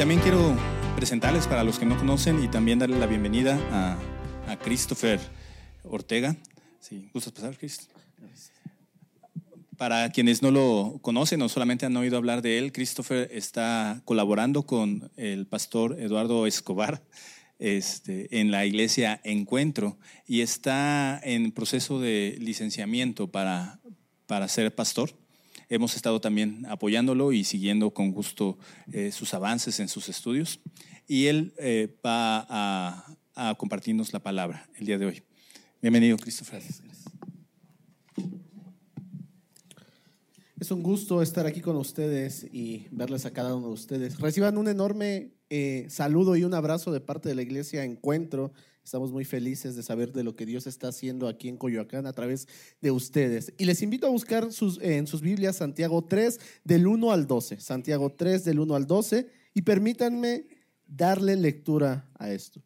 también 0.00 0.22
quiero 0.22 0.56
presentarles 0.96 1.46
para 1.46 1.62
los 1.62 1.78
que 1.78 1.84
no 1.84 1.98
conocen 1.98 2.42
y 2.42 2.48
también 2.48 2.78
darle 2.78 2.98
la 2.98 3.04
bienvenida 3.04 3.60
a, 3.70 4.56
Christopher 4.64 5.20
Ortega. 5.84 6.34
Sí, 6.80 7.10
¿gustas 7.12 7.34
pasar, 7.34 7.58
Chris? 7.58 7.90
Para 9.76 10.08
quienes 10.08 10.40
no 10.40 10.50
lo 10.50 11.00
conocen 11.02 11.42
o 11.42 11.50
solamente 11.50 11.84
han 11.84 11.94
oído 11.98 12.16
hablar 12.16 12.40
de 12.40 12.56
él, 12.56 12.72
Christopher 12.72 13.28
está 13.30 14.00
colaborando 14.06 14.62
con 14.62 15.12
el 15.18 15.46
pastor 15.46 16.00
Eduardo 16.00 16.46
Escobar 16.46 17.02
este, 17.58 18.40
en 18.40 18.50
la 18.50 18.64
iglesia 18.64 19.20
Encuentro 19.22 19.98
y 20.26 20.40
está 20.40 21.20
en 21.22 21.52
proceso 21.52 22.00
de 22.00 22.38
licenciamiento 22.40 23.30
para, 23.30 23.80
para 24.26 24.48
ser 24.48 24.74
pastor. 24.74 25.10
Hemos 25.72 25.94
estado 25.94 26.20
también 26.20 26.66
apoyándolo 26.68 27.30
y 27.30 27.44
siguiendo 27.44 27.92
con 27.92 28.10
gusto 28.10 28.58
eh, 28.90 29.12
sus 29.12 29.34
avances 29.34 29.78
en 29.78 29.86
sus 29.86 30.08
estudios. 30.08 30.58
Y 31.06 31.26
él 31.26 31.54
eh, 31.58 31.96
va 32.04 32.44
a, 32.48 33.16
compartirnos 33.56 34.12
la 34.12 34.18
palabra 34.18 34.68
el 34.78 34.86
día 34.86 34.98
de 34.98 35.06
hoy. 35.06 35.22
Bienvenido, 35.80 36.18
Christopher. 36.18 36.60
Es 40.58 40.70
un 40.72 40.82
gusto 40.82 41.22
estar 41.22 41.46
aquí 41.46 41.60
con 41.60 41.76
ustedes 41.76 42.48
y 42.52 42.88
verles 42.90 43.24
a 43.24 43.32
cada 43.32 43.54
uno 43.54 43.68
de 43.68 43.74
ustedes. 43.74 44.18
Reciban 44.18 44.58
un 44.58 44.66
enorme 44.66 45.30
eh, 45.50 45.86
saludo 45.88 46.34
y 46.34 46.42
un 46.42 46.52
abrazo 46.52 46.90
de 46.90 47.00
parte 47.00 47.28
de 47.28 47.36
la 47.36 47.42
iglesia 47.42 47.84
Encuentro. 47.84 48.52
Estamos 48.84 49.12
muy 49.12 49.24
felices 49.24 49.76
de 49.76 49.82
saber 49.82 50.12
de 50.12 50.24
lo 50.24 50.34
que 50.34 50.46
Dios 50.46 50.66
está 50.66 50.88
haciendo 50.88 51.28
aquí 51.28 51.48
en 51.48 51.56
Coyoacán 51.56 52.06
a 52.06 52.12
través 52.12 52.48
de 52.80 52.90
ustedes. 52.90 53.52
Y 53.58 53.64
les 53.64 53.82
invito 53.82 54.06
a 54.06 54.10
buscar 54.10 54.52
sus, 54.52 54.80
en 54.80 55.06
sus 55.06 55.20
Biblias 55.20 55.56
Santiago 55.56 56.02
3 56.02 56.40
del 56.64 56.86
1 56.86 57.12
al 57.12 57.26
12. 57.26 57.60
Santiago 57.60 58.10
3 58.10 58.44
del 58.44 58.58
1 58.58 58.74
al 58.74 58.86
12. 58.86 59.28
Y 59.54 59.62
permítanme 59.62 60.46
darle 60.86 61.36
lectura 61.36 62.10
a 62.18 62.30
esto. 62.32 62.62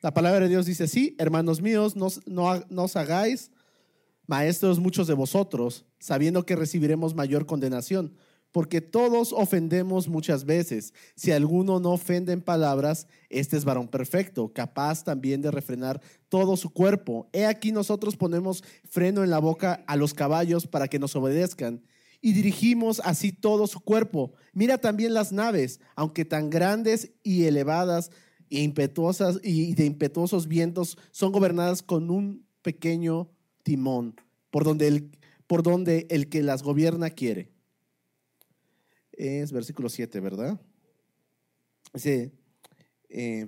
La 0.00 0.12
palabra 0.12 0.40
de 0.40 0.48
Dios 0.48 0.66
dice, 0.66 0.88
sí, 0.88 1.14
hermanos 1.18 1.62
míos, 1.62 1.96
no, 1.96 2.08
no, 2.26 2.62
no 2.68 2.84
os 2.84 2.96
hagáis 2.96 3.50
maestros 4.26 4.78
muchos 4.78 5.06
de 5.06 5.14
vosotros, 5.14 5.86
sabiendo 5.98 6.44
que 6.44 6.56
recibiremos 6.56 7.14
mayor 7.14 7.46
condenación, 7.46 8.14
porque 8.54 8.80
todos 8.80 9.32
ofendemos 9.32 10.06
muchas 10.06 10.44
veces. 10.44 10.94
Si 11.16 11.32
alguno 11.32 11.80
no 11.80 11.90
ofende 11.90 12.32
en 12.32 12.40
palabras, 12.40 13.08
este 13.28 13.56
es 13.56 13.64
varón 13.64 13.88
perfecto, 13.88 14.52
capaz 14.52 15.02
también 15.02 15.42
de 15.42 15.50
refrenar 15.50 16.00
todo 16.28 16.56
su 16.56 16.70
cuerpo. 16.70 17.28
He 17.32 17.46
aquí 17.46 17.72
nosotros 17.72 18.16
ponemos 18.16 18.62
freno 18.88 19.24
en 19.24 19.30
la 19.30 19.40
boca 19.40 19.82
a 19.88 19.96
los 19.96 20.14
caballos 20.14 20.68
para 20.68 20.86
que 20.86 21.00
nos 21.00 21.16
obedezcan 21.16 21.82
y 22.20 22.32
dirigimos 22.32 23.00
así 23.04 23.32
todo 23.32 23.66
su 23.66 23.80
cuerpo. 23.80 24.34
Mira 24.52 24.78
también 24.78 25.14
las 25.14 25.32
naves, 25.32 25.80
aunque 25.96 26.24
tan 26.24 26.48
grandes 26.48 27.10
y 27.24 27.46
elevadas 27.46 28.12
e 28.50 28.62
impetuosas 28.62 29.40
y 29.42 29.74
de 29.74 29.84
impetuosos 29.84 30.46
vientos, 30.46 30.96
son 31.10 31.32
gobernadas 31.32 31.82
con 31.82 32.08
un 32.08 32.46
pequeño 32.62 33.32
timón, 33.64 34.14
por 34.52 34.62
donde 34.62 34.86
el, 34.86 35.10
por 35.48 35.64
donde 35.64 36.06
el 36.08 36.28
que 36.28 36.44
las 36.44 36.62
gobierna 36.62 37.10
quiere. 37.10 37.53
Es 39.16 39.52
versículo 39.52 39.88
7, 39.88 40.20
¿verdad? 40.20 40.60
Dice, 41.92 42.32
eh, 43.08 43.46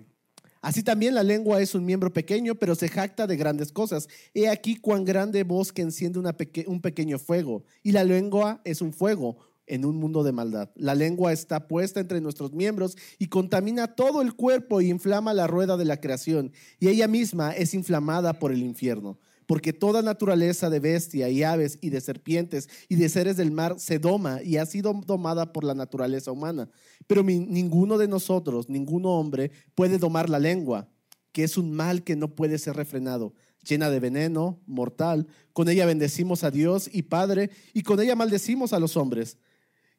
así 0.61 0.83
también 0.83 1.15
la 1.15 1.23
lengua 1.23 1.61
es 1.61 1.75
un 1.75 1.85
miembro 1.85 2.13
pequeño, 2.13 2.55
pero 2.55 2.75
se 2.75 2.89
jacta 2.89 3.27
de 3.27 3.37
grandes 3.37 3.73
cosas. 3.73 4.09
He 4.35 4.49
aquí 4.49 4.77
cuán 4.77 5.05
grande 5.05 5.43
bosque 5.43 5.83
enciende 5.83 6.19
una 6.19 6.37
un 6.67 6.81
pequeño 6.81 7.19
fuego, 7.19 7.65
y 7.83 7.93
la 7.93 8.05
lengua 8.05 8.61
es 8.65 8.81
un 8.81 8.93
fuego 8.93 9.39
en 9.67 9.85
un 9.85 9.97
mundo 9.97 10.23
de 10.23 10.31
maldad. 10.31 10.71
La 10.77 10.95
lengua 10.95 11.33
está 11.33 11.67
puesta 11.67 11.99
entre 11.99 12.21
nuestros 12.21 12.53
miembros 12.53 12.97
y 13.19 13.27
contamina 13.27 13.97
todo 13.97 14.23
el 14.23 14.35
cuerpo 14.35 14.81
y 14.81 14.91
inflama 14.91 15.35
la 15.35 15.49
rueda 15.49 15.77
de 15.77 15.85
la 15.85 16.01
creación, 16.01 16.53
y 16.79 16.89
ella 16.89 17.09
misma 17.09 17.51
es 17.53 17.75
inflamada 17.75 18.39
por 18.39 18.53
el 18.53 18.63
infierno 18.63 19.19
porque 19.47 19.73
toda 19.73 20.03
naturaleza 20.03 20.69
de 20.71 20.81
bestia 20.81 21.29
y 21.29 21.43
aves 21.43 21.79
y 21.81 21.91
de 21.91 22.01
serpientes 22.01 22.69
y 22.89 22.97
de 22.97 23.09
seres 23.09 23.37
del 23.37 23.53
mar 23.53 23.79
se 23.79 23.99
doma 23.99 24.43
y 24.43 24.57
ha 24.57 24.67
sido 24.67 24.93
domada 25.07 25.53
por 25.53 25.65
la 25.65 25.75
naturaleza 25.75 26.33
humana. 26.33 26.69
Pero 27.07 27.23
ninguno 27.23 27.97
de 27.97 28.09
nosotros, 28.09 28.69
ningún 28.69 29.07
hombre 29.07 29.53
puede 29.75 29.99
domar 29.99 30.29
la 30.29 30.41
lengua, 30.41 30.89
que 31.33 31.45
es 31.45 31.57
un 31.57 31.73
mal 31.73 32.03
que 32.03 32.17
no 32.17 32.35
puede 32.35 32.59
ser 32.59 32.77
refrenado, 32.77 33.35
llena 33.67 33.91
de 33.91 34.01
veneno, 34.01 34.61
mortal. 34.67 35.29
Con 35.53 35.69
ella 35.69 35.87
bendecimos 35.87 36.43
a 36.45 36.51
Dios 36.51 36.91
y 36.93 37.03
Padre 37.03 37.51
y 37.73 37.83
con 37.83 38.01
ella 38.01 38.17
maldecimos 38.17 38.73
a 38.73 38.81
los 38.81 38.97
hombres 38.97 39.39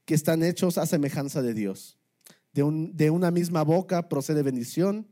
que 0.06 0.14
están 0.14 0.44
hechos 0.44 0.78
a 0.78 0.86
semejanza 0.86 1.42
de 1.42 1.54
Dios. 1.54 1.98
De, 2.54 2.64
de 2.94 3.10
una 3.12 3.32
misma 3.32 3.64
boca 3.64 4.10
procede 4.10 4.42
bendición 4.42 5.08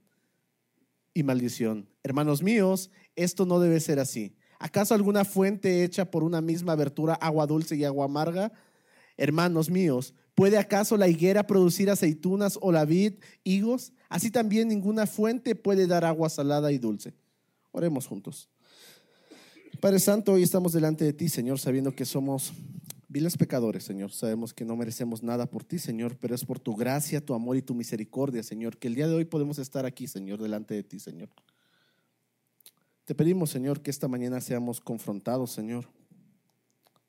y 1.14 1.24
maldición. 1.24 1.90
Hermanos 2.04 2.44
míos, 2.44 2.92
esto 3.16 3.46
no 3.46 3.60
debe 3.60 3.80
ser 3.80 4.00
así. 4.00 4.36
¿Acaso 4.60 4.94
alguna 4.94 5.26
fuente 5.26 5.84
hecha 5.84 6.10
por 6.10 6.24
una 6.24 6.42
misma 6.42 6.74
abertura, 6.74 7.14
agua 7.16 7.46
dulce 7.46 7.76
y 7.76 7.84
agua 7.84 8.06
amarga? 8.06 8.52
Hermanos 9.18 9.70
míos, 9.70 10.14
¿puede 10.34 10.58
acaso 10.58 10.98
la 10.98 11.08
higuera 11.08 11.48
producir 11.48 11.90
aceitunas 11.90 12.58
o 12.62 12.72
la 12.72 12.86
vid 12.86 13.14
higos? 13.44 13.94
Así 14.10 14.32
también 14.32 14.68
ninguna 14.68 15.08
fuente 15.08 15.56
puede 15.56 15.88
dar 15.88 16.06
agua 16.06 16.30
salada 16.30 16.72
y 16.72 16.78
dulce. 16.78 17.14
Oremos 17.72 18.08
juntos. 18.08 18.50
Padre 19.80 20.00
Santo, 20.00 20.34
hoy 20.34 20.44
estamos 20.44 20.74
delante 20.74 21.04
de 21.04 21.14
ti, 21.14 21.28
Señor, 21.28 21.60
sabiendo 21.60 21.94
que 21.94 22.06
somos 22.06 22.54
viles 23.10 23.38
pecadores, 23.38 23.84
Señor. 23.84 24.12
Sabemos 24.12 24.54
que 24.54 24.66
no 24.66 24.76
merecemos 24.76 25.22
nada 25.22 25.46
por 25.46 25.64
ti, 25.64 25.80
Señor, 25.80 26.18
pero 26.18 26.34
es 26.34 26.46
por 26.46 26.60
tu 26.60 26.76
gracia, 26.76 27.24
tu 27.24 27.34
amor 27.34 27.58
y 27.58 27.62
tu 27.62 27.76
misericordia, 27.76 28.42
Señor, 28.42 28.78
que 28.78 28.88
el 28.88 28.96
día 28.96 29.08
de 29.08 29.16
hoy 29.16 29.26
podemos 29.26 29.60
estar 29.60 29.86
aquí, 29.86 30.08
Señor, 30.08 30.42
delante 30.42 30.74
de 30.74 30.84
ti, 30.84 31.00
Señor. 31.00 31.30
Te 33.06 33.14
pedimos, 33.14 33.52
Señor, 33.52 33.82
que 33.82 33.92
esta 33.92 34.08
mañana 34.08 34.42
seamos 34.42 34.82
confrontados, 34.82 35.52
Señor, 35.52 35.86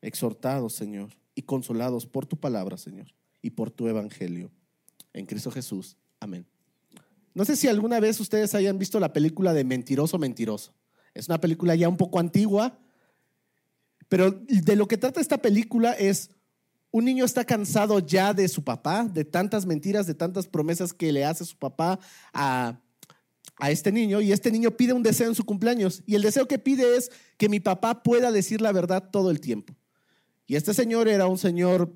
exhortados, 0.03 0.75
Señor, 0.75 1.11
y 1.35 1.43
consolados 1.43 2.07
por 2.07 2.27
tu 2.27 2.39
palabra, 2.39 2.77
Señor, 2.77 3.07
y 3.41 3.51
por 3.51 3.71
tu 3.71 3.89
evangelio. 3.89 4.51
En 5.15 5.25
Cristo 5.25 5.51
Jesús. 5.51 5.97
Amén. 6.21 6.47
No 7.33 7.47
sé 7.47 7.57
si 7.57 7.69
alguna 7.69 7.99
vez 7.99 8.21
ustedes 8.21 8.55
hayan 8.55 8.79
visto 8.79 9.01
la 9.01 9.15
película 9.15 9.55
de 9.55 9.65
Mentiroso, 9.65 10.19
Mentiroso. 10.19 10.75
Es 11.15 11.29
una 11.29 11.41
película 11.41 11.75
ya 11.75 11.89
un 11.89 11.97
poco 11.97 12.19
antigua, 12.19 12.79
pero 14.09 14.31
de 14.31 14.77
lo 14.77 14.87
que 14.87 14.99
trata 14.99 15.21
esta 15.21 15.39
película 15.39 15.93
es 15.93 16.31
un 16.91 17.07
niño 17.07 17.25
está 17.25 17.45
cansado 17.45 17.99
ya 17.99 18.35
de 18.35 18.49
su 18.49 18.63
papá, 18.63 19.05
de 19.05 19.25
tantas 19.25 19.65
mentiras, 19.65 20.07
de 20.07 20.15
tantas 20.15 20.47
promesas 20.47 20.93
que 20.93 21.11
le 21.11 21.25
hace 21.25 21.45
su 21.47 21.57
papá 21.57 21.99
a, 22.33 22.81
a 23.59 23.71
este 23.71 23.93
niño 23.93 24.21
y 24.21 24.33
este 24.33 24.51
niño 24.51 24.73
pide 24.73 24.93
un 24.93 25.03
deseo 25.03 25.29
en 25.29 25.35
su 25.35 25.45
cumpleaños 25.45 26.03
y 26.07 26.15
el 26.15 26.23
deseo 26.23 26.47
que 26.47 26.59
pide 26.59 26.97
es 26.97 27.11
que 27.37 27.49
mi 27.49 27.61
papá 27.61 28.03
pueda 28.03 28.31
decir 28.33 28.61
la 28.61 28.73
verdad 28.73 29.11
todo 29.11 29.31
el 29.31 29.41
tiempo. 29.41 29.75
Y 30.47 30.57
este 30.57 30.75
señor 30.75 31.09
era 31.09 31.27
un 31.27 31.39
señor, 31.39 31.93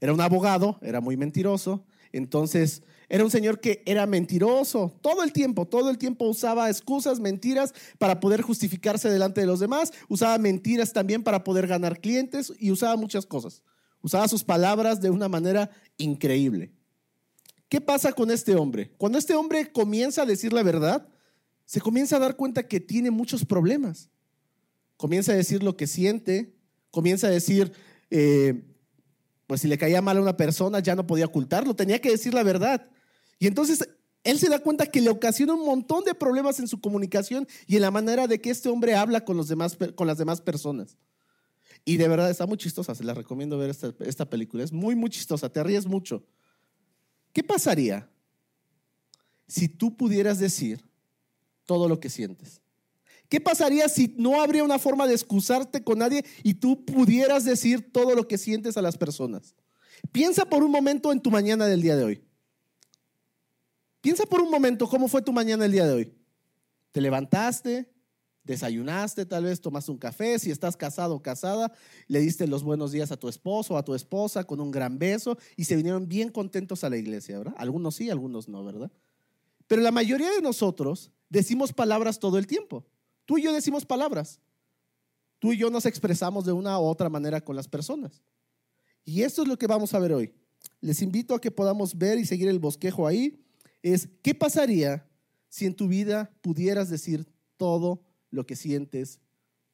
era 0.00 0.12
un 0.12 0.20
abogado, 0.20 0.78
era 0.82 1.00
muy 1.00 1.16
mentiroso, 1.16 1.84
entonces 2.12 2.82
era 3.08 3.24
un 3.24 3.30
señor 3.30 3.60
que 3.60 3.82
era 3.84 4.06
mentiroso 4.06 4.96
todo 5.00 5.22
el 5.22 5.32
tiempo, 5.32 5.66
todo 5.66 5.90
el 5.90 5.98
tiempo 5.98 6.26
usaba 6.26 6.70
excusas, 6.70 7.20
mentiras 7.20 7.74
para 7.98 8.20
poder 8.20 8.42
justificarse 8.42 9.10
delante 9.10 9.40
de 9.40 9.46
los 9.46 9.60
demás, 9.60 9.92
usaba 10.08 10.38
mentiras 10.38 10.92
también 10.92 11.22
para 11.22 11.44
poder 11.44 11.66
ganar 11.66 12.00
clientes 12.00 12.52
y 12.58 12.70
usaba 12.70 12.96
muchas 12.96 13.26
cosas. 13.26 13.62
Usaba 14.02 14.28
sus 14.28 14.44
palabras 14.44 15.00
de 15.00 15.10
una 15.10 15.28
manera 15.28 15.70
increíble. 15.96 16.72
¿Qué 17.72 17.80
pasa 17.80 18.12
con 18.12 18.30
este 18.30 18.54
hombre? 18.54 18.92
Cuando 18.98 19.16
este 19.16 19.34
hombre 19.34 19.72
comienza 19.72 20.20
a 20.20 20.26
decir 20.26 20.52
la 20.52 20.62
verdad, 20.62 21.08
se 21.64 21.80
comienza 21.80 22.16
a 22.16 22.18
dar 22.18 22.36
cuenta 22.36 22.68
que 22.68 22.80
tiene 22.80 23.10
muchos 23.10 23.46
problemas. 23.46 24.10
Comienza 24.98 25.32
a 25.32 25.36
decir 25.36 25.62
lo 25.62 25.74
que 25.74 25.86
siente, 25.86 26.54
comienza 26.90 27.28
a 27.28 27.30
decir, 27.30 27.72
eh, 28.10 28.62
pues 29.46 29.62
si 29.62 29.68
le 29.68 29.78
caía 29.78 30.02
mal 30.02 30.18
a 30.18 30.20
una 30.20 30.36
persona 30.36 30.80
ya 30.80 30.94
no 30.94 31.06
podía 31.06 31.24
ocultarlo, 31.24 31.74
tenía 31.74 31.98
que 31.98 32.10
decir 32.10 32.34
la 32.34 32.42
verdad. 32.42 32.90
Y 33.38 33.46
entonces 33.46 33.88
él 34.22 34.38
se 34.38 34.50
da 34.50 34.58
cuenta 34.58 34.84
que 34.84 35.00
le 35.00 35.08
ocasiona 35.08 35.54
un 35.54 35.64
montón 35.64 36.04
de 36.04 36.14
problemas 36.14 36.60
en 36.60 36.68
su 36.68 36.78
comunicación 36.78 37.48
y 37.66 37.76
en 37.76 37.80
la 37.80 37.90
manera 37.90 38.26
de 38.26 38.38
que 38.38 38.50
este 38.50 38.68
hombre 38.68 38.96
habla 38.96 39.24
con, 39.24 39.38
los 39.38 39.48
demás, 39.48 39.78
con 39.94 40.06
las 40.06 40.18
demás 40.18 40.42
personas. 40.42 40.98
Y 41.86 41.96
de 41.96 42.06
verdad 42.06 42.30
está 42.30 42.44
muy 42.44 42.58
chistosa, 42.58 42.94
se 42.94 43.02
la 43.02 43.14
recomiendo 43.14 43.56
ver 43.56 43.70
esta, 43.70 43.94
esta 44.00 44.28
película. 44.28 44.62
Es 44.62 44.72
muy, 44.72 44.94
muy 44.94 45.08
chistosa, 45.08 45.48
te 45.48 45.62
ríes 45.62 45.86
mucho. 45.86 46.22
¿Qué 47.32 47.42
pasaría 47.42 48.08
si 49.46 49.68
tú 49.68 49.96
pudieras 49.96 50.38
decir 50.38 50.84
todo 51.64 51.88
lo 51.88 52.00
que 52.00 52.10
sientes? 52.10 52.60
¿Qué 53.28 53.40
pasaría 53.40 53.88
si 53.88 54.14
no 54.18 54.42
habría 54.42 54.62
una 54.62 54.78
forma 54.78 55.06
de 55.06 55.14
excusarte 55.14 55.82
con 55.82 55.98
nadie 55.98 56.24
y 56.42 56.54
tú 56.54 56.84
pudieras 56.84 57.44
decir 57.44 57.90
todo 57.90 58.14
lo 58.14 58.28
que 58.28 58.36
sientes 58.36 58.76
a 58.76 58.82
las 58.82 58.98
personas? 58.98 59.54
Piensa 60.10 60.44
por 60.44 60.62
un 60.62 60.70
momento 60.70 61.12
en 61.12 61.20
tu 61.20 61.30
mañana 61.30 61.66
del 61.66 61.80
día 61.80 61.96
de 61.96 62.04
hoy. 62.04 62.22
Piensa 64.02 64.26
por 64.26 64.42
un 64.42 64.50
momento 64.50 64.88
cómo 64.88 65.08
fue 65.08 65.22
tu 65.22 65.32
mañana 65.32 65.64
el 65.64 65.72
día 65.72 65.86
de 65.86 65.94
hoy. 65.94 66.14
Te 66.90 67.00
levantaste, 67.00 67.90
Desayunaste, 68.44 69.24
tal 69.24 69.44
vez 69.44 69.60
tomaste 69.60 69.92
un 69.92 69.98
café, 69.98 70.38
si 70.38 70.50
estás 70.50 70.76
casado 70.76 71.14
o 71.14 71.22
casada, 71.22 71.72
le 72.08 72.20
diste 72.20 72.48
los 72.48 72.64
buenos 72.64 72.90
días 72.90 73.12
a 73.12 73.16
tu 73.16 73.28
esposo 73.28 73.74
o 73.74 73.76
a 73.76 73.84
tu 73.84 73.94
esposa 73.94 74.42
con 74.44 74.60
un 74.60 74.72
gran 74.72 74.98
beso 74.98 75.38
y 75.56 75.64
se 75.64 75.76
vinieron 75.76 76.08
bien 76.08 76.28
contentos 76.28 76.82
a 76.82 76.90
la 76.90 76.96
iglesia, 76.96 77.38
¿verdad? 77.38 77.54
Algunos 77.56 77.94
sí, 77.94 78.10
algunos 78.10 78.48
no, 78.48 78.64
¿verdad? 78.64 78.90
Pero 79.68 79.80
la 79.80 79.92
mayoría 79.92 80.30
de 80.32 80.42
nosotros 80.42 81.12
decimos 81.28 81.72
palabras 81.72 82.18
todo 82.18 82.36
el 82.36 82.48
tiempo. 82.48 82.84
Tú 83.26 83.38
y 83.38 83.42
yo 83.42 83.52
decimos 83.52 83.86
palabras. 83.86 84.40
Tú 85.38 85.52
y 85.52 85.56
yo 85.56 85.70
nos 85.70 85.86
expresamos 85.86 86.44
de 86.44 86.52
una 86.52 86.78
u 86.78 86.82
otra 86.82 87.08
manera 87.08 87.40
con 87.40 87.54
las 87.54 87.68
personas. 87.68 88.22
Y 89.04 89.22
esto 89.22 89.42
es 89.42 89.48
lo 89.48 89.56
que 89.56 89.66
vamos 89.66 89.94
a 89.94 89.98
ver 89.98 90.12
hoy. 90.12 90.34
Les 90.80 91.00
invito 91.00 91.34
a 91.34 91.40
que 91.40 91.50
podamos 91.50 91.96
ver 91.96 92.18
y 92.18 92.24
seguir 92.24 92.48
el 92.48 92.58
bosquejo 92.58 93.06
ahí. 93.06 93.40
Es, 93.82 94.08
¿qué 94.22 94.34
pasaría 94.34 95.08
si 95.48 95.66
en 95.66 95.74
tu 95.74 95.88
vida 95.88 96.30
pudieras 96.40 96.90
decir 96.90 97.26
todo 97.56 98.02
lo 98.32 98.44
que 98.44 98.56
sientes 98.56 99.20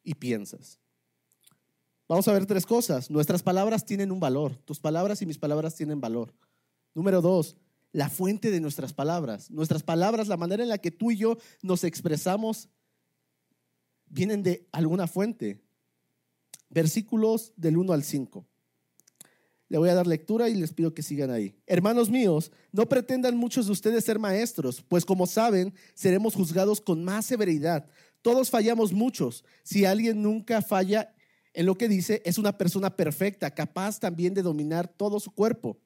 y 0.05 0.15
piensas. 0.15 0.79
Vamos 2.07 2.29
a 2.29 2.33
ver 2.33 2.45
tres 2.45 2.67
cosas. 2.67 3.11
Nuestras 3.11 3.43
palabras 3.43 3.87
tienen 3.87 4.13
un 4.13 4.21
valor. 4.21 4.57
Tus 4.65 4.81
palabras 4.81 5.23
y 5.23 5.27
mis 5.27 5.39
palabras 5.39 5.75
tienen 5.75 6.01
valor. 6.01 6.35
Número 6.95 7.23
dos, 7.23 7.57
la 7.93 8.09
fuente 8.09 8.51
de 8.51 8.61
nuestras 8.61 8.93
palabras. 8.93 9.51
Nuestras 9.51 9.83
palabras, 9.83 10.29
la 10.29 10.37
manera 10.37 10.63
en 10.63 10.69
la 10.69 10.79
que 10.79 10.91
tú 10.91 11.11
y 11.11 11.17
yo 11.17 11.39
nos 11.63 11.85
expresamos, 11.85 12.69
vienen 14.07 14.43
de 14.43 14.67
alguna 14.73 15.07
fuente. 15.07 15.63
Versículos 16.71 17.53
del 17.57 17.77
1 17.77 17.93
al 17.93 18.05
5. 18.05 18.47
Le 19.71 19.77
voy 19.77 19.91
a 19.91 19.95
dar 19.95 20.07
lectura 20.07 20.49
y 20.49 20.55
les 20.55 20.73
pido 20.73 20.95
que 20.95 21.03
sigan 21.03 21.31
ahí. 21.31 21.55
Hermanos 21.67 22.09
míos, 22.09 22.51
no 22.73 22.89
pretendan 22.89 23.37
muchos 23.37 23.67
de 23.67 23.73
ustedes 23.73 24.03
ser 24.03 24.19
maestros, 24.19 24.83
pues 24.89 25.05
como 25.05 25.27
saben, 25.27 25.75
seremos 25.93 26.35
juzgados 26.35 26.81
con 26.81 27.05
más 27.05 27.27
severidad. 27.27 27.87
Todos 28.23 28.51
fallamos 28.51 28.93
muchos. 28.93 29.45
Si 29.63 29.85
alguien 29.85 30.23
nunca 30.23 30.63
falla 30.63 31.15
en 31.55 31.67
lo 31.67 31.77
que 31.77 31.89
dice, 31.89 32.23
es 32.25 32.39
una 32.39 32.57
persona 32.57 32.97
perfecta, 32.97 33.51
capaz 33.55 33.99
también 33.99 34.35
de 34.35 34.43
dominar 34.43 34.89
todo 34.89 35.19
su 35.21 35.31
cuerpo. 35.31 35.79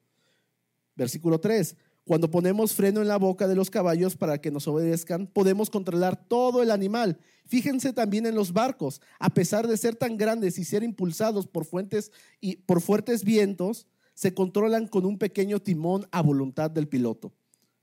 Versículo 0.95 1.39
3. 1.39 1.75
Cuando 2.05 2.29
ponemos 2.29 2.73
freno 2.73 3.01
en 3.01 3.07
la 3.07 3.17
boca 3.17 3.47
de 3.47 3.55
los 3.55 3.69
caballos 3.69 4.17
para 4.17 4.41
que 4.41 4.51
nos 4.51 4.67
obedezcan, 4.67 5.25
podemos 5.25 5.69
controlar 5.69 6.27
todo 6.27 6.61
el 6.61 6.69
animal. 6.69 7.17
Fíjense 7.45 7.93
también 7.93 8.25
en 8.25 8.35
los 8.35 8.51
barcos, 8.51 9.01
a 9.19 9.29
pesar 9.29 9.67
de 9.67 9.77
ser 9.77 9.95
tan 9.95 10.17
grandes 10.17 10.59
y 10.59 10.65
ser 10.65 10.83
impulsados 10.83 11.47
por 11.47 11.63
fuentes 11.63 12.11
y 12.41 12.57
por 12.57 12.81
fuertes 12.81 13.23
vientos, 13.23 13.87
se 14.15 14.33
controlan 14.33 14.87
con 14.87 15.05
un 15.05 15.17
pequeño 15.17 15.61
timón 15.61 16.05
a 16.11 16.21
voluntad 16.21 16.69
del 16.69 16.89
piloto. 16.89 17.31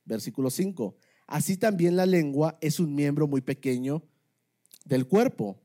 Versículo 0.04 0.50
5. 0.50 0.96
Así 1.26 1.56
también 1.56 1.96
la 1.96 2.06
lengua 2.06 2.58
es 2.60 2.78
un 2.78 2.94
miembro 2.94 3.26
muy 3.26 3.40
pequeño 3.40 4.02
del 4.84 5.06
cuerpo, 5.06 5.58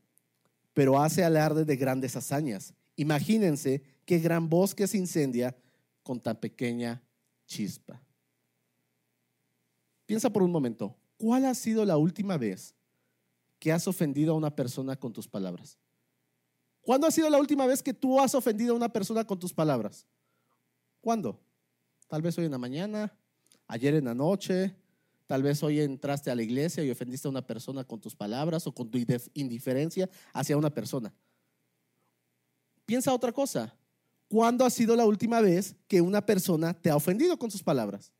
pero 0.74 1.00
hace 1.00 1.24
alarde 1.24 1.64
de 1.64 1.76
grandes 1.76 2.16
hazañas. 2.16 2.74
Imagínense 2.96 3.82
qué 4.04 4.18
gran 4.18 4.48
bosque 4.48 4.86
se 4.86 4.98
incendia 4.98 5.56
con 6.02 6.20
tan 6.20 6.36
pequeña 6.36 7.02
chispa. 7.46 8.00
Piensa 10.06 10.30
por 10.30 10.42
un 10.42 10.52
momento, 10.52 10.96
¿cuál 11.16 11.44
ha 11.46 11.54
sido 11.54 11.84
la 11.84 11.96
última 11.96 12.36
vez 12.36 12.74
que 13.58 13.72
has 13.72 13.88
ofendido 13.88 14.32
a 14.32 14.36
una 14.36 14.54
persona 14.54 14.96
con 14.96 15.12
tus 15.12 15.26
palabras? 15.26 15.78
¿Cuándo 16.80 17.08
ha 17.08 17.10
sido 17.10 17.28
la 17.28 17.38
última 17.38 17.66
vez 17.66 17.82
que 17.82 17.92
tú 17.92 18.20
has 18.20 18.34
ofendido 18.34 18.72
a 18.72 18.76
una 18.76 18.92
persona 18.92 19.26
con 19.26 19.40
tus 19.40 19.52
palabras? 19.52 20.06
¿Cuándo? 21.00 21.40
Tal 22.06 22.22
vez 22.22 22.38
hoy 22.38 22.44
en 22.44 22.52
la 22.52 22.58
mañana, 22.58 23.12
ayer 23.66 23.94
en 23.94 24.04
la 24.04 24.14
noche, 24.14 24.76
tal 25.26 25.42
vez 25.42 25.62
hoy 25.62 25.80
entraste 25.80 26.30
a 26.30 26.34
la 26.34 26.42
iglesia 26.42 26.84
y 26.84 26.90
ofendiste 26.90 27.28
a 27.28 27.30
una 27.30 27.46
persona 27.46 27.84
con 27.84 28.00
tus 28.00 28.14
palabras 28.14 28.66
o 28.66 28.72
con 28.72 28.90
tu 28.90 28.98
indiferencia 29.34 30.08
hacia 30.32 30.56
una 30.56 30.70
persona. 30.70 31.12
Piensa 32.84 33.12
otra 33.12 33.32
cosa. 33.32 33.74
¿Cuándo 34.28 34.64
ha 34.64 34.70
sido 34.70 34.96
la 34.96 35.06
última 35.06 35.40
vez 35.40 35.76
que 35.88 36.00
una 36.00 36.24
persona 36.24 36.74
te 36.74 36.90
ha 36.90 36.96
ofendido 36.96 37.38
con 37.38 37.50
sus 37.50 37.62
palabras? 37.62 38.12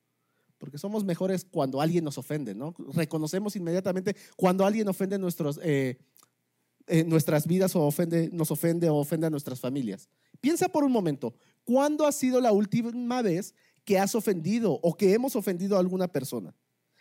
porque 0.58 0.78
somos 0.78 1.04
mejores 1.04 1.44
cuando 1.44 1.80
alguien 1.80 2.04
nos 2.04 2.18
ofende, 2.18 2.54
¿no? 2.54 2.74
Reconocemos 2.94 3.56
inmediatamente 3.56 4.16
cuando 4.36 4.64
alguien 4.64 4.88
ofende 4.88 5.18
nuestros, 5.18 5.60
eh, 5.62 5.98
eh, 6.86 7.04
nuestras 7.04 7.46
vidas 7.46 7.76
o 7.76 7.82
ofende, 7.82 8.30
nos 8.32 8.50
ofende 8.50 8.88
o 8.88 8.96
ofende 8.96 9.26
a 9.26 9.30
nuestras 9.30 9.60
familias. 9.60 10.08
Piensa 10.40 10.68
por 10.68 10.84
un 10.84 10.92
momento, 10.92 11.34
¿cuándo 11.64 12.06
ha 12.06 12.12
sido 12.12 12.40
la 12.40 12.52
última 12.52 13.22
vez 13.22 13.54
que 13.84 13.98
has 13.98 14.14
ofendido 14.14 14.78
o 14.82 14.94
que 14.94 15.12
hemos 15.12 15.36
ofendido 15.36 15.76
a 15.76 15.80
alguna 15.80 16.08
persona? 16.08 16.54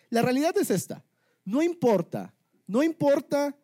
La 0.10 0.22
realidad 0.22 0.56
es 0.58 0.70
esta, 0.70 1.04
no 1.44 1.62
importa, 1.62 2.34
no 2.68 2.84
importa 2.84 3.56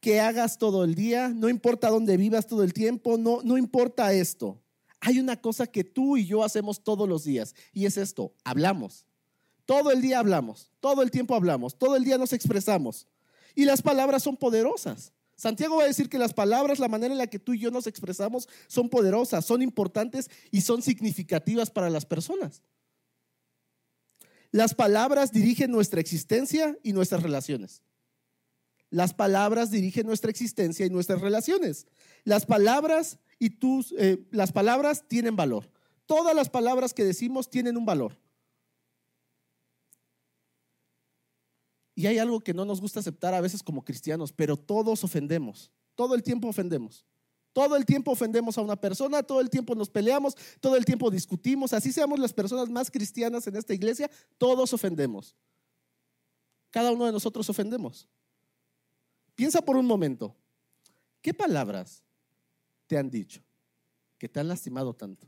que 0.00 0.20
hagas 0.20 0.58
todo 0.58 0.84
el 0.84 0.94
día, 0.94 1.28
no 1.28 1.48
importa 1.48 1.90
dónde 1.90 2.16
vivas 2.16 2.46
todo 2.46 2.62
el 2.62 2.72
tiempo, 2.72 3.18
no, 3.18 3.40
no 3.42 3.58
importa 3.58 4.12
esto. 4.12 4.62
Hay 5.00 5.18
una 5.18 5.40
cosa 5.40 5.66
que 5.66 5.84
tú 5.84 6.16
y 6.16 6.26
yo 6.26 6.44
hacemos 6.44 6.82
todos 6.82 7.08
los 7.08 7.24
días 7.24 7.54
y 7.72 7.86
es 7.86 7.96
esto, 7.96 8.32
hablamos. 8.44 9.06
Todo 9.64 9.90
el 9.90 10.00
día 10.00 10.20
hablamos, 10.20 10.70
todo 10.80 11.02
el 11.02 11.10
tiempo 11.10 11.34
hablamos, 11.34 11.76
todo 11.76 11.96
el 11.96 12.04
día 12.04 12.18
nos 12.18 12.32
expresamos. 12.32 13.08
Y 13.54 13.64
las 13.64 13.82
palabras 13.82 14.22
son 14.22 14.36
poderosas. 14.36 15.12
Santiago 15.34 15.76
va 15.76 15.84
a 15.84 15.88
decir 15.88 16.08
que 16.08 16.18
las 16.18 16.32
palabras, 16.32 16.78
la 16.78 16.88
manera 16.88 17.12
en 17.12 17.18
la 17.18 17.26
que 17.26 17.38
tú 17.38 17.52
y 17.52 17.58
yo 17.58 17.70
nos 17.70 17.86
expresamos, 17.86 18.48
son 18.68 18.88
poderosas, 18.88 19.44
son 19.44 19.60
importantes 19.60 20.30
y 20.50 20.62
son 20.62 20.82
significativas 20.82 21.70
para 21.70 21.90
las 21.90 22.06
personas. 22.06 22.62
Las 24.56 24.74
palabras 24.74 25.32
dirigen 25.32 25.70
nuestra 25.70 26.00
existencia 26.00 26.78
y 26.82 26.94
nuestras 26.94 27.22
relaciones. 27.22 27.82
Las 28.88 29.12
palabras 29.12 29.70
dirigen 29.70 30.06
nuestra 30.06 30.30
existencia 30.30 30.86
y 30.86 30.88
nuestras 30.88 31.20
relaciones. 31.20 31.86
Las 32.24 32.46
palabras 32.46 33.18
y 33.38 33.50
tus, 33.50 33.92
eh, 33.98 34.26
las 34.30 34.52
palabras 34.52 35.04
tienen 35.08 35.36
valor. 35.36 35.70
Todas 36.06 36.34
las 36.34 36.48
palabras 36.48 36.94
que 36.94 37.04
decimos 37.04 37.50
tienen 37.50 37.76
un 37.76 37.84
valor. 37.84 38.16
Y 41.94 42.06
hay 42.06 42.16
algo 42.16 42.40
que 42.40 42.54
no 42.54 42.64
nos 42.64 42.80
gusta 42.80 43.00
aceptar 43.00 43.34
a 43.34 43.42
veces 43.42 43.62
como 43.62 43.84
cristianos, 43.84 44.32
pero 44.32 44.56
todos 44.56 45.04
ofendemos. 45.04 45.70
Todo 45.94 46.14
el 46.14 46.22
tiempo 46.22 46.48
ofendemos. 46.48 47.04
Todo 47.56 47.74
el 47.74 47.86
tiempo 47.86 48.10
ofendemos 48.10 48.58
a 48.58 48.60
una 48.60 48.76
persona, 48.76 49.22
todo 49.22 49.40
el 49.40 49.48
tiempo 49.48 49.74
nos 49.74 49.88
peleamos, 49.88 50.36
todo 50.60 50.76
el 50.76 50.84
tiempo 50.84 51.10
discutimos. 51.10 51.72
Así 51.72 51.90
seamos 51.90 52.18
las 52.18 52.30
personas 52.30 52.68
más 52.68 52.90
cristianas 52.90 53.46
en 53.46 53.56
esta 53.56 53.72
iglesia, 53.72 54.10
todos 54.36 54.74
ofendemos. 54.74 55.34
Cada 56.68 56.92
uno 56.92 57.06
de 57.06 57.12
nosotros 57.12 57.48
ofendemos. 57.48 58.06
Piensa 59.34 59.62
por 59.62 59.78
un 59.78 59.86
momento, 59.86 60.36
¿qué 61.22 61.32
palabras 61.32 62.02
te 62.86 62.98
han 62.98 63.08
dicho? 63.08 63.40
Que 64.18 64.28
te 64.28 64.38
han 64.38 64.48
lastimado 64.48 64.92
tanto, 64.92 65.26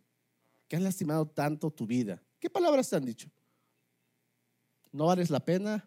que 0.69 0.77
han 0.77 0.85
lastimado 0.85 1.27
tanto 1.27 1.71
tu 1.71 1.87
vida. 1.87 2.23
¿Qué 2.39 2.51
palabras 2.51 2.91
te 2.91 2.97
han 2.97 3.07
dicho? 3.07 3.31
No 4.93 5.07
vales 5.07 5.31
la 5.31 5.41
pena, 5.41 5.83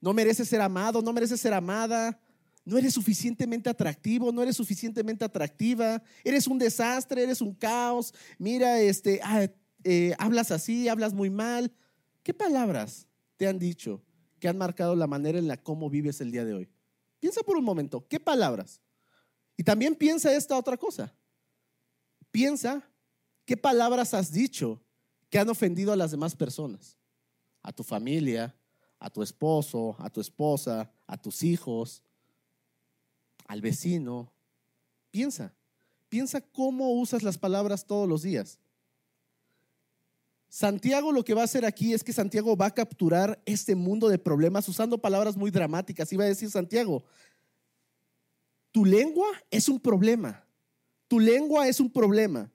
no 0.00 0.14
mereces 0.14 0.48
ser 0.48 0.62
amado, 0.62 1.02
no 1.02 1.12
mereces 1.12 1.38
ser 1.38 1.52
amada, 1.52 2.18
no 2.64 2.78
eres 2.78 2.94
suficientemente 2.94 3.68
atractivo, 3.68 4.30
no 4.32 4.42
eres 4.42 4.56
suficientemente 4.56 5.24
atractiva, 5.24 6.02
eres 6.22 6.46
un 6.46 6.58
desastre, 6.58 7.24
eres 7.24 7.40
un 7.40 7.54
caos, 7.54 8.14
mira, 8.38 8.80
este, 8.80 9.20
ah, 9.22 9.48
eh, 9.84 10.14
hablas 10.18 10.50
así, 10.50 10.88
hablas 10.88 11.12
muy 11.12 11.30
mal. 11.30 11.72
¿Qué 12.22 12.32
palabras 12.32 13.08
te 13.36 13.48
han 13.48 13.58
dicho 13.58 14.02
que 14.38 14.48
han 14.48 14.58
marcado 14.58 14.94
la 14.94 15.06
manera 15.06 15.38
en 15.38 15.48
la 15.48 15.56
cómo 15.56 15.90
vives 15.90 16.20
el 16.20 16.30
día 16.30 16.44
de 16.44 16.54
hoy? 16.54 16.68
Piensa 17.18 17.42
por 17.42 17.56
un 17.56 17.64
momento, 17.64 18.06
¿qué 18.08 18.20
palabras? 18.20 18.80
Y 19.56 19.64
también 19.64 19.94
piensa 19.94 20.34
esta 20.34 20.56
otra 20.56 20.76
cosa. 20.76 21.14
Piensa 22.30 22.88
qué 23.44 23.56
palabras 23.56 24.14
has 24.14 24.32
dicho 24.32 24.82
que 25.30 25.38
han 25.38 25.48
ofendido 25.48 25.92
a 25.92 25.96
las 25.96 26.10
demás 26.10 26.36
personas, 26.36 26.96
a 27.62 27.72
tu 27.72 27.82
familia, 27.82 28.56
a 28.98 29.10
tu 29.10 29.22
esposo, 29.22 29.96
a 29.98 30.08
tu 30.10 30.20
esposa, 30.20 30.90
a 31.06 31.16
tus 31.20 31.42
hijos, 31.42 32.02
al 33.52 33.60
vecino. 33.60 34.32
Piensa, 35.10 35.52
piensa 36.08 36.40
cómo 36.40 36.90
usas 36.92 37.22
las 37.22 37.36
palabras 37.36 37.84
todos 37.84 38.08
los 38.08 38.22
días. 38.22 38.58
Santiago 40.48 41.12
lo 41.12 41.22
que 41.22 41.34
va 41.34 41.42
a 41.42 41.44
hacer 41.44 41.66
aquí 41.66 41.92
es 41.92 42.02
que 42.02 42.14
Santiago 42.14 42.56
va 42.56 42.66
a 42.66 42.74
capturar 42.74 43.42
este 43.44 43.74
mundo 43.74 44.08
de 44.08 44.18
problemas 44.18 44.66
usando 44.68 44.96
palabras 44.96 45.36
muy 45.36 45.50
dramáticas. 45.50 46.08
Va 46.18 46.24
a 46.24 46.28
decir 46.28 46.50
Santiago, 46.50 47.04
tu 48.70 48.86
lengua 48.86 49.28
es 49.50 49.68
un 49.68 49.78
problema. 49.78 50.46
Tu 51.06 51.20
lengua 51.20 51.68
es 51.68 51.78
un 51.78 51.90
problema. 51.90 52.50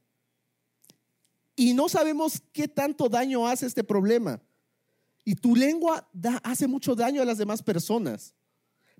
Y 1.55 1.75
no 1.75 1.89
sabemos 1.89 2.41
qué 2.51 2.67
tanto 2.67 3.07
daño 3.07 3.47
hace 3.47 3.67
este 3.67 3.83
problema. 3.83 4.41
Y 5.23 5.35
tu 5.35 5.55
lengua 5.55 6.09
hace 6.43 6.65
mucho 6.65 6.95
daño 6.95 7.21
a 7.21 7.25
las 7.25 7.37
demás 7.37 7.61
personas. 7.61 8.33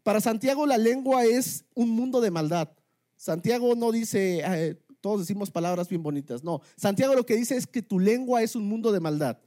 Para 0.07 0.21
Santiago 0.21 0.65
la 0.65 0.77
lengua 0.77 1.25
es 1.25 1.65
un 1.75 1.89
mundo 1.89 2.21
de 2.21 2.31
maldad. 2.31 2.69
Santiago 3.17 3.75
no 3.75 3.91
dice, 3.91 4.79
todos 5.01 5.19
decimos 5.19 5.51
palabras 5.51 5.89
bien 5.89 6.01
bonitas. 6.01 6.45
No, 6.45 6.61
Santiago 6.77 7.13
lo 7.13 7.25
que 7.25 7.35
dice 7.35 7.57
es 7.57 7.67
que 7.67 7.81
tu 7.81 7.99
lengua 7.99 8.41
es 8.41 8.55
un 8.55 8.69
mundo 8.69 8.93
de 8.93 9.01
maldad. 9.01 9.37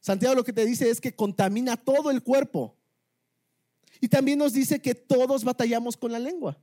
Santiago 0.00 0.34
lo 0.34 0.44
que 0.44 0.52
te 0.52 0.66
dice 0.66 0.90
es 0.90 1.00
que 1.00 1.16
contamina 1.16 1.78
todo 1.78 2.10
el 2.10 2.22
cuerpo. 2.22 2.76
Y 3.98 4.08
también 4.08 4.40
nos 4.40 4.52
dice 4.52 4.78
que 4.78 4.94
todos 4.94 5.42
batallamos 5.42 5.96
con 5.96 6.12
la 6.12 6.18
lengua. 6.18 6.58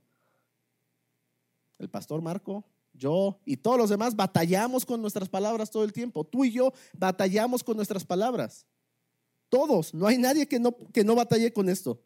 El 1.80 1.90
pastor 1.90 2.22
Marco, 2.22 2.64
yo 2.92 3.40
y 3.44 3.56
todos 3.56 3.76
los 3.76 3.90
demás 3.90 4.14
batallamos 4.14 4.86
con 4.86 5.00
nuestras 5.00 5.28
palabras 5.28 5.68
todo 5.68 5.82
el 5.82 5.92
tiempo. 5.92 6.22
Tú 6.22 6.44
y 6.44 6.52
yo 6.52 6.72
batallamos 6.92 7.64
con 7.64 7.74
nuestras 7.74 8.04
palabras. 8.04 8.66
Todos, 9.48 9.92
no 9.94 10.06
hay 10.06 10.16
nadie 10.16 10.46
que 10.46 10.60
no, 10.60 10.76
que 10.92 11.02
no 11.02 11.16
batalle 11.16 11.52
con 11.52 11.68
esto. 11.68 12.00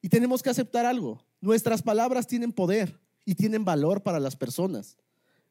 Y 0.00 0.08
tenemos 0.08 0.42
que 0.42 0.50
aceptar 0.50 0.86
algo. 0.86 1.24
Nuestras 1.40 1.82
palabras 1.82 2.26
tienen 2.26 2.52
poder 2.52 3.00
y 3.24 3.34
tienen 3.34 3.64
valor 3.64 4.02
para 4.02 4.20
las 4.20 4.36
personas. 4.36 4.96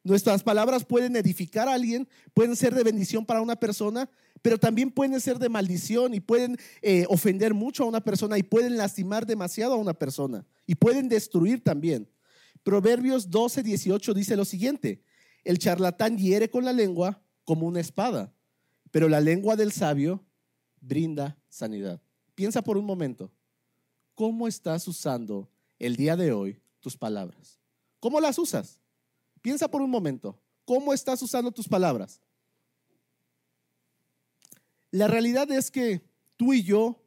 Nuestras 0.03 0.41
palabras 0.41 0.85
pueden 0.85 1.15
edificar 1.15 1.67
a 1.67 1.73
alguien, 1.73 2.07
pueden 2.33 2.55
ser 2.55 2.73
de 2.73 2.83
bendición 2.83 3.25
para 3.25 3.41
una 3.41 3.57
persona, 3.57 4.09
pero 4.41 4.57
también 4.57 4.89
pueden 4.89 5.19
ser 5.19 5.37
de 5.37 5.49
maldición 5.49 6.13
y 6.13 6.19
pueden 6.19 6.57
eh, 6.81 7.05
ofender 7.09 7.53
mucho 7.53 7.83
a 7.83 7.87
una 7.87 8.01
persona 8.01 8.37
y 8.37 8.43
pueden 8.43 8.77
lastimar 8.77 9.25
demasiado 9.25 9.73
a 9.73 9.77
una 9.77 9.93
persona 9.93 10.45
y 10.65 10.75
pueden 10.75 11.09
destruir 11.09 11.63
también. 11.63 12.09
Proverbios 12.63 13.29
12, 13.29 13.63
18 13.63 14.13
dice 14.13 14.35
lo 14.35 14.45
siguiente, 14.45 15.03
el 15.43 15.59
charlatán 15.59 16.17
hiere 16.17 16.49
con 16.49 16.65
la 16.65 16.73
lengua 16.73 17.21
como 17.43 17.67
una 17.67 17.79
espada, 17.79 18.33
pero 18.91 19.09
la 19.09 19.21
lengua 19.21 19.55
del 19.55 19.71
sabio 19.71 20.25
brinda 20.79 21.37
sanidad. 21.49 22.01
Piensa 22.35 22.61
por 22.61 22.77
un 22.77 22.85
momento, 22.85 23.31
¿cómo 24.17 24.47
estás 24.47 24.87
usando 24.87 25.47
el 25.77 25.95
día 25.95 26.15
de 26.15 26.31
hoy 26.31 26.59
tus 26.79 26.97
palabras? 26.97 27.59
¿Cómo 27.99 28.19
las 28.19 28.39
usas? 28.39 28.79
Piensa 29.43 29.69
por 29.69 29.79
un 29.79 29.91
momento, 29.91 30.41
¿cómo 30.65 30.91
estás 30.91 31.21
usando 31.21 31.51
tus 31.51 31.67
palabras? 31.67 32.19
La 34.89 35.07
realidad 35.07 35.51
es 35.51 35.69
que 35.69 36.01
tú 36.35 36.51
y 36.51 36.63
yo 36.63 36.99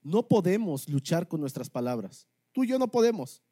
no 0.00 0.26
podemos 0.26 0.88
luchar 0.88 1.28
con 1.28 1.42
nuestras 1.42 1.68
palabras. 1.68 2.26
Tú 2.52 2.64
y 2.64 2.68
yo 2.68 2.78
no 2.78 2.90
podemos, 2.90 3.42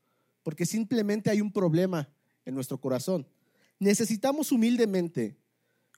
porque 0.42 0.64
simplemente 0.64 1.28
hay 1.28 1.42
un 1.42 1.52
problema 1.52 2.08
en 2.46 2.54
nuestro 2.54 2.80
corazón. 2.80 3.28
Necesitamos 3.80 4.50
humildemente 4.50 5.36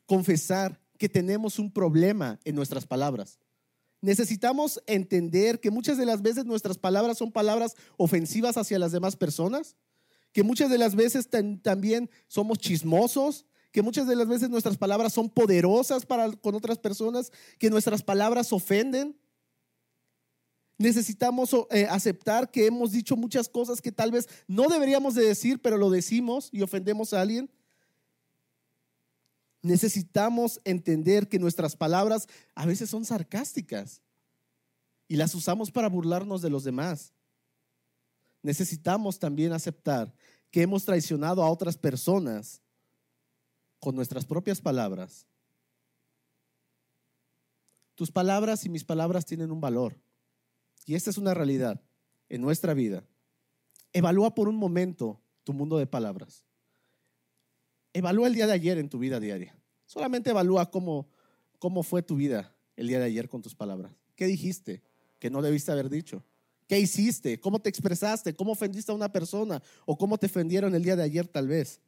confesar 0.06 0.80
que 0.98 1.08
tenemos 1.08 1.60
un 1.60 1.72
problema 1.72 2.40
en 2.42 2.56
nuestras 2.56 2.84
palabras. 2.84 3.38
Necesitamos 4.04 4.82
entender 4.86 5.60
que 5.60 5.70
muchas 5.70 5.96
de 5.96 6.04
las 6.04 6.20
veces 6.20 6.44
nuestras 6.44 6.76
palabras 6.76 7.16
son 7.16 7.32
palabras 7.32 7.74
ofensivas 7.96 8.58
hacia 8.58 8.78
las 8.78 8.92
demás 8.92 9.16
personas, 9.16 9.76
que 10.30 10.42
muchas 10.42 10.68
de 10.68 10.76
las 10.76 10.94
veces 10.94 11.30
también 11.62 12.10
somos 12.28 12.58
chismosos, 12.58 13.46
que 13.72 13.80
muchas 13.80 14.06
de 14.06 14.14
las 14.14 14.28
veces 14.28 14.50
nuestras 14.50 14.76
palabras 14.76 15.14
son 15.14 15.30
poderosas 15.30 16.04
para 16.04 16.30
con 16.32 16.54
otras 16.54 16.76
personas, 16.76 17.32
que 17.58 17.70
nuestras 17.70 18.02
palabras 18.02 18.52
ofenden. 18.52 19.18
Necesitamos 20.76 21.56
eh, 21.70 21.86
aceptar 21.88 22.50
que 22.50 22.66
hemos 22.66 22.92
dicho 22.92 23.16
muchas 23.16 23.48
cosas 23.48 23.80
que 23.80 23.90
tal 23.90 24.10
vez 24.10 24.28
no 24.46 24.68
deberíamos 24.68 25.14
de 25.14 25.24
decir, 25.24 25.62
pero 25.62 25.78
lo 25.78 25.88
decimos 25.88 26.50
y 26.52 26.60
ofendemos 26.60 27.14
a 27.14 27.22
alguien. 27.22 27.50
Necesitamos 29.64 30.60
entender 30.64 31.26
que 31.26 31.38
nuestras 31.38 31.74
palabras 31.74 32.28
a 32.54 32.66
veces 32.66 32.90
son 32.90 33.06
sarcásticas 33.06 34.02
y 35.08 35.16
las 35.16 35.34
usamos 35.34 35.70
para 35.70 35.88
burlarnos 35.88 36.42
de 36.42 36.50
los 36.50 36.64
demás. 36.64 37.14
Necesitamos 38.42 39.18
también 39.18 39.54
aceptar 39.54 40.14
que 40.50 40.60
hemos 40.60 40.84
traicionado 40.84 41.42
a 41.42 41.48
otras 41.48 41.78
personas 41.78 42.60
con 43.80 43.96
nuestras 43.96 44.26
propias 44.26 44.60
palabras. 44.60 45.26
Tus 47.94 48.12
palabras 48.12 48.66
y 48.66 48.68
mis 48.68 48.84
palabras 48.84 49.24
tienen 49.24 49.50
un 49.50 49.62
valor. 49.62 49.98
Y 50.84 50.94
esta 50.94 51.08
es 51.08 51.16
una 51.16 51.32
realidad 51.32 51.80
en 52.28 52.42
nuestra 52.42 52.74
vida. 52.74 53.02
Evalúa 53.94 54.34
por 54.34 54.46
un 54.46 54.56
momento 54.56 55.22
tu 55.42 55.54
mundo 55.54 55.78
de 55.78 55.86
palabras. 55.86 56.44
Evalúa 57.94 58.28
el 58.28 58.34
día 58.34 58.46
de 58.46 58.52
ayer 58.52 58.76
en 58.76 58.90
tu 58.90 58.98
vida 58.98 59.18
diaria. 59.18 59.56
Solamente 59.86 60.28
evalúa 60.28 60.70
cómo, 60.70 61.08
cómo 61.58 61.82
fue 61.82 62.02
tu 62.02 62.16
vida 62.16 62.54
el 62.76 62.88
día 62.88 62.98
de 62.98 63.06
ayer 63.06 63.30
con 63.30 63.40
tus 63.40 63.54
palabras. 63.54 63.92
¿Qué 64.14 64.26
dijiste 64.26 64.82
que 65.18 65.30
no 65.30 65.40
debiste 65.40 65.72
haber 65.72 65.88
dicho? 65.88 66.22
¿Qué 66.68 66.78
hiciste? 66.78 67.40
¿Cómo 67.40 67.60
te 67.60 67.70
expresaste? 67.70 68.36
¿Cómo 68.36 68.52
ofendiste 68.52 68.92
a 68.92 68.94
una 68.94 69.10
persona? 69.10 69.62
¿O 69.86 69.96
cómo 69.96 70.18
te 70.18 70.26
ofendieron 70.26 70.74
el 70.74 70.82
día 70.82 70.96
de 70.96 71.04
ayer 71.04 71.26
tal 71.26 71.48
vez? 71.48 71.80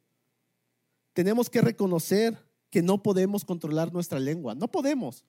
tenemos 1.17 1.49
que 1.49 1.61
reconocer 1.61 2.37
que 2.69 2.83
no 2.83 3.01
podemos 3.01 3.43
controlar 3.43 3.91
nuestra 3.91 4.19
lengua. 4.19 4.53
No 4.53 4.67
podemos, 4.67 5.25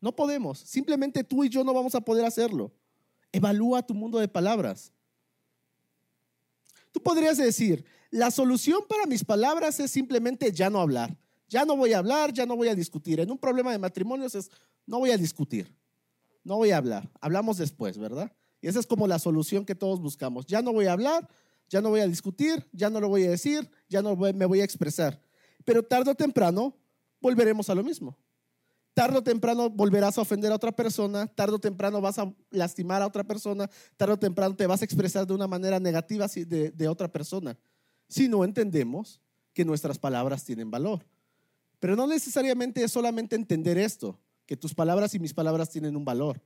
no 0.00 0.14
podemos. 0.14 0.60
Simplemente 0.60 1.24
tú 1.24 1.42
y 1.42 1.48
yo 1.48 1.64
no 1.64 1.74
vamos 1.74 1.96
a 1.96 2.00
poder 2.00 2.24
hacerlo. 2.24 2.70
Evalúa 3.32 3.84
tu 3.84 3.92
mundo 3.92 4.20
de 4.20 4.28
palabras. 4.28 4.92
Tú 6.92 7.02
podrías 7.02 7.38
decir, 7.38 7.84
la 8.10 8.30
solución 8.30 8.82
para 8.88 9.06
mis 9.06 9.24
palabras 9.24 9.80
es 9.80 9.90
simplemente 9.90 10.52
ya 10.52 10.70
no 10.70 10.80
hablar. 10.80 11.18
Ya 11.48 11.64
no 11.64 11.76
voy 11.76 11.92
a 11.92 11.98
hablar, 11.98 12.32
ya 12.32 12.46
no 12.46 12.56
voy 12.56 12.68
a 12.68 12.74
discutir. 12.74 13.20
En 13.20 13.30
un 13.30 13.38
problema 13.38 13.72
de 13.72 13.78
matrimonios 13.78 14.34
es, 14.34 14.50
no 14.86 14.98
voy 14.98 15.10
a 15.10 15.16
discutir, 15.16 15.74
no 16.44 16.56
voy 16.56 16.70
a 16.70 16.76
hablar. 16.76 17.10
Hablamos 17.20 17.58
después, 17.58 17.98
¿verdad? 17.98 18.32
Y 18.60 18.68
esa 18.68 18.78
es 18.78 18.86
como 18.86 19.06
la 19.06 19.18
solución 19.18 19.64
que 19.64 19.74
todos 19.74 20.00
buscamos. 20.00 20.46
Ya 20.46 20.62
no 20.62 20.72
voy 20.72 20.86
a 20.86 20.92
hablar, 20.92 21.28
ya 21.68 21.80
no 21.80 21.90
voy 21.90 22.00
a 22.00 22.06
discutir, 22.06 22.66
ya 22.72 22.90
no 22.90 23.00
lo 23.00 23.08
voy 23.08 23.24
a 23.24 23.30
decir, 23.30 23.70
ya 23.88 24.02
no 24.02 24.14
me 24.14 24.46
voy 24.46 24.60
a 24.60 24.64
expresar. 24.64 25.20
Pero 25.64 25.82
tarde 25.82 26.10
o 26.10 26.14
temprano 26.14 26.76
volveremos 27.20 27.68
a 27.70 27.74
lo 27.74 27.82
mismo. 27.82 28.16
Tarde 28.94 29.18
o 29.18 29.22
temprano 29.22 29.70
volverás 29.70 30.18
a 30.18 30.20
ofender 30.20 30.52
a 30.52 30.56
otra 30.56 30.72
persona, 30.72 31.26
tarde 31.26 31.54
o 31.54 31.58
temprano 31.58 32.00
vas 32.00 32.18
a 32.18 32.32
lastimar 32.50 33.00
a 33.00 33.06
otra 33.06 33.24
persona, 33.24 33.70
tarde 33.96 34.14
o 34.14 34.18
temprano 34.18 34.54
te 34.54 34.66
vas 34.66 34.82
a 34.82 34.84
expresar 34.84 35.26
de 35.26 35.32
una 35.32 35.46
manera 35.46 35.80
negativa 35.80 36.26
de, 36.26 36.70
de 36.70 36.88
otra 36.88 37.10
persona. 37.10 37.56
Si 38.08 38.28
no 38.28 38.44
entendemos 38.44 39.20
que 39.54 39.64
nuestras 39.64 39.98
palabras 39.98 40.44
tienen 40.44 40.70
valor. 40.70 41.04
Pero 41.78 41.96
no 41.96 42.06
necesariamente 42.06 42.84
es 42.84 42.92
solamente 42.92 43.34
entender 43.34 43.78
esto, 43.78 44.18
que 44.46 44.56
tus 44.56 44.74
palabras 44.74 45.14
y 45.14 45.18
mis 45.18 45.34
palabras 45.34 45.70
tienen 45.70 45.96
un 45.96 46.04
valor. 46.04 46.40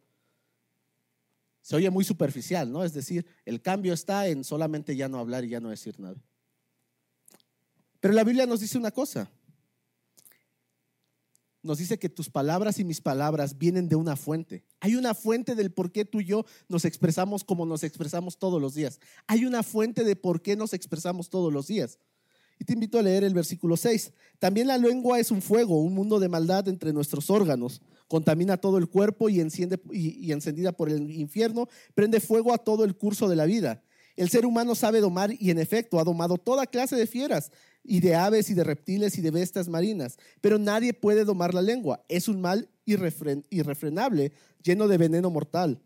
Se 1.60 1.74
oye 1.74 1.90
muy 1.90 2.04
superficial, 2.04 2.70
¿no? 2.70 2.84
Es 2.84 2.92
decir, 2.92 3.26
el 3.44 3.60
cambio 3.60 3.92
está 3.92 4.28
en 4.28 4.44
solamente 4.44 4.94
ya 4.94 5.08
no 5.08 5.18
hablar 5.18 5.44
y 5.44 5.48
ya 5.48 5.60
no 5.60 5.68
decir 5.68 5.98
nada. 5.98 6.16
Pero 7.98 8.14
la 8.14 8.22
Biblia 8.22 8.46
nos 8.46 8.60
dice 8.60 8.78
una 8.78 8.92
cosa. 8.92 9.28
Nos 11.66 11.78
dice 11.78 11.98
que 11.98 12.08
tus 12.08 12.30
palabras 12.30 12.78
y 12.78 12.84
mis 12.84 13.00
palabras 13.00 13.58
vienen 13.58 13.88
de 13.88 13.96
una 13.96 14.14
fuente. 14.14 14.64
Hay 14.78 14.94
una 14.94 15.14
fuente 15.14 15.56
del 15.56 15.72
por 15.72 15.90
qué 15.90 16.04
tú 16.04 16.20
y 16.20 16.24
yo 16.24 16.46
nos 16.68 16.84
expresamos 16.84 17.42
como 17.42 17.66
nos 17.66 17.82
expresamos 17.82 18.38
todos 18.38 18.62
los 18.62 18.74
días. 18.74 19.00
Hay 19.26 19.44
una 19.44 19.64
fuente 19.64 20.04
de 20.04 20.14
por 20.14 20.42
qué 20.42 20.54
nos 20.54 20.72
expresamos 20.72 21.28
todos 21.28 21.52
los 21.52 21.66
días. 21.66 21.98
Y 22.60 22.64
te 22.64 22.72
invito 22.72 23.00
a 23.00 23.02
leer 23.02 23.24
el 23.24 23.34
versículo 23.34 23.76
6. 23.76 24.12
También 24.38 24.68
la 24.68 24.78
lengua 24.78 25.18
es 25.18 25.32
un 25.32 25.42
fuego, 25.42 25.82
un 25.82 25.92
mundo 25.92 26.20
de 26.20 26.28
maldad 26.28 26.68
entre 26.68 26.92
nuestros 26.92 27.30
órganos. 27.30 27.82
Contamina 28.06 28.56
todo 28.58 28.78
el 28.78 28.88
cuerpo 28.88 29.28
y, 29.28 29.40
enciende, 29.40 29.80
y 29.90 30.30
encendida 30.30 30.70
por 30.70 30.88
el 30.88 31.10
infierno, 31.10 31.68
prende 31.96 32.20
fuego 32.20 32.54
a 32.54 32.58
todo 32.58 32.84
el 32.84 32.96
curso 32.96 33.28
de 33.28 33.34
la 33.34 33.44
vida. 33.44 33.82
El 34.14 34.30
ser 34.30 34.46
humano 34.46 34.74
sabe 34.74 35.00
domar 35.00 35.34
y 35.38 35.50
en 35.50 35.58
efecto 35.58 35.98
ha 35.98 36.04
domado 36.04 36.38
toda 36.38 36.66
clase 36.66 36.96
de 36.96 37.06
fieras 37.06 37.50
y 37.88 38.00
de 38.00 38.14
aves 38.14 38.50
y 38.50 38.54
de 38.54 38.64
reptiles 38.64 39.18
y 39.18 39.22
de 39.22 39.30
bestias 39.30 39.68
marinas, 39.68 40.18
pero 40.40 40.58
nadie 40.58 40.92
puede 40.92 41.24
domar 41.24 41.54
la 41.54 41.62
lengua. 41.62 42.04
Es 42.08 42.28
un 42.28 42.40
mal 42.40 42.68
irrefrenable, 42.84 44.32
lleno 44.62 44.88
de 44.88 44.98
veneno 44.98 45.30
mortal. 45.30 45.80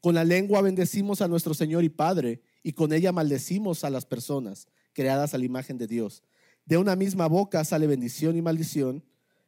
Con 0.00 0.14
la 0.14 0.24
lengua 0.24 0.62
bendecimos 0.62 1.22
a 1.22 1.28
nuestro 1.28 1.54
Señor 1.54 1.84
y 1.84 1.88
Padre, 1.88 2.42
y 2.62 2.72
con 2.72 2.92
ella 2.92 3.12
maldecimos 3.12 3.84
a 3.84 3.90
las 3.90 4.06
personas 4.06 4.66
creadas 4.92 5.34
a 5.34 5.38
la 5.38 5.44
imagen 5.44 5.78
de 5.78 5.86
Dios. 5.86 6.22
De 6.64 6.76
una 6.76 6.96
misma 6.96 7.26
boca 7.26 7.64
sale 7.64 7.86
bendición 7.86 8.36
y 8.36 8.42
maldición. 8.42 9.04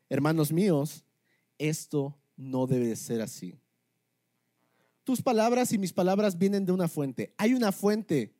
Hermanos 0.08 0.52
míos, 0.52 1.04
esto 1.58 2.16
no 2.36 2.66
debe 2.66 2.88
de 2.88 2.96
ser 2.96 3.20
así. 3.20 3.58
Tus 5.04 5.22
palabras 5.22 5.72
y 5.72 5.78
mis 5.78 5.92
palabras 5.92 6.38
vienen 6.38 6.64
de 6.64 6.72
una 6.72 6.88
fuente. 6.88 7.34
Hay 7.36 7.54
una 7.54 7.72
fuente 7.72 8.34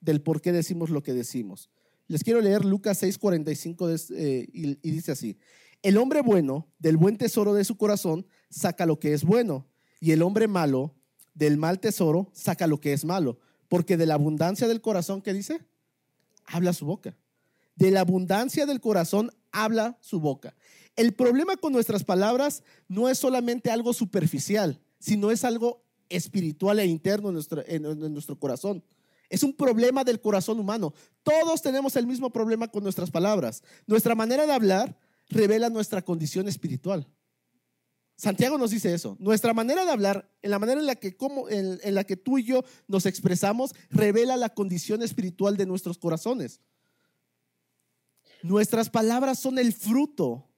del 0.00 0.20
por 0.20 0.40
qué 0.40 0.52
decimos 0.52 0.90
lo 0.90 1.02
que 1.02 1.12
decimos. 1.12 1.70
Les 2.06 2.24
quiero 2.24 2.40
leer 2.40 2.64
Lucas 2.64 3.02
6:45 3.02 4.12
eh, 4.14 4.48
y, 4.52 4.88
y 4.88 4.90
dice 4.90 5.12
así, 5.12 5.38
el 5.82 5.96
hombre 5.96 6.22
bueno 6.22 6.68
del 6.78 6.96
buen 6.96 7.16
tesoro 7.16 7.54
de 7.54 7.64
su 7.64 7.76
corazón 7.76 8.26
saca 8.50 8.86
lo 8.86 8.98
que 8.98 9.12
es 9.12 9.24
bueno 9.24 9.66
y 10.00 10.12
el 10.12 10.22
hombre 10.22 10.48
malo 10.48 10.94
del 11.34 11.56
mal 11.56 11.78
tesoro 11.78 12.30
saca 12.32 12.66
lo 12.66 12.80
que 12.80 12.92
es 12.92 13.04
malo, 13.04 13.38
porque 13.68 13.96
de 13.96 14.06
la 14.06 14.14
abundancia 14.14 14.66
del 14.66 14.80
corazón, 14.80 15.22
¿qué 15.22 15.32
dice? 15.32 15.60
Habla 16.44 16.72
su 16.72 16.84
boca. 16.84 17.16
De 17.76 17.92
la 17.92 18.00
abundancia 18.00 18.66
del 18.66 18.80
corazón 18.80 19.30
habla 19.52 19.98
su 20.00 20.18
boca. 20.18 20.56
El 20.96 21.14
problema 21.14 21.56
con 21.56 21.72
nuestras 21.72 22.02
palabras 22.02 22.64
no 22.88 23.08
es 23.08 23.18
solamente 23.18 23.70
algo 23.70 23.92
superficial, 23.92 24.80
sino 24.98 25.30
es 25.30 25.44
algo 25.44 25.84
espiritual 26.08 26.80
e 26.80 26.86
interno 26.86 27.28
en 27.28 27.34
nuestro, 27.34 27.62
en 27.66 28.12
nuestro 28.12 28.36
corazón. 28.38 28.82
Es 29.28 29.42
un 29.42 29.52
problema 29.52 30.04
del 30.04 30.20
corazón 30.20 30.58
humano. 30.58 30.94
Todos 31.22 31.60
tenemos 31.60 31.96
el 31.96 32.06
mismo 32.06 32.30
problema 32.30 32.68
con 32.68 32.82
nuestras 32.82 33.10
palabras. 33.10 33.62
Nuestra 33.86 34.14
manera 34.14 34.46
de 34.46 34.52
hablar 34.52 34.98
revela 35.28 35.68
nuestra 35.68 36.02
condición 36.02 36.48
espiritual. 36.48 37.06
Santiago 38.16 38.58
nos 38.58 38.70
dice 38.70 38.92
eso. 38.92 39.16
Nuestra 39.20 39.54
manera 39.54 39.84
de 39.84 39.92
hablar, 39.92 40.28
en 40.42 40.50
la 40.50 40.58
manera 40.58 40.80
en 40.80 40.86
la 40.86 40.96
que, 40.96 41.16
como, 41.16 41.48
en, 41.48 41.78
en 41.82 41.94
la 41.94 42.04
que 42.04 42.16
tú 42.16 42.38
y 42.38 42.44
yo 42.44 42.64
nos 42.88 43.06
expresamos, 43.06 43.74
revela 43.90 44.36
la 44.36 44.48
condición 44.48 45.02
espiritual 45.02 45.56
de 45.56 45.66
nuestros 45.66 45.98
corazones. 45.98 46.60
Nuestras 48.42 48.90
palabras 48.90 49.38
son 49.38 49.58
el 49.58 49.72
fruto 49.72 50.48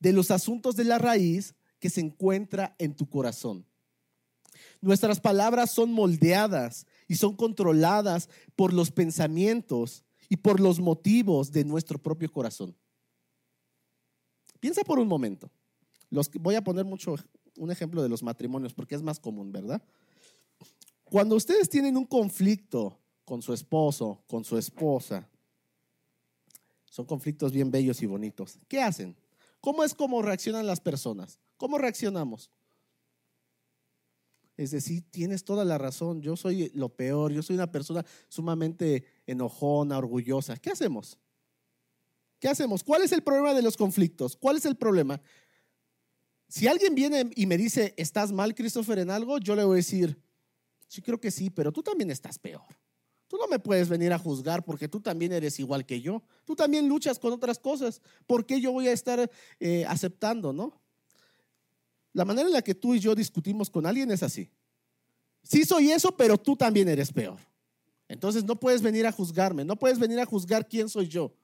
de 0.00 0.12
los 0.12 0.30
asuntos 0.30 0.76
de 0.76 0.84
la 0.84 0.98
raíz 0.98 1.54
que 1.78 1.90
se 1.90 2.00
encuentra 2.00 2.74
en 2.78 2.94
tu 2.94 3.08
corazón. 3.08 3.66
Nuestras 4.80 5.20
palabras 5.20 5.70
son 5.70 5.92
moldeadas 5.92 6.86
y 7.08 7.16
son 7.16 7.36
controladas 7.36 8.28
por 8.56 8.72
los 8.72 8.90
pensamientos 8.90 10.04
y 10.28 10.36
por 10.36 10.60
los 10.60 10.80
motivos 10.80 11.52
de 11.52 11.64
nuestro 11.64 11.98
propio 11.98 12.30
corazón. 12.30 12.74
Piensa 14.60 14.82
por 14.82 14.98
un 14.98 15.08
momento. 15.08 15.50
Los, 16.10 16.30
voy 16.32 16.54
a 16.54 16.64
poner 16.64 16.84
mucho 16.84 17.16
un 17.56 17.70
ejemplo 17.70 18.02
de 18.02 18.08
los 18.08 18.22
matrimonios 18.22 18.72
porque 18.72 18.94
es 18.94 19.02
más 19.02 19.20
común, 19.20 19.52
¿verdad? 19.52 19.82
Cuando 21.04 21.36
ustedes 21.36 21.68
tienen 21.68 21.96
un 21.96 22.06
conflicto 22.06 22.98
con 23.24 23.42
su 23.42 23.52
esposo, 23.52 24.22
con 24.26 24.44
su 24.44 24.56
esposa, 24.56 25.28
son 26.86 27.06
conflictos 27.06 27.52
bien 27.52 27.70
bellos 27.70 28.02
y 28.02 28.06
bonitos. 28.06 28.58
¿Qué 28.68 28.80
hacen? 28.80 29.16
¿Cómo 29.60 29.84
es 29.84 29.94
como 29.94 30.22
reaccionan 30.22 30.66
las 30.66 30.80
personas? 30.80 31.38
¿Cómo 31.56 31.78
reaccionamos? 31.78 32.50
Es 34.56 34.70
decir, 34.70 35.02
tienes 35.10 35.44
toda 35.44 35.64
la 35.64 35.78
razón, 35.78 36.22
yo 36.22 36.36
soy 36.36 36.70
lo 36.74 36.88
peor, 36.88 37.32
yo 37.32 37.42
soy 37.42 37.56
una 37.56 37.72
persona 37.72 38.04
sumamente 38.28 39.04
enojona, 39.26 39.98
orgullosa. 39.98 40.56
¿Qué 40.56 40.70
hacemos? 40.70 41.18
¿Qué 42.38 42.48
hacemos? 42.48 42.84
¿Cuál 42.84 43.02
es 43.02 43.12
el 43.12 43.22
problema 43.22 43.52
de 43.54 43.62
los 43.62 43.76
conflictos? 43.76 44.36
¿Cuál 44.36 44.56
es 44.56 44.66
el 44.66 44.76
problema? 44.76 45.20
Si 46.46 46.68
alguien 46.68 46.94
viene 46.94 47.30
y 47.34 47.46
me 47.46 47.56
dice, 47.56 47.94
¿estás 47.96 48.30
mal, 48.30 48.54
Christopher, 48.54 49.00
en 49.00 49.10
algo? 49.10 49.38
Yo 49.38 49.56
le 49.56 49.64
voy 49.64 49.74
a 49.74 49.76
decir, 49.76 50.22
sí, 50.86 51.02
creo 51.02 51.20
que 51.20 51.32
sí, 51.32 51.50
pero 51.50 51.72
tú 51.72 51.82
también 51.82 52.10
estás 52.10 52.38
peor. 52.38 52.62
Tú 53.26 53.38
no 53.38 53.48
me 53.48 53.58
puedes 53.58 53.88
venir 53.88 54.12
a 54.12 54.18
juzgar 54.18 54.64
porque 54.64 54.86
tú 54.86 55.00
también 55.00 55.32
eres 55.32 55.58
igual 55.58 55.84
que 55.84 56.00
yo. 56.00 56.22
Tú 56.44 56.54
también 56.54 56.88
luchas 56.88 57.18
con 57.18 57.32
otras 57.32 57.58
cosas. 57.58 58.00
¿Por 58.26 58.46
qué 58.46 58.60
yo 58.60 58.70
voy 58.70 58.86
a 58.86 58.92
estar 58.92 59.28
eh, 59.58 59.84
aceptando, 59.88 60.52
no? 60.52 60.80
La 62.14 62.24
manera 62.24 62.46
en 62.46 62.54
la 62.54 62.62
que 62.62 62.74
tú 62.74 62.94
y 62.94 63.00
yo 63.00 63.14
discutimos 63.14 63.68
con 63.68 63.84
alguien 63.84 64.10
es 64.12 64.22
así. 64.22 64.48
Sí 65.42 65.64
soy 65.64 65.90
eso, 65.90 66.16
pero 66.16 66.38
tú 66.38 66.56
también 66.56 66.88
eres 66.88 67.12
peor. 67.12 67.38
Entonces 68.08 68.44
no 68.44 68.58
puedes 68.58 68.80
venir 68.80 69.06
a 69.06 69.12
juzgarme, 69.12 69.64
no 69.64 69.76
puedes 69.76 69.98
venir 69.98 70.20
a 70.20 70.24
juzgar 70.24 70.66
quién 70.66 70.88
soy 70.88 71.08
yo. 71.08 71.34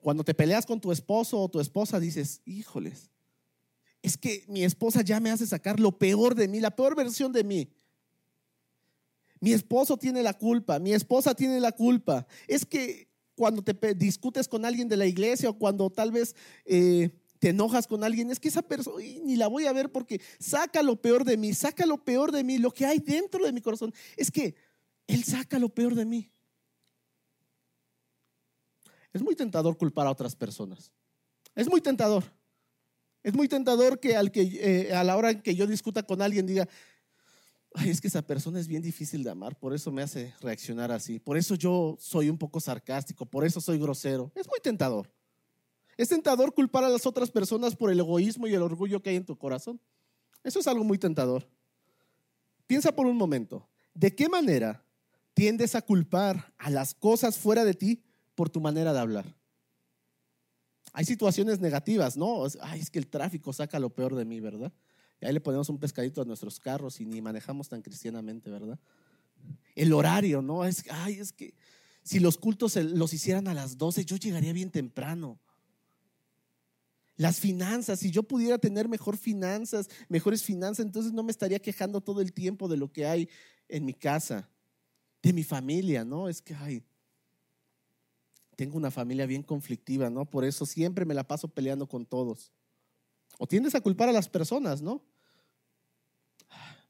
Cuando 0.00 0.24
te 0.24 0.34
peleas 0.34 0.64
con 0.64 0.80
tu 0.80 0.90
esposo 0.90 1.38
o 1.38 1.48
tu 1.48 1.60
esposa, 1.60 2.00
dices, 2.00 2.40
híjoles, 2.46 3.10
es 4.02 4.16
que 4.16 4.44
mi 4.48 4.64
esposa 4.64 5.02
ya 5.02 5.20
me 5.20 5.30
hace 5.30 5.46
sacar 5.46 5.78
lo 5.78 5.98
peor 5.98 6.34
de 6.34 6.48
mí, 6.48 6.60
la 6.60 6.74
peor 6.74 6.96
versión 6.96 7.30
de 7.30 7.44
mí. 7.44 7.70
Mi 9.38 9.52
esposo 9.52 9.98
tiene 9.98 10.22
la 10.22 10.32
culpa, 10.32 10.78
mi 10.78 10.94
esposa 10.94 11.34
tiene 11.34 11.60
la 11.60 11.72
culpa. 11.72 12.26
Es 12.48 12.64
que 12.64 13.08
cuando 13.34 13.62
te 13.62 13.94
discutes 13.94 14.48
con 14.48 14.64
alguien 14.64 14.88
de 14.88 14.96
la 14.96 15.06
iglesia 15.06 15.50
o 15.50 15.58
cuando 15.58 15.90
tal 15.90 16.12
vez 16.12 16.34
eh, 16.64 17.10
te 17.40 17.48
enojas 17.48 17.86
con 17.86 18.04
alguien, 18.04 18.30
es 18.30 18.38
que 18.38 18.48
esa 18.48 18.62
persona 18.62 19.02
ni 19.24 19.34
la 19.34 19.48
voy 19.48 19.64
a 19.66 19.72
ver 19.72 19.90
porque 19.90 20.20
saca 20.38 20.82
lo 20.82 21.00
peor 21.00 21.24
de 21.24 21.38
mí, 21.38 21.54
saca 21.54 21.86
lo 21.86 22.04
peor 22.04 22.30
de 22.30 22.44
mí, 22.44 22.58
lo 22.58 22.70
que 22.70 22.84
hay 22.86 22.98
dentro 22.98 23.44
de 23.44 23.52
mi 23.52 23.62
corazón. 23.62 23.92
Es 24.16 24.30
que 24.30 24.54
él 25.06 25.24
saca 25.24 25.58
lo 25.58 25.70
peor 25.70 25.94
de 25.94 26.04
mí. 26.04 26.30
Es 29.12 29.22
muy 29.22 29.34
tentador 29.34 29.76
culpar 29.76 30.06
a 30.06 30.10
otras 30.10 30.36
personas. 30.36 30.92
Es 31.54 31.68
muy 31.68 31.80
tentador. 31.80 32.24
Es 33.22 33.34
muy 33.34 33.48
tentador 33.48 33.98
que, 33.98 34.16
al 34.16 34.30
que 34.30 34.42
eh, 34.42 34.94
a 34.94 35.02
la 35.02 35.16
hora 35.16 35.42
que 35.42 35.54
yo 35.54 35.66
discuta 35.66 36.02
con 36.02 36.20
alguien 36.20 36.46
diga, 36.46 36.68
es 37.86 38.02
que 38.02 38.08
esa 38.08 38.22
persona 38.22 38.60
es 38.60 38.68
bien 38.68 38.82
difícil 38.82 39.22
de 39.22 39.30
amar, 39.30 39.58
por 39.58 39.72
eso 39.74 39.90
me 39.90 40.02
hace 40.02 40.34
reaccionar 40.42 40.92
así. 40.92 41.18
Por 41.18 41.38
eso 41.38 41.54
yo 41.54 41.96
soy 41.98 42.28
un 42.28 42.36
poco 42.36 42.60
sarcástico, 42.60 43.24
por 43.24 43.46
eso 43.46 43.62
soy 43.62 43.78
grosero. 43.78 44.30
Es 44.34 44.46
muy 44.46 44.58
tentador. 44.62 45.10
Es 46.00 46.08
tentador 46.08 46.54
culpar 46.54 46.84
a 46.84 46.88
las 46.88 47.06
otras 47.06 47.30
personas 47.30 47.76
por 47.76 47.90
el 47.90 48.00
egoísmo 48.00 48.46
y 48.46 48.54
el 48.54 48.62
orgullo 48.62 49.02
que 49.02 49.10
hay 49.10 49.16
en 49.16 49.24
tu 49.24 49.36
corazón. 49.36 49.80
Eso 50.42 50.60
es 50.60 50.66
algo 50.66 50.84
muy 50.84 50.98
tentador. 50.98 51.46
Piensa 52.66 52.92
por 52.92 53.06
un 53.06 53.16
momento, 53.16 53.68
¿de 53.94 54.14
qué 54.14 54.28
manera 54.28 54.84
tiendes 55.34 55.74
a 55.74 55.82
culpar 55.82 56.52
a 56.58 56.70
las 56.70 56.94
cosas 56.94 57.38
fuera 57.38 57.64
de 57.64 57.74
ti 57.74 58.02
por 58.34 58.50
tu 58.50 58.60
manera 58.60 58.92
de 58.92 58.98
hablar. 58.98 59.36
Hay 60.92 61.04
situaciones 61.04 61.60
negativas, 61.60 62.16
¿no? 62.16 62.44
Ay, 62.60 62.80
es 62.80 62.90
que 62.90 62.98
el 62.98 63.06
tráfico 63.06 63.52
saca 63.52 63.78
lo 63.78 63.90
peor 63.90 64.16
de 64.16 64.24
mí, 64.24 64.40
¿verdad? 64.40 64.72
Y 65.20 65.26
ahí 65.26 65.32
le 65.32 65.40
ponemos 65.40 65.68
un 65.68 65.78
pescadito 65.78 66.20
a 66.20 66.24
nuestros 66.24 66.58
carros 66.58 67.00
y 67.00 67.06
ni 67.06 67.20
manejamos 67.22 67.68
tan 67.68 67.80
cristianamente, 67.82 68.50
¿verdad? 68.50 68.78
El 69.74 69.92
horario, 69.92 70.42
¿no? 70.42 70.64
Es, 70.64 70.84
ay, 70.90 71.14
es 71.14 71.32
que 71.32 71.54
si 72.02 72.18
los 72.18 72.38
cultos 72.38 72.76
los 72.76 73.14
hicieran 73.14 73.46
a 73.46 73.54
las 73.54 73.78
12, 73.78 74.04
yo 74.04 74.16
llegaría 74.16 74.52
bien 74.52 74.70
temprano. 74.70 75.38
Las 77.20 77.38
finanzas, 77.38 78.00
si 78.00 78.10
yo 78.10 78.22
pudiera 78.22 78.56
tener 78.56 78.88
mejor 78.88 79.18
finanzas, 79.18 79.90
mejores 80.08 80.42
finanzas, 80.42 80.86
entonces 80.86 81.12
no 81.12 81.22
me 81.22 81.30
estaría 81.30 81.58
quejando 81.58 82.00
todo 82.00 82.22
el 82.22 82.32
tiempo 82.32 82.66
de 82.66 82.78
lo 82.78 82.90
que 82.90 83.04
hay 83.04 83.28
en 83.68 83.84
mi 83.84 83.92
casa, 83.92 84.48
de 85.22 85.34
mi 85.34 85.44
familia, 85.44 86.02
¿no? 86.02 86.30
Es 86.30 86.40
que, 86.40 86.54
ay, 86.54 86.82
tengo 88.56 88.78
una 88.78 88.90
familia 88.90 89.26
bien 89.26 89.42
conflictiva, 89.42 90.08
¿no? 90.08 90.24
Por 90.24 90.46
eso 90.46 90.64
siempre 90.64 91.04
me 91.04 91.12
la 91.12 91.28
paso 91.28 91.48
peleando 91.48 91.86
con 91.86 92.06
todos. 92.06 92.52
O 93.36 93.46
tiendes 93.46 93.74
a 93.74 93.82
culpar 93.82 94.08
a 94.08 94.12
las 94.12 94.30
personas, 94.30 94.80
¿no? 94.80 95.04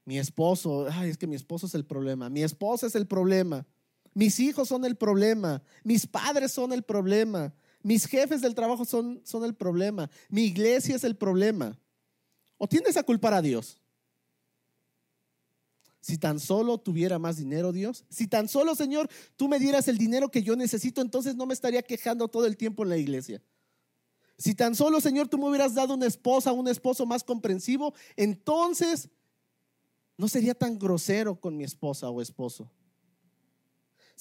Mi 0.05 0.17
esposo, 0.17 0.87
ay, 0.89 1.09
es 1.09 1.17
que 1.17 1.27
mi 1.27 1.35
esposo 1.35 1.65
es 1.65 1.75
el 1.75 1.83
problema, 1.83 2.29
mi 2.29 2.41
esposa 2.41 2.87
es 2.87 2.95
el 2.95 3.05
problema, 3.05 3.67
mis 4.13 4.39
hijos 4.39 4.69
son 4.69 4.85
el 4.85 4.95
problema, 4.95 5.61
mis 5.83 6.07
padres 6.07 6.53
son 6.53 6.71
el 6.71 6.83
problema, 6.83 7.53
mis 7.83 8.05
jefes 8.05 8.41
del 8.41 8.55
trabajo 8.55 8.85
son, 8.85 9.21
son 9.23 9.43
el 9.43 9.55
problema, 9.55 10.09
mi 10.29 10.43
iglesia 10.43 10.95
es 10.95 11.03
el 11.03 11.15
problema. 11.15 11.77
O 12.57 12.67
tiendes 12.67 12.95
a 12.97 13.03
culpar 13.03 13.33
a 13.33 13.41
Dios. 13.41 13.79
Si 15.99 16.17
tan 16.17 16.39
solo 16.39 16.79
tuviera 16.79 17.19
más 17.19 17.37
dinero, 17.37 17.71
Dios, 17.71 18.05
si 18.09 18.27
tan 18.27 18.47
solo, 18.47 18.75
Señor, 18.75 19.07
tú 19.35 19.47
me 19.47 19.59
dieras 19.59 19.87
el 19.87 19.97
dinero 19.97 20.29
que 20.29 20.41
yo 20.41 20.55
necesito, 20.55 21.01
entonces 21.01 21.35
no 21.35 21.45
me 21.45 21.53
estaría 21.53 21.83
quejando 21.83 22.27
todo 22.27 22.47
el 22.47 22.57
tiempo 22.57 22.83
en 22.83 22.89
la 22.89 22.97
iglesia. 22.97 23.41
Si 24.37 24.55
tan 24.55 24.73
solo, 24.73 24.99
Señor, 24.99 25.27
tú 25.27 25.37
me 25.37 25.47
hubieras 25.47 25.75
dado 25.75 25.93
una 25.93 26.07
esposa, 26.07 26.51
un 26.51 26.67
esposo 26.67 27.05
más 27.05 27.23
comprensivo, 27.23 27.93
entonces 28.15 29.09
no 30.17 30.27
sería 30.27 30.55
tan 30.55 30.79
grosero 30.79 31.39
con 31.39 31.55
mi 31.55 31.63
esposa 31.63 32.09
o 32.09 32.21
esposo. 32.21 32.71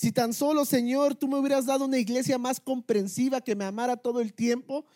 Si 0.01 0.13
tan 0.13 0.33
solo, 0.33 0.65
Señor, 0.65 1.15
tú 1.15 1.29
me 1.29 1.37
hubieras 1.37 1.67
dado 1.67 1.85
una 1.85 1.99
iglesia 1.99 2.39
más 2.39 2.59
comprensiva 2.59 3.43
que 3.43 3.55
me 3.55 3.67
amara 3.67 3.99
todo 3.99 4.23
el 4.23 4.33
tiempo, 4.33 4.87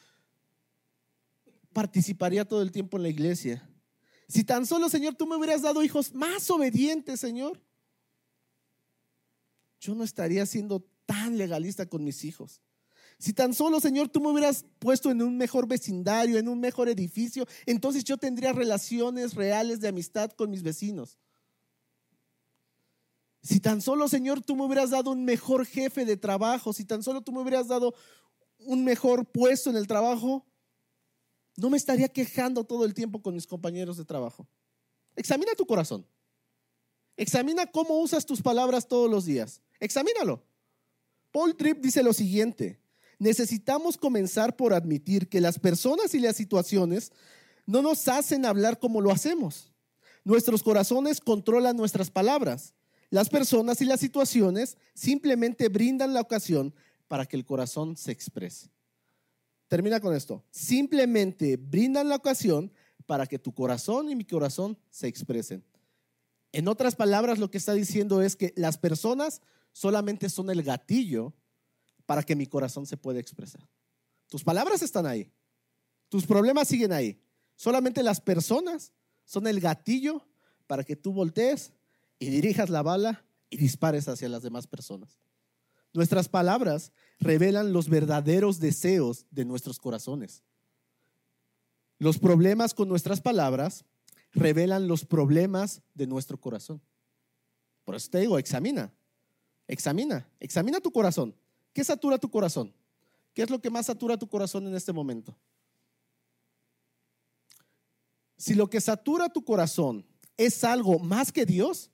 participaría 1.74 2.46
todo 2.46 2.62
el 2.62 2.72
tiempo 2.72 2.96
en 2.96 3.02
la 3.02 3.10
iglesia. 3.10 3.68
Si 4.28 4.44
tan 4.44 4.64
solo, 4.64 4.88
Señor, 4.88 5.14
tú 5.14 5.26
me 5.26 5.36
hubieras 5.36 5.60
dado 5.60 5.82
hijos 5.82 6.14
más 6.14 6.50
obedientes, 6.50 7.20
Señor, 7.20 7.60
yo 9.78 9.94
no 9.94 10.04
estaría 10.04 10.46
siendo 10.46 10.88
tan 11.04 11.36
legalista 11.36 11.84
con 11.84 12.02
mis 12.02 12.24
hijos. 12.24 12.62
Si 13.18 13.34
tan 13.34 13.52
solo, 13.52 13.80
Señor, 13.80 14.08
tú 14.08 14.22
me 14.22 14.30
hubieras 14.30 14.64
puesto 14.78 15.10
en 15.10 15.20
un 15.20 15.36
mejor 15.36 15.68
vecindario, 15.68 16.38
en 16.38 16.48
un 16.48 16.60
mejor 16.60 16.88
edificio, 16.88 17.46
entonces 17.66 18.04
yo 18.04 18.16
tendría 18.16 18.54
relaciones 18.54 19.34
reales 19.34 19.80
de 19.80 19.88
amistad 19.88 20.30
con 20.30 20.48
mis 20.48 20.62
vecinos. 20.62 21.18
Si 23.44 23.61
tan 23.61 23.83
solo, 23.83 24.09
Señor, 24.09 24.40
tú 24.40 24.57
me 24.57 24.64
hubieras 24.64 24.88
dado 24.90 25.11
un 25.11 25.26
mejor 25.26 25.66
jefe 25.66 26.07
de 26.07 26.16
trabajo, 26.16 26.72
si 26.72 26.87
tan 26.87 27.02
solo 27.02 27.20
tú 27.20 27.30
me 27.30 27.42
hubieras 27.42 27.68
dado 27.68 27.94
un 28.61 28.85
mejor 28.85 29.30
puesto 29.30 29.68
en 29.68 29.76
el 29.76 29.87
trabajo, 29.87 30.46
no 31.59 31.68
me 31.68 31.76
estaría 31.76 32.09
quejando 32.09 32.64
todo 32.64 32.87
el 32.87 32.94
tiempo 32.94 33.20
con 33.20 33.35
mis 33.35 33.46
compañeros 33.46 33.98
de 33.98 34.07
trabajo. 34.07 34.48
Examina 35.14 35.52
tu 35.54 35.66
corazón. 35.66 36.07
Examina 37.18 37.66
cómo 37.66 37.98
usas 37.98 38.24
tus 38.24 38.40
palabras 38.40 38.88
todos 38.88 39.11
los 39.11 39.26
días. 39.26 39.61
Examínalo. 39.78 40.42
Paul 41.30 41.54
Tripp 41.54 41.83
dice 41.83 42.02
lo 42.02 42.14
siguiente. 42.14 42.80
Necesitamos 43.18 43.98
comenzar 43.98 44.57
por 44.57 44.72
admitir 44.72 45.28
que 45.28 45.42
las 45.42 45.59
personas 45.59 46.14
y 46.14 46.18
las 46.18 46.37
situaciones 46.37 47.12
no 47.66 47.83
nos 47.83 48.09
hacen 48.09 48.46
hablar 48.46 48.78
como 48.78 49.02
lo 49.02 49.11
hacemos. 49.11 49.70
Nuestros 50.24 50.62
corazones 50.62 51.20
controlan 51.20 51.76
nuestras 51.76 52.11
palabras. 52.11 52.72
Las 53.10 53.28
personas 53.28 53.80
y 53.80 53.84
las 53.84 54.00
situaciones 54.00 54.76
simplemente 54.94 55.68
brindan 55.68 56.14
la 56.14 56.20
ocasión 56.20 56.74
para 57.08 57.26
que 57.26 57.36
el 57.36 57.44
corazón 57.44 57.96
se 57.96 58.12
exprese. 58.12 58.70
Termina 59.68 60.00
con 60.00 60.14
esto. 60.14 60.44
Simplemente 60.50 61.56
brindan 61.56 62.08
la 62.08 62.16
ocasión 62.16 62.72
para 63.06 63.26
que 63.26 63.38
tu 63.38 63.52
corazón 63.52 64.10
y 64.10 64.16
mi 64.16 64.24
corazón 64.24 64.78
se 64.90 65.06
expresen. 65.06 65.64
En 66.52 66.68
otras 66.68 66.94
palabras, 66.94 67.38
lo 67.38 67.50
que 67.50 67.58
está 67.58 67.74
diciendo 67.74 68.22
es 68.22 68.36
que 68.36 68.52
las 68.56 68.78
personas 68.78 69.42
solamente 69.72 70.28
son 70.30 70.50
el 70.50 70.62
gatillo 70.62 71.34
para 72.06 72.22
que 72.22 72.36
mi 72.36 72.46
corazón 72.46 72.86
se 72.86 72.96
pueda 72.96 73.18
expresar. 73.18 73.68
Tus 74.28 74.44
palabras 74.44 74.82
están 74.82 75.06
ahí. 75.06 75.30
Tus 76.08 76.26
problemas 76.26 76.68
siguen 76.68 76.92
ahí. 76.92 77.20
Solamente 77.56 78.02
las 78.02 78.20
personas 78.20 78.92
son 79.24 79.46
el 79.46 79.60
gatillo 79.60 80.26
para 80.66 80.84
que 80.84 80.96
tú 80.96 81.12
voltees 81.12 81.72
y 82.18 82.31
dirijas 82.31 82.70
la 82.70 82.83
bala 82.83 83.24
y 83.50 83.57
dispares 83.57 84.09
hacia 84.09 84.29
las 84.29 84.42
demás 84.42 84.66
personas. 84.66 85.18
Nuestras 85.92 86.29
palabras 86.29 86.92
revelan 87.20 87.72
los 87.72 87.88
verdaderos 87.88 88.59
deseos 88.59 89.27
de 89.31 89.44
nuestros 89.44 89.79
corazones. 89.79 90.42
Los 91.98 92.18
problemas 92.18 92.74
con 92.74 92.88
nuestras 92.88 93.20
palabras 93.20 93.85
revelan 94.33 94.88
los 94.88 95.05
problemas 95.05 95.83
de 95.94 96.09
nuestro 96.09 96.40
corazón. 96.40 96.83
Por 97.85 97.94
eso 97.94 98.11
te 98.11 98.18
digo, 98.18 98.38
examina, 98.38 98.92
examina, 99.68 100.29
examina 100.40 100.81
tu 100.81 100.90
corazón. 100.90 101.35
¿Qué 101.72 101.85
satura 101.85 102.18
tu 102.18 102.31
corazón? 102.31 102.74
¿Qué 103.33 103.42
es 103.42 103.50
lo 103.50 103.61
que 103.61 103.70
más 103.70 103.87
satura 103.87 104.16
tu 104.16 104.29
corazón 104.29 104.66
en 104.66 104.74
este 104.74 104.92
momento? 104.92 105.37
Si 108.37 108.55
lo 108.55 108.68
que 108.68 108.81
satura 108.81 109.29
tu 109.29 109.44
corazón 109.44 110.05
es 110.37 110.64
algo 110.64 110.98
más 110.98 111.31
que 111.31 111.46
Dios, 111.46 111.90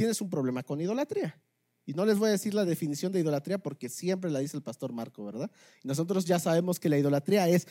tienes 0.00 0.18
un 0.22 0.30
problema 0.30 0.62
con 0.62 0.80
idolatría. 0.80 1.38
Y 1.84 1.92
no 1.92 2.06
les 2.06 2.18
voy 2.18 2.28
a 2.28 2.32
decir 2.32 2.54
la 2.54 2.64
definición 2.64 3.12
de 3.12 3.20
idolatría 3.20 3.58
porque 3.58 3.90
siempre 3.90 4.30
la 4.30 4.38
dice 4.38 4.56
el 4.56 4.62
pastor 4.62 4.94
Marco, 4.94 5.26
¿verdad? 5.26 5.50
Y 5.84 5.88
nosotros 5.88 6.24
ya 6.24 6.38
sabemos 6.38 6.80
que 6.80 6.88
la 6.88 6.96
idolatría 6.96 7.46
es 7.48 7.68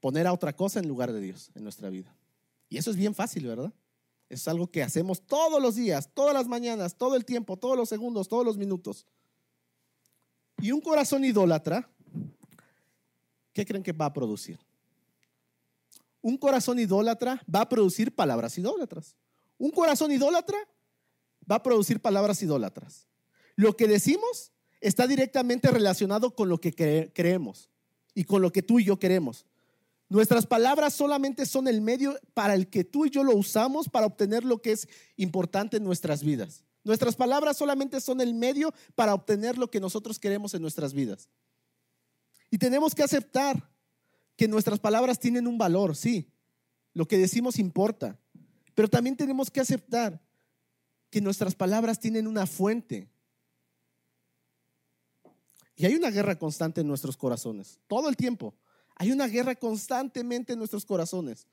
poner 0.00 0.26
a 0.26 0.32
otra 0.32 0.56
cosa 0.56 0.80
en 0.80 0.88
lugar 0.88 1.12
de 1.12 1.20
Dios 1.20 1.50
en 1.54 1.62
nuestra 1.62 1.90
vida. 1.90 2.16
Y 2.70 2.78
eso 2.78 2.90
es 2.90 2.96
bien 2.96 3.14
fácil, 3.14 3.46
¿verdad? 3.46 3.74
Es 4.30 4.48
algo 4.48 4.70
que 4.70 4.82
hacemos 4.82 5.20
todos 5.20 5.60
los 5.60 5.74
días, 5.74 6.08
todas 6.14 6.32
las 6.32 6.48
mañanas, 6.48 6.96
todo 6.96 7.14
el 7.14 7.26
tiempo, 7.26 7.58
todos 7.58 7.76
los 7.76 7.90
segundos, 7.90 8.26
todos 8.26 8.46
los 8.46 8.56
minutos. 8.56 9.04
Y 10.62 10.72
un 10.72 10.80
corazón 10.80 11.26
idólatra, 11.26 11.90
¿qué 13.52 13.66
creen 13.66 13.82
que 13.82 13.92
va 13.92 14.06
a 14.06 14.12
producir? 14.14 14.58
Un 16.22 16.38
corazón 16.38 16.78
idólatra 16.78 17.44
va 17.54 17.60
a 17.60 17.68
producir 17.68 18.14
palabras 18.14 18.56
idólatras. 18.56 19.14
Un 19.58 19.72
corazón 19.72 20.10
idólatra 20.10 20.56
va 21.50 21.56
a 21.56 21.62
producir 21.62 22.00
palabras 22.00 22.42
idólatras. 22.42 23.08
Lo 23.56 23.76
que 23.76 23.86
decimos 23.86 24.52
está 24.80 25.06
directamente 25.06 25.70
relacionado 25.70 26.34
con 26.34 26.48
lo 26.48 26.60
que 26.60 26.74
creemos 27.14 27.70
y 28.14 28.24
con 28.24 28.42
lo 28.42 28.52
que 28.52 28.62
tú 28.62 28.80
y 28.80 28.84
yo 28.84 28.98
queremos. 28.98 29.46
Nuestras 30.08 30.46
palabras 30.46 30.94
solamente 30.94 31.46
son 31.46 31.66
el 31.66 31.80
medio 31.80 32.18
para 32.34 32.54
el 32.54 32.68
que 32.68 32.84
tú 32.84 33.06
y 33.06 33.10
yo 33.10 33.24
lo 33.24 33.34
usamos 33.34 33.88
para 33.88 34.06
obtener 34.06 34.44
lo 34.44 34.60
que 34.60 34.72
es 34.72 34.88
importante 35.16 35.78
en 35.78 35.84
nuestras 35.84 36.22
vidas. 36.22 36.64
Nuestras 36.84 37.16
palabras 37.16 37.56
solamente 37.56 38.00
son 38.00 38.20
el 38.20 38.34
medio 38.34 38.72
para 38.94 39.14
obtener 39.14 39.56
lo 39.56 39.70
que 39.70 39.80
nosotros 39.80 40.18
queremos 40.18 40.52
en 40.52 40.60
nuestras 40.60 40.92
vidas. 40.92 41.30
Y 42.50 42.58
tenemos 42.58 42.94
que 42.94 43.02
aceptar 43.02 43.70
que 44.36 44.46
nuestras 44.46 44.78
palabras 44.78 45.18
tienen 45.18 45.46
un 45.46 45.56
valor, 45.56 45.96
sí. 45.96 46.30
Lo 46.92 47.08
que 47.08 47.18
decimos 47.18 47.58
importa. 47.58 48.20
Pero 48.74 48.88
también 48.88 49.16
tenemos 49.16 49.50
que 49.50 49.60
aceptar 49.60 50.20
que 51.14 51.20
nuestras 51.20 51.54
palabras 51.54 52.00
tienen 52.00 52.26
una 52.26 52.44
fuente. 52.44 53.08
Y 55.76 55.86
hay 55.86 55.94
una 55.94 56.10
guerra 56.10 56.36
constante 56.36 56.80
en 56.80 56.88
nuestros 56.88 57.16
corazones, 57.16 57.78
todo 57.86 58.08
el 58.08 58.16
tiempo. 58.16 58.56
Hay 58.96 59.12
una 59.12 59.28
guerra 59.28 59.54
constantemente 59.54 60.54
en 60.54 60.58
nuestros 60.58 60.84
corazones. 60.84 61.46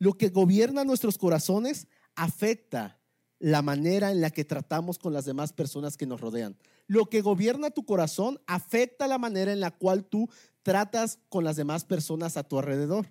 Lo 0.00 0.14
que 0.14 0.30
gobierna 0.30 0.82
nuestros 0.82 1.16
corazones 1.16 1.86
afecta 2.16 2.98
la 3.38 3.62
manera 3.62 4.10
en 4.10 4.20
la 4.20 4.30
que 4.30 4.44
tratamos 4.44 4.98
con 4.98 5.12
las 5.12 5.24
demás 5.24 5.52
personas 5.52 5.96
que 5.96 6.06
nos 6.06 6.20
rodean. 6.20 6.56
Lo 6.88 7.06
que 7.06 7.20
gobierna 7.20 7.70
tu 7.70 7.84
corazón 7.86 8.40
afecta 8.48 9.06
la 9.06 9.18
manera 9.18 9.52
en 9.52 9.60
la 9.60 9.70
cual 9.70 10.06
tú 10.06 10.28
tratas 10.64 11.20
con 11.28 11.44
las 11.44 11.54
demás 11.54 11.84
personas 11.84 12.36
a 12.36 12.42
tu 12.42 12.58
alrededor. 12.58 13.06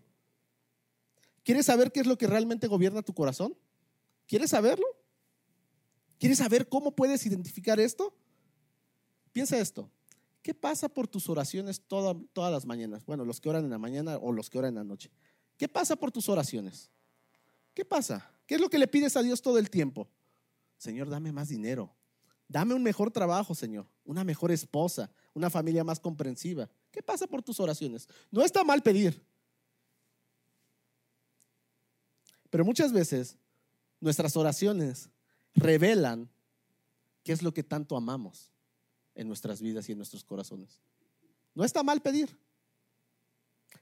¿Quieres 1.46 1.68
saber 1.68 1.94
qué 1.94 2.02
es 2.02 2.08
lo 2.08 2.18
que 2.18 2.28
realmente 2.28 2.68
gobierna 2.68 3.02
tu 3.04 3.14
corazón? 3.14 3.56
¿Quieres 4.32 4.52
saberlo? 4.52 4.86
¿Quieres 6.18 6.38
saber 6.38 6.70
cómo 6.70 6.96
puedes 6.96 7.26
identificar 7.26 7.82
esto? 7.82 8.16
Piensa 9.34 9.60
esto. 9.60 9.92
¿Qué 10.42 10.54
pasa 10.54 10.88
por 10.88 11.06
tus 11.06 11.28
oraciones 11.28 11.82
todas 11.86 12.16
las 12.34 12.66
mañanas? 12.66 13.06
Bueno, 13.06 13.26
los 13.26 13.42
que 13.42 13.50
oran 13.50 13.66
en 13.66 13.72
la 13.72 13.78
mañana 13.78 14.16
o 14.16 14.32
los 14.32 14.50
que 14.50 14.58
oran 14.58 14.70
en 14.70 14.76
la 14.76 14.84
noche. 14.86 15.12
¿Qué 15.58 15.68
pasa 15.68 15.98
por 15.98 16.14
tus 16.14 16.30
oraciones? 16.30 16.90
¿Qué 17.74 17.84
pasa? 17.84 18.32
¿Qué 18.46 18.56
es 18.56 18.62
lo 18.62 18.70
que 18.70 18.80
le 18.80 18.88
pides 18.88 19.18
a 19.18 19.22
Dios 19.22 19.42
todo 19.42 19.58
el 19.58 19.70
tiempo? 19.70 20.08
Señor, 20.78 21.10
dame 21.10 21.34
más 21.34 21.50
dinero. 21.50 21.94
Dame 22.48 22.74
un 22.74 22.84
mejor 22.84 23.12
trabajo, 23.12 23.54
Señor. 23.54 23.86
Una 24.06 24.24
mejor 24.24 24.50
esposa. 24.54 25.12
Una 25.34 25.50
familia 25.50 25.84
más 25.84 26.00
comprensiva. 26.00 26.70
¿Qué 26.90 27.04
pasa 27.04 27.28
por 27.28 27.42
tus 27.42 27.60
oraciones? 27.60 28.08
No 28.32 28.46
está 28.46 28.64
mal 28.64 28.82
pedir. 28.82 29.22
Pero 32.50 32.64
muchas 32.64 32.94
veces 32.94 33.38
nuestras 34.02 34.36
oraciones 34.36 35.10
revelan 35.54 36.30
qué 37.24 37.32
es 37.32 37.42
lo 37.42 37.54
que 37.54 37.64
tanto 37.64 37.96
amamos 37.96 38.52
en 39.16 39.28
nuestras 39.28 39.62
vidas 39.62 39.88
y 39.88 39.94
en 39.94 40.00
nuestros 40.00 40.24
corazones. 40.24 40.82
No 41.54 41.64
está 41.64 41.84
mal 41.84 42.02
pedir, 42.02 42.38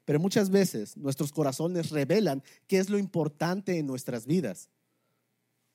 pero 0.06 0.20
muchas 0.20 0.50
veces 0.50 0.98
nuestros 0.98 1.32
corazones 1.32 1.90
revelan 1.90 2.44
qué 2.68 2.78
es 2.78 2.90
lo 2.90 2.98
importante 2.98 3.78
en 3.78 3.88
nuestras 3.88 4.26
vidas. 4.26 4.70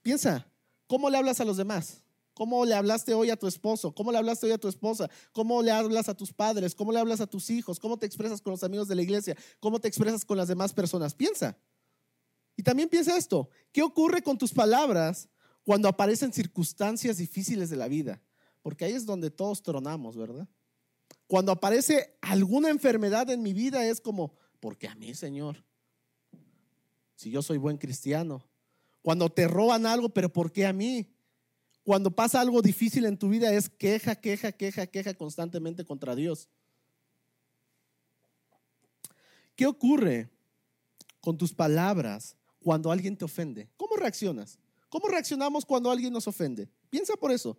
Piensa, 0.03 0.47
¿cómo 0.87 1.09
le 1.09 1.17
hablas 1.17 1.41
a 1.41 1.45
los 1.45 1.57
demás? 1.57 2.03
¿Cómo 2.35 2.65
le 2.65 2.75
hablaste 2.75 3.15
hoy 3.15 3.31
a 3.31 3.37
tu 3.37 3.47
esposo? 3.47 3.95
¿Cómo 3.95 4.11
le 4.11 4.19
hablaste 4.19 4.47
hoy 4.47 4.53
a 4.53 4.59
tu 4.59 4.67
esposa? 4.67 5.09
¿Cómo 5.33 5.63
le 5.63 5.71
hablas 5.71 6.09
a 6.09 6.15
tus 6.15 6.33
padres? 6.33 6.75
¿Cómo 6.75 6.91
le 6.91 6.99
hablas 6.99 7.21
a 7.21 7.29
tus 7.29 7.49
hijos? 7.49 7.79
¿Cómo 7.79 7.97
te 7.97 8.07
expresas 8.07 8.43
con 8.43 8.51
los 8.51 8.65
amigos 8.65 8.89
de 8.89 8.97
la 8.97 9.03
iglesia? 9.03 9.37
¿Cómo 9.61 9.81
te 9.81 9.87
expresas 9.87 10.25
con 10.25 10.37
las 10.37 10.49
demás 10.49 10.73
personas? 10.73 11.15
Piensa. 11.15 11.57
Y 12.57 12.62
también 12.62 12.88
piensa 12.88 13.17
esto, 13.17 13.49
¿qué 13.73 13.83
ocurre 13.83 14.23
con 14.23 14.38
tus 14.38 14.53
palabras 14.53 15.29
cuando 15.64 15.88
aparecen 15.88 16.33
circunstancias 16.33 17.17
difíciles 17.19 17.71
de 17.71 17.77
la 17.77 17.88
vida? 17.88 18.23
Porque 18.62 18.85
ahí 18.85 18.93
es 18.93 19.07
donde 19.07 19.31
todos 19.31 19.62
tronamos, 19.62 20.17
¿verdad? 20.17 20.49
Cuando 21.27 21.53
aparece 21.53 22.17
alguna 22.21 22.71
enfermedad 22.71 23.29
en 23.31 23.43
mi 23.43 23.53
vida 23.53 23.85
es 23.87 24.01
como, 24.01 24.35
porque 24.61 24.88
a 24.88 24.95
mí, 24.95 25.14
Señor? 25.14 25.64
Si 27.17 27.31
yo 27.31 27.43
soy 27.43 27.59
buen 27.59 27.77
cristiano. 27.77 28.47
Cuando 29.03 29.29
te 29.29 29.49
roban 29.49 29.85
algo, 29.87 30.09
pero 30.09 30.33
¿por 30.33 30.53
qué 30.53 30.67
a 30.67 30.73
mí? 30.73 31.14
Cuando 31.83 32.11
pasa 32.11 32.40
algo 32.40 32.62
difícil 32.62 33.05
en 33.05 33.19
tu 33.19 33.29
vida 33.29 33.53
es 33.53 33.69
queja, 33.69 34.14
queja, 34.14 34.53
queja, 34.53 34.87
queja 34.87 35.14
constantemente 35.14 35.85
contra 35.85 36.14
Dios. 36.14 36.49
¿Qué 39.55 39.67
ocurre 39.67 40.31
con 41.21 41.37
tus 41.37 41.53
palabras 41.53 42.37
cuando 42.64 42.90
alguien 42.90 43.14
te 43.14 43.27
ofende? 43.27 43.68
¿Cómo 43.77 43.94
reaccionas? 43.94 44.59
¿Cómo 44.88 45.07
reaccionamos 45.07 45.66
cuando 45.66 45.90
alguien 45.90 46.11
nos 46.11 46.27
ofende? 46.27 46.66
Piensa 46.88 47.14
por 47.14 47.31
eso. 47.31 47.59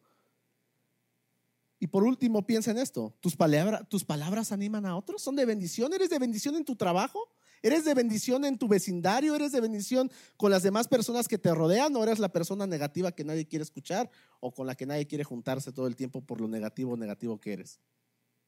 Y 1.79 1.85
por 1.85 2.03
último, 2.03 2.43
piensa 2.43 2.71
en 2.71 2.79
esto. 2.79 3.13
¿Tus, 3.19 3.35
palabras, 3.35 3.87
¿Tus 3.87 4.03
palabras 4.03 4.51
animan 4.51 4.83
a 4.87 4.97
otros? 4.97 5.21
¿Son 5.21 5.35
de 5.35 5.45
bendición? 5.45 5.93
¿Eres 5.93 6.09
de 6.09 6.17
bendición 6.17 6.55
en 6.55 6.65
tu 6.65 6.75
trabajo? 6.75 7.29
¿Eres 7.61 7.85
de 7.85 7.93
bendición 7.93 8.45
en 8.45 8.57
tu 8.57 8.67
vecindario? 8.67 9.35
¿Eres 9.35 9.51
de 9.51 9.61
bendición 9.61 10.11
con 10.37 10.49
las 10.49 10.63
demás 10.63 10.87
personas 10.87 11.27
que 11.27 11.37
te 11.37 11.53
rodean? 11.53 11.95
¿O 11.95 12.03
eres 12.03 12.17
la 12.17 12.29
persona 12.29 12.65
negativa 12.65 13.11
que 13.11 13.23
nadie 13.23 13.45
quiere 13.45 13.61
escuchar 13.61 14.09
o 14.39 14.51
con 14.51 14.65
la 14.65 14.73
que 14.73 14.87
nadie 14.87 15.05
quiere 15.05 15.23
juntarse 15.23 15.71
todo 15.71 15.85
el 15.85 15.95
tiempo 15.95 16.21
por 16.21 16.41
lo 16.41 16.47
negativo 16.47 16.97
negativo 16.97 17.39
que 17.39 17.53
eres? 17.53 17.79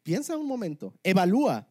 Piensa 0.01 0.35
un 0.37 0.47
momento, 0.47 0.95
evalúa. 1.03 1.67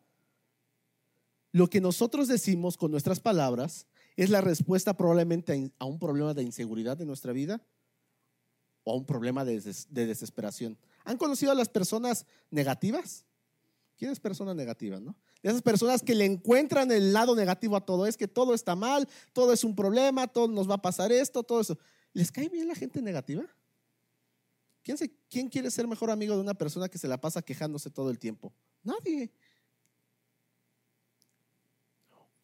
Lo 1.51 1.69
que 1.69 1.81
nosotros 1.81 2.29
decimos 2.29 2.77
con 2.77 2.93
nuestras 2.93 3.19
palabras 3.19 3.89
¿Es 4.17 4.31
la 4.31 4.41
respuesta 4.41 4.97
probablemente 4.97 5.71
a 5.79 5.85
un 5.85 5.99
problema 5.99 6.33
de 6.33 6.43
inseguridad 6.43 7.01
en 7.01 7.07
nuestra 7.07 7.33
vida 7.33 7.61
o 8.83 8.93
a 8.93 8.97
un 8.97 9.05
problema 9.05 9.45
de, 9.45 9.61
desesperación? 9.91 10.79
¿Han 11.05 11.19
conocido 11.19 11.53
a 11.53 11.55
las 11.55 11.69
personas 11.69 12.25
negativas? 12.51 13.27
¿Quién 13.97 14.11
es 14.11 14.19
persona 14.19 14.55
negativa, 14.55 14.99
no? 14.99 15.15
De 15.43 15.51
esas 15.51 15.63
personas 15.63 16.03
que 16.03 16.15
le 16.15 16.25
encuentran 16.25 16.91
el 16.91 17.13
lado 17.13 17.37
negativo 17.37 17.77
a 17.77 17.85
todo, 17.85 18.07
es 18.07 18.17
que 18.17 18.27
todo 18.27 18.55
está 18.55 18.75
mal, 18.75 19.07
todo 19.33 19.53
es 19.53 19.65
un 19.65 19.77
problema, 19.77 20.27
todo 20.27 20.49
nos 20.49 20.69
va 20.69 20.75
a 20.75 20.83
pasar 20.83 21.13
esto, 21.13 21.43
todo 21.43 21.61
eso. 21.61 21.79
¿Les 22.13 22.33
cae 22.33 22.49
bien 22.49 22.69
la 22.69 22.75
gente 22.75 23.03
negativa? 23.03 23.45
¿Quién, 24.83 24.97
¿Quién 25.29 25.49
quiere 25.49 25.71
ser 25.71 25.87
mejor 25.87 26.11
amigo 26.11 26.35
de 26.35 26.41
una 26.41 26.55
persona 26.55 26.89
que 26.89 26.99
se 26.99 27.09
la 27.09 27.21
pasa 27.21 27.43
quejándose 27.43 27.91
todo 27.91 28.11
el 28.11 28.19
tiempo? 28.19 28.53
Nadie. 28.83 29.31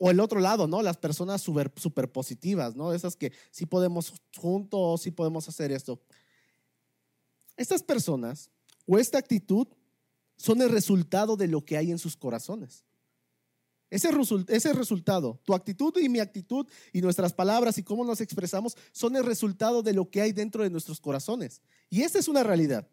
O 0.05 0.11
el 0.11 0.19
otro 0.19 0.41
lado, 0.41 0.67
¿no? 0.67 0.83
Las 0.83 0.97
personas 0.97 1.41
super, 1.43 1.71
positivas, 2.11 2.75
¿no? 2.75 2.93
Esas 2.93 3.15
que 3.15 3.33
sí 3.53 3.67
podemos 3.67 4.13
juntos, 4.37 5.01
sí 5.01 5.13
podemos 5.13 5.49
hacer 5.49 5.71
esto. 5.71 6.03
Estas 7.57 7.85
personas 7.85 8.51
o 8.85 8.99
esta 8.99 9.19
actitud 9.19 9.69
son 10.37 10.61
el 10.61 10.71
resultado 10.71 11.37
de 11.37 11.47
lo 11.47 11.65
que 11.65 11.77
hay 11.77 11.93
en 11.93 12.01
sus 12.01 12.17
corazones. 12.17 12.85
Ese, 13.91 14.11
ese, 14.49 14.73
resultado, 14.73 15.41
tu 15.45 15.55
actitud 15.55 15.97
y 15.97 16.09
mi 16.09 16.19
actitud 16.19 16.67
y 16.93 17.01
nuestras 17.01 17.33
palabras 17.33 17.79
y 17.79 17.85
cómo 17.85 18.05
nos 18.05 18.21
expresamos 18.21 18.77
son 18.91 19.15
el 19.15 19.25
resultado 19.25 19.85
de 19.85 19.93
lo 19.93 20.11
que 20.11 20.21
hay 20.21 20.33
dentro 20.33 20.65
de 20.65 20.71
nuestros 20.71 20.99
corazones. 20.99 21.63
Y 21.91 22.03
esta 22.03 22.19
es 22.19 22.27
una 22.27 22.43
realidad. 22.43 22.89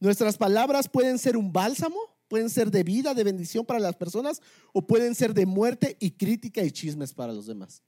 Nuestras 0.00 0.36
palabras 0.36 0.88
pueden 0.88 1.16
ser 1.16 1.36
un 1.36 1.52
bálsamo 1.52 2.17
pueden 2.28 2.50
ser 2.50 2.70
de 2.70 2.84
vida, 2.84 3.14
de 3.14 3.24
bendición 3.24 3.64
para 3.64 3.80
las 3.80 3.96
personas, 3.96 4.40
o 4.72 4.86
pueden 4.86 5.14
ser 5.14 5.34
de 5.34 5.46
muerte 5.46 5.96
y 5.98 6.12
crítica 6.12 6.62
y 6.62 6.70
chismes 6.70 7.12
para 7.12 7.32
los 7.32 7.46
demás. 7.46 7.82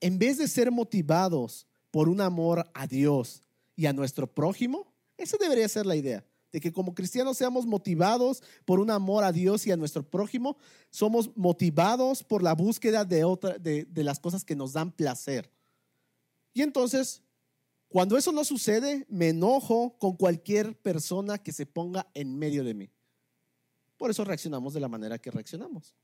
En 0.00 0.18
vez 0.18 0.38
de 0.38 0.48
ser 0.48 0.70
motivados 0.70 1.66
por 1.90 2.08
un 2.08 2.20
amor 2.20 2.68
a 2.74 2.86
Dios 2.86 3.42
y 3.76 3.86
a 3.86 3.92
nuestro 3.92 4.26
prójimo, 4.26 4.92
esa 5.16 5.36
debería 5.38 5.68
ser 5.68 5.86
la 5.86 5.96
idea 5.96 6.24
de 6.52 6.60
que 6.60 6.72
como 6.72 6.94
cristianos 6.94 7.38
seamos 7.38 7.64
motivados 7.64 8.42
por 8.64 8.78
un 8.78 8.90
amor 8.90 9.24
a 9.24 9.32
Dios 9.32 9.66
y 9.66 9.72
a 9.72 9.76
nuestro 9.76 10.02
prójimo, 10.02 10.58
somos 10.90 11.34
motivados 11.34 12.22
por 12.22 12.42
la 12.42 12.54
búsqueda 12.54 13.04
de, 13.04 13.24
otra, 13.24 13.58
de, 13.58 13.84
de 13.86 14.04
las 14.04 14.20
cosas 14.20 14.44
que 14.44 14.54
nos 14.54 14.74
dan 14.74 14.92
placer. 14.92 15.50
Y 16.52 16.60
entonces, 16.60 17.21
cuando 17.92 18.16
eso 18.16 18.32
no 18.32 18.42
sucede, 18.42 19.04
me 19.10 19.28
enojo 19.28 19.98
con 19.98 20.16
cualquier 20.16 20.74
persona 20.78 21.36
que 21.36 21.52
se 21.52 21.66
ponga 21.66 22.08
en 22.14 22.38
medio 22.38 22.64
de 22.64 22.72
mí. 22.72 22.90
Por 23.98 24.10
eso 24.10 24.24
reaccionamos 24.24 24.72
de 24.72 24.80
la 24.80 24.88
manera 24.88 25.18
que 25.18 25.30
reaccionamos. 25.30 25.94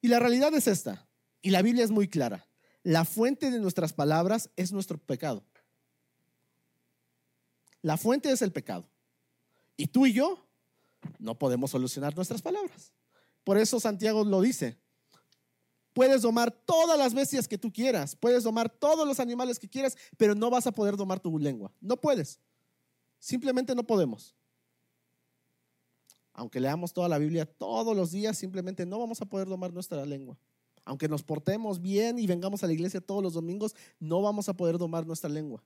Y 0.00 0.08
la 0.08 0.18
realidad 0.18 0.54
es 0.54 0.66
esta, 0.66 1.06
y 1.42 1.50
la 1.50 1.60
Biblia 1.60 1.84
es 1.84 1.90
muy 1.90 2.08
clara. 2.08 2.48
La 2.82 3.04
fuente 3.04 3.50
de 3.50 3.60
nuestras 3.60 3.92
palabras 3.92 4.48
es 4.56 4.72
nuestro 4.72 4.96
pecado. 4.96 5.44
La 7.82 7.98
fuente 7.98 8.30
es 8.30 8.40
el 8.40 8.50
pecado. 8.50 8.88
Y 9.76 9.88
tú 9.88 10.06
y 10.06 10.14
yo 10.14 10.48
no 11.18 11.38
podemos 11.38 11.70
solucionar 11.70 12.16
nuestras 12.16 12.40
palabras. 12.40 12.94
Por 13.44 13.58
eso 13.58 13.78
Santiago 13.78 14.24
lo 14.24 14.40
dice. 14.40 14.78
Puedes 15.94 16.22
domar 16.22 16.50
todas 16.50 16.98
las 16.98 17.14
bestias 17.14 17.48
que 17.48 17.56
tú 17.56 17.72
quieras, 17.72 18.16
puedes 18.16 18.42
domar 18.42 18.68
todos 18.68 19.06
los 19.06 19.20
animales 19.20 19.58
que 19.58 19.68
quieras, 19.68 19.96
pero 20.18 20.34
no 20.34 20.50
vas 20.50 20.66
a 20.66 20.72
poder 20.72 20.96
domar 20.96 21.20
tu 21.20 21.38
lengua. 21.38 21.72
No 21.80 21.96
puedes. 21.96 22.40
Simplemente 23.20 23.74
no 23.74 23.84
podemos. 23.84 24.34
Aunque 26.32 26.58
leamos 26.58 26.92
toda 26.92 27.08
la 27.08 27.16
Biblia 27.16 27.46
todos 27.46 27.96
los 27.96 28.10
días, 28.10 28.36
simplemente 28.36 28.84
no 28.84 28.98
vamos 28.98 29.22
a 29.22 29.24
poder 29.24 29.48
domar 29.48 29.72
nuestra 29.72 30.04
lengua. 30.04 30.36
Aunque 30.84 31.08
nos 31.08 31.22
portemos 31.22 31.80
bien 31.80 32.18
y 32.18 32.26
vengamos 32.26 32.64
a 32.64 32.66
la 32.66 32.72
iglesia 32.72 33.00
todos 33.00 33.22
los 33.22 33.34
domingos, 33.34 33.74
no 34.00 34.20
vamos 34.20 34.48
a 34.48 34.54
poder 34.54 34.76
domar 34.78 35.06
nuestra 35.06 35.30
lengua. 35.30 35.62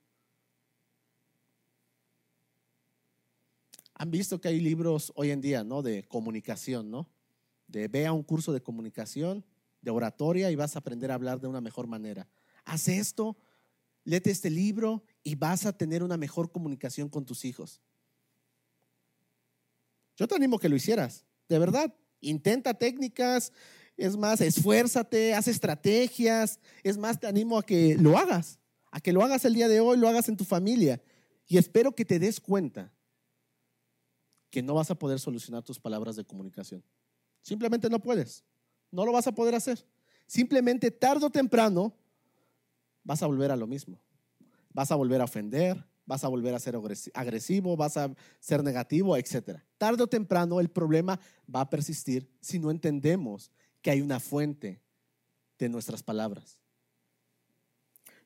Han 3.95 4.11
visto 4.11 4.41
que 4.41 4.49
hay 4.49 4.61
libros 4.61 5.11
hoy 5.17 5.31
en 5.31 5.41
día, 5.41 5.65
¿no? 5.65 5.83
De 5.83 6.05
comunicación, 6.05 6.91
¿no? 6.91 7.09
De 7.67 7.89
ve 7.89 8.07
a 8.07 8.13
un 8.13 8.23
curso 8.23 8.53
de 8.53 8.61
comunicación, 8.61 9.45
de 9.81 9.91
oratoria 9.91 10.51
y 10.51 10.57
vas 10.57 10.77
a 10.77 10.81
aprender 10.81 11.11
a 11.11 11.15
hablar 11.15 11.41
de 11.41 11.47
una 11.47 11.61
mejor 11.61 11.87
manera. 11.87 12.29
Haz 12.65 12.89
esto, 12.89 13.37
léete 14.05 14.31
este 14.31 14.51
libro 14.51 15.05
y 15.23 15.35
vas 15.35 15.67
a 15.67 15.73
tener 15.73 16.03
una 16.03 16.17
mejor 16.17 16.51
comunicación 16.51 17.09
con 17.09 17.25
tus 17.25 17.45
hijos. 17.45 17.81
Yo 20.17 20.27
te 20.27 20.35
animo 20.35 20.57
a 20.57 20.61
que 20.61 20.69
lo 20.69 20.77
hicieras, 20.77 21.25
de 21.49 21.59
verdad. 21.59 21.95
Intenta 22.21 22.75
técnicas, 22.75 23.53
es 23.97 24.17
más, 24.17 24.41
esfuérzate, 24.41 25.35
haz 25.35 25.47
estrategias, 25.47 26.59
es 26.83 26.99
más, 26.99 27.21
te 27.21 27.27
animo 27.27 27.59
a 27.59 27.63
que 27.63 27.97
lo 27.97 28.19
hagas, 28.19 28.59
a 28.91 29.01
que 29.01 29.13
lo 29.13 29.23
hagas 29.23 29.45
el 29.45 29.55
día 29.55 29.69
de 29.69 29.81
hoy, 29.81 29.97
lo 29.97 30.09
hagas 30.09 30.29
en 30.29 30.37
tu 30.37 30.45
familia. 30.45 31.01
Y 31.47 31.59
espero 31.59 31.95
que 31.95 32.05
te 32.05 32.19
des 32.19 32.41
cuenta 32.41 32.93
que 34.51 34.63
no 34.63 34.75
vas 34.75 34.91
a 34.91 34.95
poder 34.95 35.21
solucionar 35.21 35.63
tus 35.63 35.79
palabras 35.79 36.17
de 36.17 36.25
comunicación. 36.25 36.83
Simplemente 37.43 37.89
no 37.89 38.01
puedes. 38.01 38.45
No 38.91 39.05
lo 39.05 39.13
vas 39.13 39.27
a 39.27 39.33
poder 39.33 39.55
hacer. 39.55 39.85
Simplemente 40.27 40.91
tarde 40.91 41.27
o 41.27 41.31
temprano 41.31 41.95
vas 43.03 43.23
a 43.23 43.27
volver 43.27 43.51
a 43.51 43.57
lo 43.57 43.67
mismo. 43.67 44.01
Vas 44.73 44.91
a 44.91 44.97
volver 44.97 45.21
a 45.21 45.25
ofender, 45.25 45.85
vas 46.05 46.25
a 46.25 46.29
volver 46.29 46.55
a 46.55 46.59
ser 46.59 46.75
agresivo, 47.15 47.77
vas 47.77 47.97
a 47.97 48.15
ser 48.41 48.63
negativo, 48.63 49.17
etc. 49.17 49.61
Tarde 49.77 50.03
o 50.03 50.07
temprano 50.07 50.61
el 50.61 50.71
problema 50.71 51.19
va 51.55 51.63
a 51.63 51.71
persistir 51.71 52.31
si 52.41 52.59
no 52.59 52.71
entendemos 52.71 53.51
que 53.83 53.91
hay 53.91 54.01
una 54.01 54.21
fuente 54.21 54.83
de 55.59 55.69
nuestras 55.69 56.03
palabras. 56.03 56.59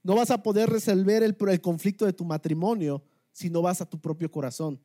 No 0.02 0.16
vas 0.16 0.30
a 0.30 0.42
poder 0.42 0.68
resolver 0.68 1.22
el, 1.22 1.36
el 1.48 1.60
conflicto 1.60 2.04
de 2.04 2.12
tu 2.12 2.24
matrimonio 2.24 3.02
si 3.32 3.50
no 3.50 3.62
vas 3.62 3.80
a 3.80 3.86
tu 3.88 4.00
propio 4.00 4.30
corazón. 4.30 4.80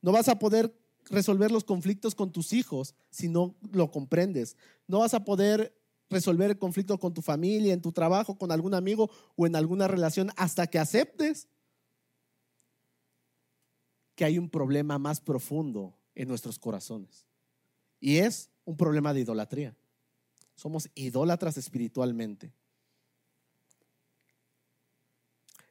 No 0.00 0.12
vas 0.12 0.28
a 0.28 0.38
poder 0.38 0.74
resolver 1.12 1.52
los 1.52 1.62
conflictos 1.62 2.14
con 2.14 2.32
tus 2.32 2.52
hijos 2.52 2.94
si 3.10 3.28
no 3.28 3.54
lo 3.70 3.90
comprendes. 3.90 4.56
No 4.88 5.00
vas 5.00 5.14
a 5.14 5.24
poder 5.24 5.78
resolver 6.08 6.50
el 6.50 6.58
conflicto 6.58 6.98
con 6.98 7.14
tu 7.14 7.22
familia, 7.22 7.72
en 7.72 7.82
tu 7.82 7.92
trabajo, 7.92 8.36
con 8.36 8.50
algún 8.50 8.74
amigo 8.74 9.10
o 9.36 9.46
en 9.46 9.54
alguna 9.54 9.86
relación 9.86 10.30
hasta 10.36 10.66
que 10.66 10.78
aceptes 10.78 11.48
que 14.14 14.24
hay 14.24 14.38
un 14.38 14.48
problema 14.48 14.98
más 14.98 15.20
profundo 15.20 15.94
en 16.14 16.28
nuestros 16.28 16.58
corazones. 16.58 17.26
Y 18.00 18.16
es 18.16 18.50
un 18.64 18.76
problema 18.76 19.12
de 19.12 19.20
idolatría. 19.20 19.76
Somos 20.54 20.88
idólatras 20.94 21.56
espiritualmente. 21.58 22.52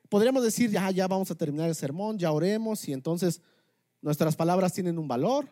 Podríamos 0.08 0.44
decir, 0.44 0.70
ya, 0.70 0.92
ya 0.92 1.08
vamos 1.08 1.32
a 1.32 1.36
terminar 1.36 1.70
el 1.70 1.76
sermón, 1.76 2.20
ya 2.20 2.32
oremos 2.32 2.88
y 2.88 2.94
entonces 2.94 3.42
Nuestras 4.02 4.36
palabras 4.36 4.74
tienen 4.74 4.98
un 4.98 5.08
valor. 5.08 5.48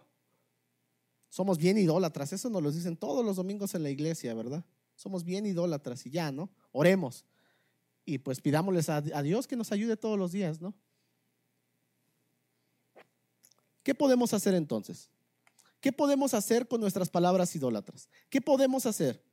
Somos 1.30 1.58
bien 1.58 1.78
idólatras. 1.78 2.34
Eso 2.34 2.50
nos 2.50 2.64
lo 2.64 2.72
dicen 2.72 2.98
todos 2.98 3.24
los 3.24 3.36
domingos 3.36 3.76
en 3.76 3.84
la 3.84 3.90
iglesia, 3.90 4.34
¿verdad? 4.34 4.66
Somos 4.96 5.24
bien 5.24 5.46
idólatras 5.46 6.06
y 6.06 6.10
ya, 6.10 6.32
¿no? 6.32 6.50
Oremos. 6.72 7.26
Y 8.06 8.18
pues 8.18 8.42
pidámosles 8.42 8.90
a, 8.90 9.02
Dios 9.02 9.48
que 9.48 9.56
nos 9.56 9.72
ayude 9.72 9.96
todos 9.96 10.18
los 10.18 10.32
días, 10.32 10.60
¿no? 10.60 10.74
¿Qué 13.84 13.94
podemos 13.94 14.34
hacer 14.34 14.56
entonces? 14.56 15.10
¿Qué 15.80 15.94
podemos 15.94 16.34
hacer 16.34 16.68
con 16.68 16.82
nuestras 16.82 17.10
palabras 17.10 17.56
idólatras? 17.56 18.10
¿Qué 18.30 18.42
podemos 18.42 18.86
hacer? 18.86 19.24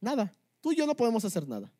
Nada. 0.00 0.34
Tú 0.60 0.72
y 0.72 0.76
yo 0.76 0.86
no 0.86 0.96
podemos 0.96 1.24
hacer 1.24 1.46
nada. 1.46 1.70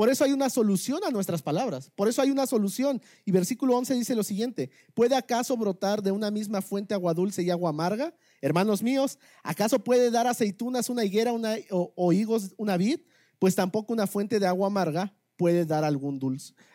Por 0.00 0.08
eso 0.08 0.24
hay 0.24 0.32
una 0.32 0.48
solución 0.48 1.04
a 1.04 1.10
nuestras 1.10 1.42
palabras. 1.42 1.90
Por 1.94 2.08
eso 2.08 2.22
hay 2.22 2.30
una 2.30 2.46
solución. 2.46 3.02
Y 3.26 3.32
versículo 3.32 3.76
11 3.76 3.96
dice 3.96 4.14
lo 4.14 4.22
siguiente, 4.22 4.70
¿puede 4.94 5.14
acaso 5.14 5.58
brotar 5.58 6.02
de 6.02 6.10
una 6.10 6.30
misma 6.30 6.62
fuente 6.62 6.94
agua 6.94 7.12
dulce 7.12 7.42
y 7.42 7.50
agua 7.50 7.68
amarga? 7.68 8.14
Hermanos 8.40 8.82
míos, 8.82 9.18
¿acaso 9.42 9.84
puede 9.84 10.10
dar 10.10 10.26
aceitunas 10.26 10.88
una 10.88 11.04
higuera 11.04 11.34
o, 11.70 12.12
higos 12.14 12.54
una 12.56 12.78
vid? 12.78 13.00
Pues 13.38 13.54
tampoco 13.54 13.92
una 13.92 14.06
fuente 14.06 14.40
de 14.40 14.46
agua 14.46 14.68
amarga 14.68 15.14
puede 15.36 15.66
dar 15.66 15.84
algún 15.84 16.18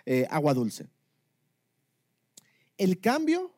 eh, 0.06 0.28
agua 0.30 0.54
dulce. 0.54 0.88
El 2.78 3.02
cambio 3.02 3.56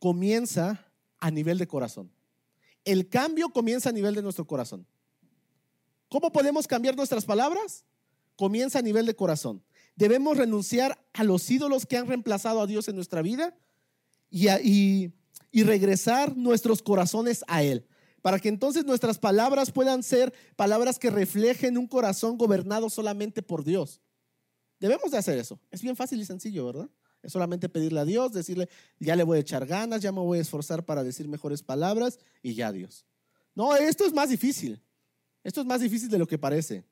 comienza 0.00 0.84
a 1.20 1.30
nivel 1.30 1.58
de 1.58 1.68
corazón. 1.68 2.10
El 2.84 3.08
cambio 3.08 3.50
comienza 3.50 3.90
a 3.90 3.92
nivel 3.92 4.16
de 4.16 4.22
nuestro 4.22 4.48
corazón. 4.48 4.84
¿Cómo 6.08 6.32
podemos 6.32 6.66
cambiar 6.66 6.96
nuestras 6.96 7.24
palabras? 7.24 7.84
Comienza 8.40 8.78
a 8.78 8.82
nivel 8.82 9.04
de 9.04 9.14
corazón. 9.14 9.62
Debemos 9.96 10.38
renunciar 10.38 10.98
a 11.12 11.24
los 11.24 11.50
ídolos 11.50 11.84
que 11.84 11.98
han 11.98 12.06
reemplazado 12.06 12.62
a 12.62 12.66
Dios 12.66 12.88
en 12.88 12.96
nuestra 12.96 13.20
vida 13.20 13.54
y, 14.30 15.12
regresar 15.52 16.34
nuestros 16.38 16.80
corazones 16.80 17.44
a 17.48 17.62
Él 17.62 17.86
para 18.22 18.38
que 18.38 18.48
entonces 18.48 18.86
nuestras 18.86 19.18
palabras 19.18 19.70
puedan 19.70 20.02
ser 20.02 20.32
palabras 20.56 20.98
que 20.98 21.10
reflejen 21.10 21.76
un 21.76 21.86
corazón 21.86 22.38
gobernado 22.38 22.88
solamente 22.88 23.42
por 23.42 23.62
Dios. 23.62 24.00
Debemos 24.78 25.10
de 25.10 25.18
hacer 25.18 25.36
eso. 25.38 25.60
Es 25.70 25.82
bien 25.82 25.94
fácil 25.94 26.18
y 26.18 26.24
sencillo, 26.24 26.64
¿verdad? 26.64 26.88
Es 27.22 27.32
solamente 27.32 27.68
pedirle 27.68 28.00
a 28.00 28.06
Dios, 28.06 28.32
decirle, 28.32 28.70
ya 28.98 29.16
le 29.16 29.22
voy 29.22 29.36
a 29.36 29.40
echar 29.42 29.66
ganas, 29.66 30.00
ya 30.00 30.12
me 30.12 30.20
voy 30.20 30.38
a 30.38 30.42
esforzar 30.42 30.82
para 30.82 31.04
decir 31.04 31.28
mejores 31.28 31.62
palabras 31.62 32.18
y 32.42 32.54
ya 32.54 32.72
Dios. 32.72 33.04
No, 33.54 33.76
esto 33.76 34.06
es 34.06 34.14
más 34.14 34.30
difícil. 34.30 34.82
Esto 35.44 35.60
es 35.60 35.66
más 35.66 35.82
difícil 35.82 36.08
de 36.08 36.18
lo 36.18 36.26
que 36.26 36.38
parece. 36.38 36.84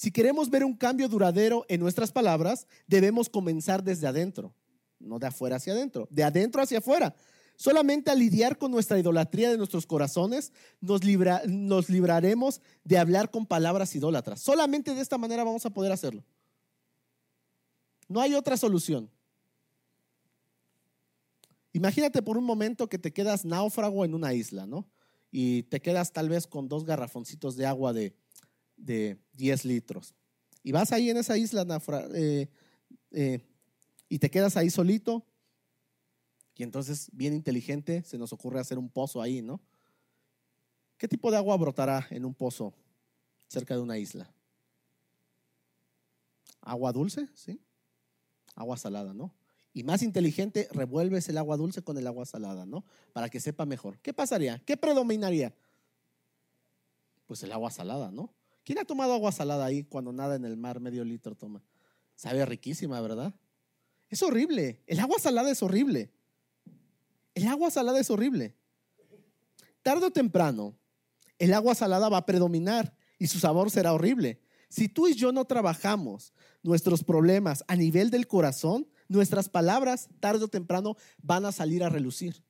Si 0.00 0.10
queremos 0.10 0.48
ver 0.48 0.64
un 0.64 0.74
cambio 0.74 1.10
duradero 1.10 1.66
en 1.68 1.78
nuestras 1.78 2.10
palabras, 2.10 2.66
debemos 2.86 3.28
comenzar 3.28 3.84
desde 3.84 4.06
adentro, 4.06 4.54
no 4.98 5.18
de 5.18 5.26
afuera 5.26 5.56
hacia 5.56 5.74
adentro, 5.74 6.08
de 6.10 6.24
adentro 6.24 6.62
hacia 6.62 6.78
afuera. 6.78 7.14
Solamente 7.54 8.10
al 8.10 8.18
lidiar 8.18 8.56
con 8.56 8.70
nuestra 8.70 8.98
idolatría 8.98 9.50
de 9.50 9.58
nuestros 9.58 9.84
corazones, 9.84 10.54
nos, 10.80 11.02
nos 11.46 11.90
libraremos 11.90 12.62
de 12.82 12.96
hablar 12.96 13.30
con 13.30 13.44
palabras 13.44 13.94
idólatras. 13.94 14.40
Solamente 14.40 14.94
de 14.94 15.02
esta 15.02 15.18
manera 15.18 15.44
vamos 15.44 15.66
a 15.66 15.70
poder 15.70 15.92
hacerlo. 15.92 16.24
No 18.08 18.22
hay 18.22 18.32
otra 18.32 18.56
solución. 18.56 19.10
Imagínate 21.74 22.22
por 22.22 22.38
un 22.38 22.44
momento 22.44 22.88
que 22.88 22.98
te 22.98 23.12
quedas 23.12 23.44
náufrago 23.44 24.06
en 24.06 24.14
una 24.14 24.32
isla, 24.32 24.64
¿no? 24.64 24.88
Y 25.30 25.64
te 25.64 25.82
quedas 25.82 26.10
tal 26.10 26.30
vez 26.30 26.46
con 26.46 26.68
dos 26.68 26.86
garrafoncitos 26.86 27.54
de 27.54 27.66
agua 27.66 27.92
de 27.92 28.14
de 28.80 29.18
10 29.34 29.64
litros. 29.64 30.14
Y 30.62 30.72
vas 30.72 30.92
ahí 30.92 31.10
en 31.10 31.16
esa 31.16 31.36
isla 31.36 31.66
eh, 32.14 32.48
eh, 33.12 33.40
y 34.08 34.18
te 34.18 34.30
quedas 34.30 34.56
ahí 34.56 34.70
solito. 34.70 35.24
Y 36.56 36.62
entonces, 36.62 37.08
bien 37.12 37.32
inteligente, 37.32 38.02
se 38.02 38.18
nos 38.18 38.32
ocurre 38.32 38.60
hacer 38.60 38.78
un 38.78 38.90
pozo 38.90 39.22
ahí, 39.22 39.40
¿no? 39.40 39.60
¿Qué 40.98 41.08
tipo 41.08 41.30
de 41.30 41.38
agua 41.38 41.56
brotará 41.56 42.06
en 42.10 42.26
un 42.26 42.34
pozo 42.34 42.74
cerca 43.48 43.74
de 43.74 43.80
una 43.80 43.96
isla? 43.96 44.30
¿Agua 46.60 46.92
dulce? 46.92 47.28
¿Sí? 47.34 47.58
Agua 48.54 48.76
salada, 48.76 49.14
¿no? 49.14 49.32
y 49.72 49.84
más 49.84 50.02
inteligente, 50.02 50.68
revuelves 50.72 51.28
el 51.28 51.38
agua 51.38 51.56
dulce 51.56 51.82
con 51.82 51.96
el 51.96 52.06
agua 52.06 52.26
salada, 52.26 52.66
¿no? 52.66 52.84
Para 53.12 53.28
que 53.28 53.40
sepa 53.40 53.66
mejor. 53.66 53.98
¿Qué 54.00 54.12
pasaría? 54.12 54.60
¿Qué 54.64 54.76
predominaría? 54.76 55.54
Pues 57.26 57.42
el 57.44 57.52
agua 57.52 57.70
salada, 57.70 58.10
¿no? 58.10 58.32
¿Quién 58.64 58.78
ha 58.78 58.84
tomado 58.84 59.14
agua 59.14 59.32
salada 59.32 59.64
ahí 59.64 59.84
cuando 59.84 60.12
nada 60.12 60.36
en 60.36 60.44
el 60.44 60.56
mar 60.56 60.80
medio 60.80 61.04
litro 61.04 61.34
toma? 61.34 61.62
Sabe 62.14 62.44
riquísima, 62.44 63.00
¿verdad? 63.00 63.34
Es 64.08 64.22
horrible. 64.22 64.82
El 64.86 65.00
agua 65.00 65.18
salada 65.18 65.50
es 65.50 65.62
horrible. 65.62 66.12
El 67.34 67.48
agua 67.48 67.70
salada 67.70 68.00
es 68.00 68.10
horrible. 68.10 68.54
Tarde 69.82 70.06
o 70.06 70.10
temprano, 70.10 70.76
el 71.38 71.54
agua 71.54 71.74
salada 71.74 72.08
va 72.08 72.18
a 72.18 72.26
predominar 72.26 72.94
y 73.18 73.28
su 73.28 73.38
sabor 73.38 73.70
será 73.70 73.92
horrible. 73.94 74.40
Si 74.68 74.88
tú 74.88 75.08
y 75.08 75.14
yo 75.14 75.32
no 75.32 75.46
trabajamos 75.46 76.32
nuestros 76.62 77.02
problemas 77.02 77.64
a 77.66 77.76
nivel 77.76 78.10
del 78.10 78.26
corazón, 78.26 78.86
nuestras 79.08 79.48
palabras 79.48 80.08
tarde 80.20 80.44
o 80.44 80.48
temprano 80.48 80.96
van 81.22 81.44
a 81.44 81.52
salir 81.52 81.82
a 81.82 81.88
relucir. 81.88 82.44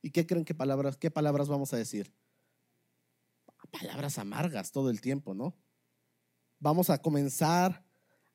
¿Y 0.00 0.10
qué 0.10 0.26
creen 0.26 0.44
que 0.44 0.54
palabras, 0.54 0.96
qué 0.96 1.10
palabras 1.10 1.48
vamos 1.48 1.72
a 1.72 1.76
decir? 1.76 2.12
Palabras 3.80 4.18
amargas 4.18 4.70
todo 4.70 4.88
el 4.88 5.00
tiempo, 5.00 5.34
¿no? 5.34 5.56
Vamos 6.60 6.90
a 6.90 7.02
comenzar 7.02 7.84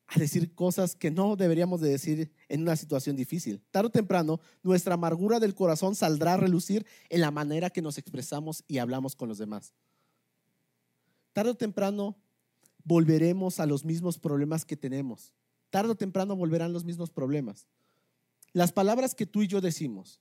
a 0.08 0.20
decir 0.20 0.54
cosas 0.54 0.96
que 0.96 1.12
no 1.12 1.38
deberíamos 1.38 1.80
de 1.80 1.90
decir 1.90 2.34
en 2.50 2.62
una 2.64 2.76
situación 2.76 3.16
difícil. 3.16 3.64
Tarde 3.72 3.88
o 3.88 3.92
temprano, 3.92 4.42
nuestra 4.64 4.96
amargura 4.96 5.40
del 5.40 5.56
corazón 5.56 5.96
saldrá 5.96 6.34
a 6.34 6.38
relucir 6.38 6.86
en 7.10 7.22
la 7.22 7.32
manera 7.32 7.70
que 7.70 7.82
nos 7.82 7.98
expresamos 7.98 8.66
y 8.68 8.80
hablamos 8.80 9.16
con 9.16 9.30
los 9.30 9.38
demás. 9.38 9.74
Tarde 11.32 11.52
o 11.52 11.56
temprano, 11.56 12.18
volveremos 12.84 13.62
a 13.62 13.66
los 13.66 13.86
mismos 13.86 14.20
problemas 14.20 14.66
que 14.66 14.76
tenemos. 14.76 15.34
Tarde 15.70 15.92
o 15.92 15.96
temprano 15.96 16.36
volverán 16.36 16.74
los 16.74 16.84
mismos 16.84 17.12
problemas. 17.12 17.66
Las 18.52 18.74
palabras 18.74 19.16
que 19.16 19.26
tú 19.26 19.44
y 19.44 19.48
yo 19.48 19.62
decimos, 19.62 20.20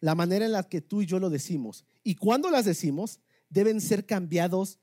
la 0.00 0.14
manera 0.14 0.44
en 0.44 0.52
la 0.52 0.62
que 0.62 0.80
tú 0.80 1.02
y 1.02 1.06
yo 1.06 1.18
lo 1.18 1.30
decimos 1.30 1.84
y 2.04 2.14
cuando 2.14 2.50
las 2.50 2.66
decimos, 2.66 3.20
deben 3.52 3.80
ser 3.80 4.06
cambiados 4.06 4.78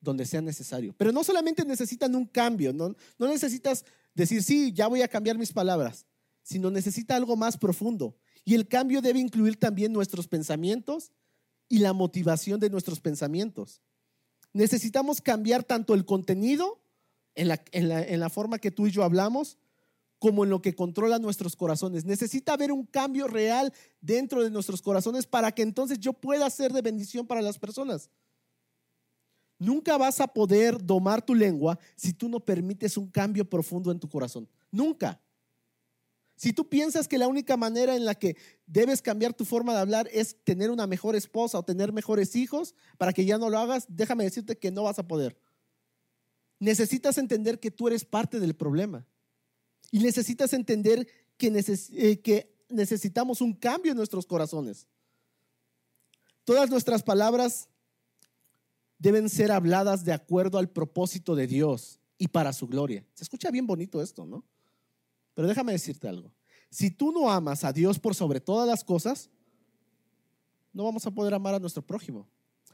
donde 0.00 0.24
sea 0.24 0.40
necesario. 0.40 0.94
Pero 0.96 1.12
no 1.12 1.22
solamente 1.22 1.64
necesitan 1.64 2.14
un 2.14 2.26
cambio, 2.26 2.72
no, 2.72 2.94
necesitas 3.18 3.84
decir, 4.14 4.42
sí, 4.42 4.72
ya 4.72 4.86
voy 4.86 5.02
a 5.02 5.08
cambiar 5.08 5.36
mis 5.36 5.52
palabras, 5.52 6.06
sino 6.42 6.70
necesita 6.70 7.16
algo 7.16 7.36
más 7.36 7.56
profundo. 7.58 8.16
Y 8.44 8.54
el 8.54 8.66
cambio 8.66 9.02
debe 9.02 9.18
incluir 9.18 9.58
también 9.58 9.92
nuestros 9.92 10.26
pensamientos 10.26 11.12
y 11.68 11.80
la 11.80 11.92
motivación 11.92 12.58
de 12.60 12.70
nuestros 12.70 13.00
pensamientos. 13.00 13.82
Necesitamos 14.54 15.20
cambiar 15.20 15.62
tanto 15.64 15.92
el 15.92 16.06
contenido 16.06 16.80
en 17.34 17.48
la, 17.48 17.62
en 17.72 18.20
la, 18.20 18.30
forma 18.30 18.58
que 18.58 18.70
tú 18.70 18.86
y 18.86 18.90
yo 18.90 19.04
hablamos, 19.04 19.58
como 20.18 20.44
en 20.44 20.50
lo 20.50 20.60
que 20.60 20.74
controla 20.74 21.18
nuestros 21.18 21.56
corazones. 21.56 22.04
Necesita 22.04 22.54
haber 22.54 22.72
un 22.72 22.84
cambio 22.84 23.28
real 23.28 23.72
dentro 24.00 24.42
de 24.42 24.50
nuestros 24.50 24.82
corazones 24.82 25.26
para 25.26 25.52
que 25.52 25.62
entonces 25.62 25.98
yo 25.98 26.12
pueda 26.12 26.48
ser 26.50 26.72
de 26.72 26.82
bendición 26.82 27.26
para 27.26 27.42
las 27.42 27.58
personas. 27.58 28.10
Nunca 29.58 29.96
vas 29.96 30.20
a 30.20 30.28
poder 30.28 30.84
domar 30.84 31.24
tu 31.24 31.34
lengua 31.34 31.78
si 31.96 32.12
tú 32.12 32.28
no 32.28 32.40
permites 32.40 32.96
un 32.96 33.10
cambio 33.10 33.48
profundo 33.48 33.90
en 33.90 33.98
tu 33.98 34.08
corazón. 34.08 34.48
Nunca. 34.70 35.20
Si 36.36 36.52
tú 36.52 36.68
piensas 36.68 37.08
que 37.08 37.18
la 37.18 37.26
única 37.26 37.56
manera 37.56 37.96
en 37.96 38.04
la 38.04 38.14
que 38.14 38.36
debes 38.66 39.02
cambiar 39.02 39.34
tu 39.34 39.44
forma 39.44 39.72
de 39.72 39.80
hablar 39.80 40.08
es 40.12 40.36
tener 40.44 40.70
una 40.70 40.86
mejor 40.86 41.16
esposa 41.16 41.58
o 41.58 41.64
tener 41.64 41.92
mejores 41.92 42.36
hijos 42.36 42.76
para 42.96 43.12
que 43.12 43.24
ya 43.24 43.38
no 43.38 43.50
lo 43.50 43.58
hagas, 43.58 43.86
déjame 43.88 44.22
decirte 44.22 44.56
que 44.56 44.70
no 44.70 44.84
vas 44.84 45.00
a 45.00 45.08
poder. 45.08 45.36
Necesitas 46.60 47.18
entender 47.18 47.58
que 47.58 47.72
tú 47.72 47.88
eres 47.88 48.04
parte 48.04 48.38
del 48.38 48.54
problema. 48.54 49.04
Y 49.90 50.00
necesitas 50.00 50.52
entender 50.52 51.06
que, 51.36 51.64
eh, 51.92 52.20
que 52.20 52.54
necesitamos 52.68 53.40
un 53.40 53.54
cambio 53.54 53.92
en 53.92 53.96
nuestros 53.96 54.26
corazones. 54.26 54.86
Todas 56.44 56.70
nuestras 56.70 57.02
palabras 57.02 57.68
deben 58.98 59.28
ser 59.28 59.52
habladas 59.52 60.04
de 60.04 60.12
acuerdo 60.12 60.58
al 60.58 60.68
propósito 60.68 61.34
de 61.34 61.46
Dios 61.46 62.00
y 62.18 62.28
para 62.28 62.52
su 62.52 62.66
gloria. 62.66 63.04
Se 63.14 63.24
escucha 63.24 63.50
bien 63.50 63.66
bonito 63.66 64.02
esto, 64.02 64.26
¿no? 64.26 64.44
Pero 65.34 65.46
déjame 65.46 65.72
decirte 65.72 66.08
algo. 66.08 66.32
Si 66.70 66.90
tú 66.90 67.12
no 67.12 67.30
amas 67.30 67.64
a 67.64 67.72
Dios 67.72 67.98
por 67.98 68.14
sobre 68.14 68.40
todas 68.40 68.66
las 68.66 68.84
cosas, 68.84 69.30
no 70.72 70.84
vamos 70.84 71.06
a 71.06 71.10
poder 71.10 71.32
amar 71.32 71.54
a 71.54 71.58
nuestro 71.58 71.82
prójimo. 71.82 72.28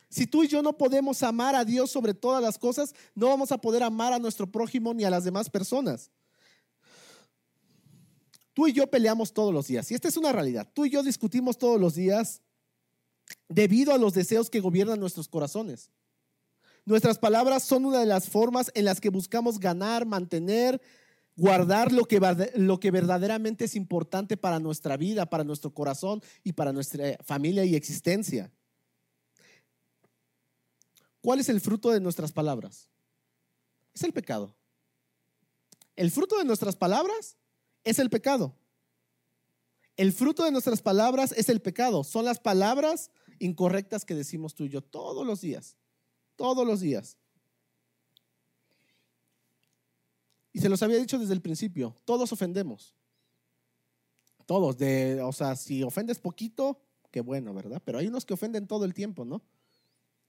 Si 0.09 0.27
tú 0.27 0.45
y 0.45 0.49
yo 0.49 0.63
no 0.63 0.77
podemos 0.77 1.23
amar 1.23 1.55
a 1.55 1.65
Dios 1.65 1.91
sobre 1.91 2.15
todas 2.15 2.43
las 2.43 2.59
cosas, 2.59 2.95
no 3.15 3.29
vamos 3.29 3.53
a 3.53 3.59
poder 3.59 3.83
amar 3.83 4.13
a 4.13 4.19
nuestro 4.19 4.51
prójimo 4.51 4.95
ni 4.95 5.05
a 5.05 5.11
las 5.11 5.25
demás 5.25 5.51
personas. 5.51 6.11
Tú 8.55 8.69
y 8.69 8.73
yo 8.73 8.87
peleamos 8.87 9.33
todos 9.33 9.53
los 9.53 9.67
días. 9.67 9.91
Y 9.91 9.95
esta 9.95 10.09
es 10.09 10.17
una 10.17 10.33
realidad. 10.33 10.71
Tú 10.73 10.87
y 10.87 10.91
yo 10.91 11.03
discutimos 11.03 11.59
todos 11.59 11.79
los 11.81 11.97
días 11.97 12.41
debido 13.49 13.93
a 13.93 13.99
los 13.99 14.15
deseos 14.15 14.49
que 14.49 14.61
gobiernan 14.61 15.01
nuestros 15.01 15.29
corazones. 15.29 15.91
Nuestras 16.87 17.19
palabras 17.19 17.65
son 17.65 17.85
una 17.85 17.99
de 17.99 18.07
las 18.07 18.29
formas 18.29 18.71
en 18.75 18.85
las 18.85 19.01
que 19.01 19.09
buscamos 19.09 19.59
ganar, 19.59 20.07
mantener, 20.07 20.81
guardar 21.35 21.91
lo 21.91 22.05
que, 22.05 22.21
lo 22.55 22.79
que 22.79 22.91
verdaderamente 22.91 23.65
es 23.65 23.75
importante 23.75 24.37
para 24.37 24.61
nuestra 24.61 24.97
vida, 24.97 25.27
para 25.27 25.45
nuestro 25.45 25.73
corazón 25.73 26.23
y 26.45 26.53
para 26.53 26.73
nuestra 26.73 27.19
familia 27.25 27.65
y 27.65 27.75
existencia. 27.75 28.53
¿Cuál 31.21 31.41
es 31.41 31.49
el 31.49 31.61
fruto 31.61 31.91
de 31.91 32.01
nuestras 32.01 32.33
palabras? 32.33 32.89
Es 33.95 34.05
el 34.05 34.13
pecado. 34.13 34.55
El 35.97 36.11
fruto 36.11 36.39
de 36.39 36.45
nuestras 36.45 36.77
palabras 36.77 37.37
es 37.85 37.99
el 37.99 38.11
pecado. 38.11 38.55
El 39.97 40.13
fruto 40.13 40.45
de 40.45 40.51
nuestras 40.51 40.83
palabras 40.83 41.33
es 41.37 41.49
el 41.49 41.61
pecado. 41.61 42.03
Son 42.03 42.25
las 42.25 42.41
palabras 42.41 43.11
incorrectas 43.39 44.05
que 44.05 44.15
decimos 44.15 44.55
tú 44.55 44.65
y 44.65 44.69
yo 44.69 44.83
todos 44.83 45.27
los 45.27 45.41
días. 45.41 45.77
Todos 46.37 46.67
los 46.67 46.81
días. 46.81 47.17
Y 50.53 50.61
se 50.61 50.69
los 50.69 50.83
había 50.83 50.99
dicho 50.99 51.19
desde 51.19 51.35
el 51.35 51.43
principio, 51.43 51.97
todos 52.05 52.33
ofendemos. 52.33 52.95
Todos, 54.47 54.79
de, 54.79 55.21
o 55.23 55.33
sea, 55.33 55.57
si 55.57 55.83
ofendes 55.83 56.19
poquito, 56.19 56.81
qué 57.11 57.21
bueno, 57.21 57.53
¿verdad? 57.55 57.83
Pero 57.85 57.99
hay 57.99 58.07
unos 58.07 58.25
que 58.25 58.35
ofenden 58.35 58.67
todo 58.67 58.85
el 58.85 58.95
tiempo, 58.95 59.25
¿no? 59.25 59.43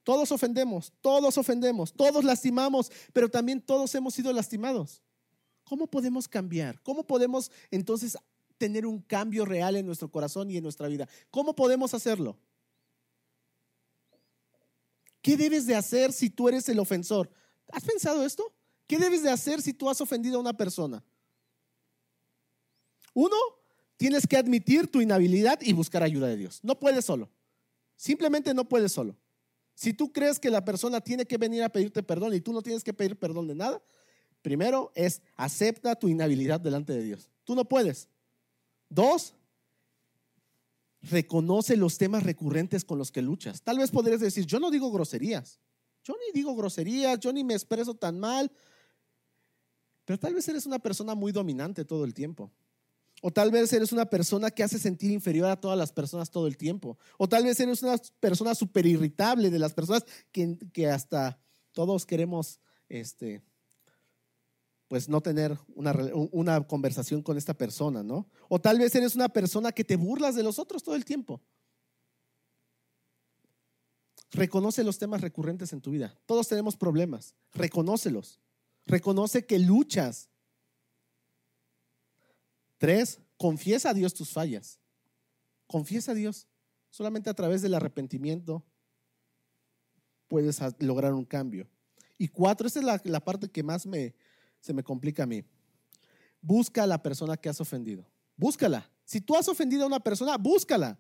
Todos 0.04 0.32
ofendemos, 0.32 0.94
todos 1.02 1.38
ofendemos, 1.38 1.94
todos 1.94 2.24
lastimamos, 2.24 2.92
pero 3.14 3.30
también 3.30 3.62
todos 3.62 3.94
hemos 3.96 4.14
sido 4.14 4.32
lastimados. 4.34 5.02
¿Cómo 5.66 5.88
podemos 5.88 6.28
cambiar? 6.28 6.82
¿Cómo 6.82 7.06
podemos 7.06 7.52
entonces 7.72 8.18
tener 8.58 8.86
un 8.86 9.02
cambio 9.02 9.46
real 9.46 9.76
en 9.76 9.86
nuestro 9.86 10.10
corazón 10.10 10.50
y 10.50 10.58
en 10.58 10.64
nuestra 10.64 10.88
vida? 10.88 11.10
¿Cómo 11.32 11.56
podemos 11.56 11.94
hacerlo? 11.94 12.38
¿Qué 15.22 15.36
debes 15.36 15.66
de 15.66 15.76
hacer 15.76 16.14
si 16.14 16.30
tú 16.30 16.48
eres 16.48 16.70
el 16.70 16.80
ofensor? 16.80 17.32
¿Has 17.72 17.84
pensado 17.84 18.24
esto? 18.24 18.54
¿Qué 18.86 19.00
debes 19.00 19.24
de 19.24 19.32
hacer 19.32 19.60
si 19.60 19.74
tú 19.74 19.90
has 19.90 20.00
ofendido 20.00 20.38
a 20.38 20.42
una 20.42 20.56
persona? 20.56 21.04
Uno, 23.16 23.36
tienes 23.98 24.28
que 24.28 24.38
admitir 24.38 24.92
tu 24.92 25.02
inhabilidad 25.02 25.60
y 25.62 25.74
buscar 25.74 26.04
ayuda 26.04 26.28
de 26.28 26.38
Dios. 26.38 26.60
No 26.62 26.80
puedes 26.80 27.06
solo. 27.06 27.32
Simplemente 27.96 28.54
no 28.54 28.70
puedes 28.70 28.92
solo. 28.92 29.18
Si 29.74 29.94
tú 29.94 30.14
crees 30.14 30.40
que 30.40 30.52
la 30.52 30.64
persona 30.64 31.02
tiene 31.02 31.26
que 31.26 31.38
venir 31.38 31.64
a 31.64 31.70
pedirte 31.70 32.04
perdón 32.04 32.36
y 32.36 32.42
tú 32.42 32.54
no 32.54 32.62
tienes 32.62 32.84
que 32.84 32.94
pedir 32.94 33.18
perdón 33.18 33.48
de 33.48 33.56
nada, 33.56 33.82
primero 34.46 34.92
es 34.94 35.24
acepta 35.38 35.96
tu 35.96 36.08
inhabilidad 36.08 36.60
delante 36.60 36.94
de 36.94 37.02
Dios. 37.02 37.32
Tú 37.46 37.56
no 37.56 37.66
puedes. 37.66 38.10
Dos, 38.90 39.34
reconoce 41.02 41.76
los 41.76 41.98
temas 41.98 42.22
recurrentes 42.22 42.86
con 42.86 43.00
los 43.00 43.12
que 43.12 43.24
luchas. 43.24 43.64
Tal 43.64 43.80
vez 43.80 43.90
podrías 43.90 44.20
decir, 44.20 44.46
yo 44.46 44.60
no 44.60 44.70
digo 44.70 44.92
groserías. 44.92 45.60
Yo 46.04 46.14
ni 46.14 46.40
digo 46.40 46.56
groserías, 46.56 47.20
yo 47.20 47.34
ni 47.34 47.44
me 47.44 47.56
expreso 47.56 47.96
tan 47.96 48.20
mal, 48.20 48.52
pero 50.06 50.20
tal 50.20 50.36
vez 50.36 50.48
eres 50.48 50.68
una 50.68 50.78
persona 50.78 51.16
muy 51.16 51.32
dominante 51.32 51.84
todo 51.84 52.06
el 52.06 52.14
tiempo. 52.14 52.52
O 53.24 53.32
tal 53.32 53.50
vez 53.50 53.74
eres 53.74 53.92
una 53.94 54.06
persona 54.06 54.52
que 54.52 54.62
hace 54.62 54.78
sentir 54.78 55.10
inferior 55.10 55.50
a 55.50 55.60
todas 55.60 55.78
las 55.80 55.92
personas 55.92 56.30
todo 56.30 56.46
el 56.46 56.56
tiempo. 56.56 57.00
O 57.18 57.28
tal 57.28 57.46
vez 57.46 57.60
eres 57.60 57.82
una 57.82 57.98
persona 58.20 58.54
súper 58.54 58.86
irritable 58.86 59.50
de 59.50 59.58
las 59.58 59.74
personas 59.74 60.06
que, 60.32 60.60
que, 60.72 60.88
hasta 60.88 61.40
todos 61.72 62.06
queremos, 62.06 62.60
este, 62.90 63.42
pues 64.88 65.10
no 65.10 65.22
tener 65.22 65.58
una, 65.76 65.94
una 66.32 66.68
conversación 66.68 67.22
con 67.22 67.38
esta 67.38 67.54
persona, 67.54 68.04
¿no? 68.04 68.28
O 68.50 68.60
tal 68.60 68.80
vez 68.80 68.94
eres 68.96 69.16
una 69.16 69.30
persona 69.30 69.72
que 69.72 69.84
te 69.84 69.96
burlas 69.96 70.36
de 70.36 70.44
los 70.44 70.60
otros 70.60 70.84
todo 70.84 70.96
el 70.96 71.06
tiempo. 71.06 71.42
Reconoce 74.32 74.84
los 74.84 74.98
temas 74.98 75.22
recurrentes 75.22 75.72
en 75.74 75.82
tu 75.82 75.92
vida. 75.92 76.18
Todos 76.26 76.48
tenemos 76.48 76.76
problemas. 76.76 77.34
Reconócelos. 77.54 78.40
Reconoce 78.86 79.46
que 79.46 79.60
luchas. 79.60 80.30
Tres, 82.78 83.20
confiesa 83.38 83.92
a 83.92 83.94
Dios 83.94 84.14
tus 84.14 84.32
fallas. 84.32 84.80
Confiesa 85.68 86.12
a 86.12 86.16
Dios. 86.16 86.48
Solamente 86.90 87.30
a 87.30 87.34
través 87.34 87.62
del 87.62 87.74
arrepentimiento 87.74 88.64
puedes 90.28 90.60
lograr 90.80 91.14
un 91.14 91.26
cambio. 91.26 91.68
Y 92.18 92.28
cuatro, 92.28 92.68
esta 92.68 92.80
es 92.80 92.86
la, 93.06 93.24
parte 93.24 93.50
que 93.50 93.64
más 93.64 93.86
me, 93.86 94.16
se 94.66 94.74
me 94.74 94.84
complica 94.84 95.24
a 95.24 95.28
mí. 95.28 95.44
busca 96.42 96.84
a 96.84 96.88
la 96.88 97.02
persona 97.02 97.38
que 97.38 97.50
has 97.50 97.60
ofendido. 97.62 98.06
Búscala. 98.36 98.88
Si 99.04 99.22
tú 99.22 99.36
has 99.36 99.48
ofendido 99.48 99.84
a 99.84 99.88
una 99.88 100.00
persona, 100.00 100.38
búscala. 100.38 100.98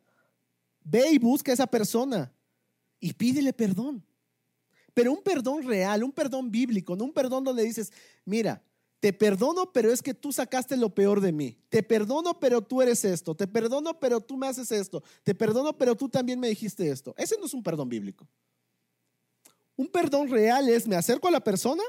Ve 0.84 1.11
y 1.11 1.18
busca 1.18 1.51
a 1.51 1.53
esa 1.53 1.68
persona 1.68 2.32
y 2.99 3.13
pídele 3.13 3.53
perdón. 3.53 4.03
Pero 4.93 5.11
un 5.11 5.22
perdón 5.22 5.63
real, 5.63 6.03
un 6.03 6.11
perdón 6.11 6.51
bíblico, 6.51 6.95
no 6.95 7.03
un 7.03 7.13
perdón 7.13 7.43
donde 7.43 7.63
dices, 7.63 7.91
mira, 8.24 8.61
te 8.99 9.13
perdono, 9.13 9.72
pero 9.72 9.91
es 9.91 10.01
que 10.01 10.13
tú 10.13 10.32
sacaste 10.32 10.78
lo 10.78 10.93
peor 10.93 11.20
de 11.22 11.32
mí. 11.32 11.57
Te 11.70 11.84
perdono, 11.84 12.39
pero 12.39 12.61
tú 12.61 12.82
eres 12.82 13.03
esto. 13.03 13.36
Te 13.36 13.47
perdono, 13.47 13.99
pero 13.99 14.22
tú 14.22 14.38
me 14.38 14.47
haces 14.47 14.72
esto. 14.72 15.03
Te 15.24 15.36
perdono, 15.36 15.78
pero 15.78 15.95
tú 15.95 16.07
también 16.07 16.39
me 16.39 16.49
dijiste 16.49 16.89
esto. 16.89 17.13
Ese 17.18 17.36
no 17.39 17.45
es 17.45 17.53
un 17.53 17.63
perdón 17.63 17.89
bíblico. 17.89 18.28
Un 19.76 19.88
perdón 19.88 20.30
real 20.30 20.70
es, 20.70 20.88
me 20.88 20.95
acerco 20.95 21.28
a 21.28 21.32
la 21.32 21.43
persona, 21.43 21.84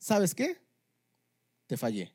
¿sabes 0.00 0.34
qué? 0.34 0.58
Te 1.68 1.76
fallé. 1.76 2.12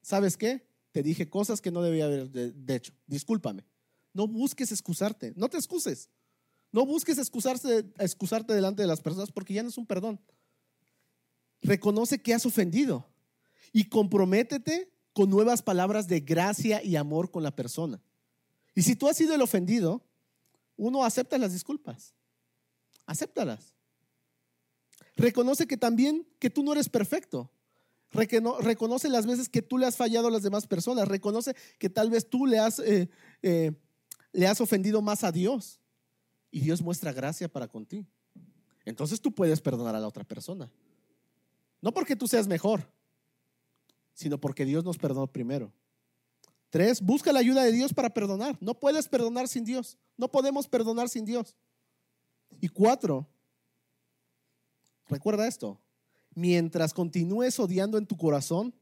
¿Sabes 0.00 0.38
qué? 0.38 0.66
Te 0.92 1.02
dije 1.02 1.28
cosas 1.28 1.60
que 1.60 1.70
no 1.70 1.82
debía 1.82 2.06
haber 2.06 2.30
de, 2.30 2.74
hecho. 2.74 2.94
Discúlpame. 3.06 3.66
No 4.14 4.26
busques 4.26 4.72
excusarte. 4.72 5.34
No 5.36 5.50
te 5.50 5.58
excuses. 5.58 6.08
No 6.72 6.86
busques 6.86 7.18
excusarse, 7.18 7.84
excusarte 7.98 8.54
delante 8.54 8.82
de 8.82 8.88
las 8.88 9.00
personas 9.00 9.30
porque 9.30 9.52
ya 9.52 9.62
no 9.62 9.68
es 9.68 9.76
un 9.76 9.86
perdón. 9.86 10.20
Reconoce 11.60 12.22
que 12.22 12.32
has 12.32 12.46
ofendido 12.46 13.06
y 13.72 13.88
comprométete 13.88 14.90
con 15.12 15.30
nuevas 15.30 15.62
palabras 15.62 16.08
de 16.08 16.20
gracia 16.20 16.82
y 16.82 16.96
amor 16.96 17.30
con 17.30 17.42
la 17.42 17.54
persona. 17.54 18.00
Y 18.74 18.82
si 18.82 18.96
tú 18.96 19.08
has 19.08 19.16
sido 19.16 19.34
el 19.34 19.42
ofendido, 19.42 20.02
uno 20.76 21.04
acepta 21.04 21.38
las 21.38 21.52
disculpas. 21.52 22.14
Acéptalas. 23.06 23.74
Reconoce 25.16 25.66
que 25.66 25.76
también 25.76 26.26
que 26.38 26.50
tú 26.50 26.62
no 26.62 26.72
eres 26.72 26.88
perfecto. 26.88 27.50
Reconoce 28.10 29.08
las 29.08 29.26
veces 29.26 29.48
que 29.48 29.62
tú 29.62 29.76
le 29.76 29.86
has 29.86 29.96
fallado 29.96 30.28
a 30.28 30.30
las 30.30 30.42
demás 30.42 30.66
personas. 30.66 31.08
Reconoce 31.08 31.54
que 31.78 31.90
tal 31.90 32.10
vez 32.10 32.28
tú 32.28 32.46
le 32.46 32.58
has, 32.58 32.78
eh, 32.78 33.08
eh, 33.42 33.72
le 34.32 34.46
has 34.46 34.60
ofendido 34.60 35.02
más 35.02 35.24
a 35.24 35.32
Dios. 35.32 35.80
Y 36.50 36.60
Dios 36.60 36.82
muestra 36.82 37.12
gracia 37.12 37.48
para 37.48 37.66
contigo. 37.66 38.06
Entonces 38.84 39.20
tú 39.20 39.34
puedes 39.34 39.60
perdonar 39.60 39.96
a 39.96 40.00
la 40.00 40.06
otra 40.06 40.24
persona. 40.24 40.70
No 41.80 41.92
porque 41.92 42.16
tú 42.16 42.28
seas 42.28 42.46
mejor, 42.46 42.88
sino 44.14 44.38
porque 44.38 44.64
Dios 44.64 44.84
nos 44.84 44.96
perdonó 44.96 45.26
primero. 45.26 45.72
Tres, 46.70 47.00
busca 47.00 47.32
la 47.32 47.40
ayuda 47.40 47.62
de 47.64 47.72
Dios 47.72 47.92
para 47.92 48.10
perdonar. 48.10 48.56
No 48.60 48.78
puedes 48.78 49.08
perdonar 49.08 49.48
sin 49.48 49.64
Dios. 49.64 49.98
No 50.16 50.30
podemos 50.30 50.68
perdonar 50.68 51.08
sin 51.08 51.24
Dios. 51.24 51.56
Y 52.60 52.68
cuatro, 52.68 53.28
recuerda 55.08 55.46
esto, 55.46 55.80
mientras 56.34 56.92
continúes 56.92 57.58
odiando 57.58 57.98
en 57.98 58.06
tu 58.06 58.16
corazón, 58.16 58.74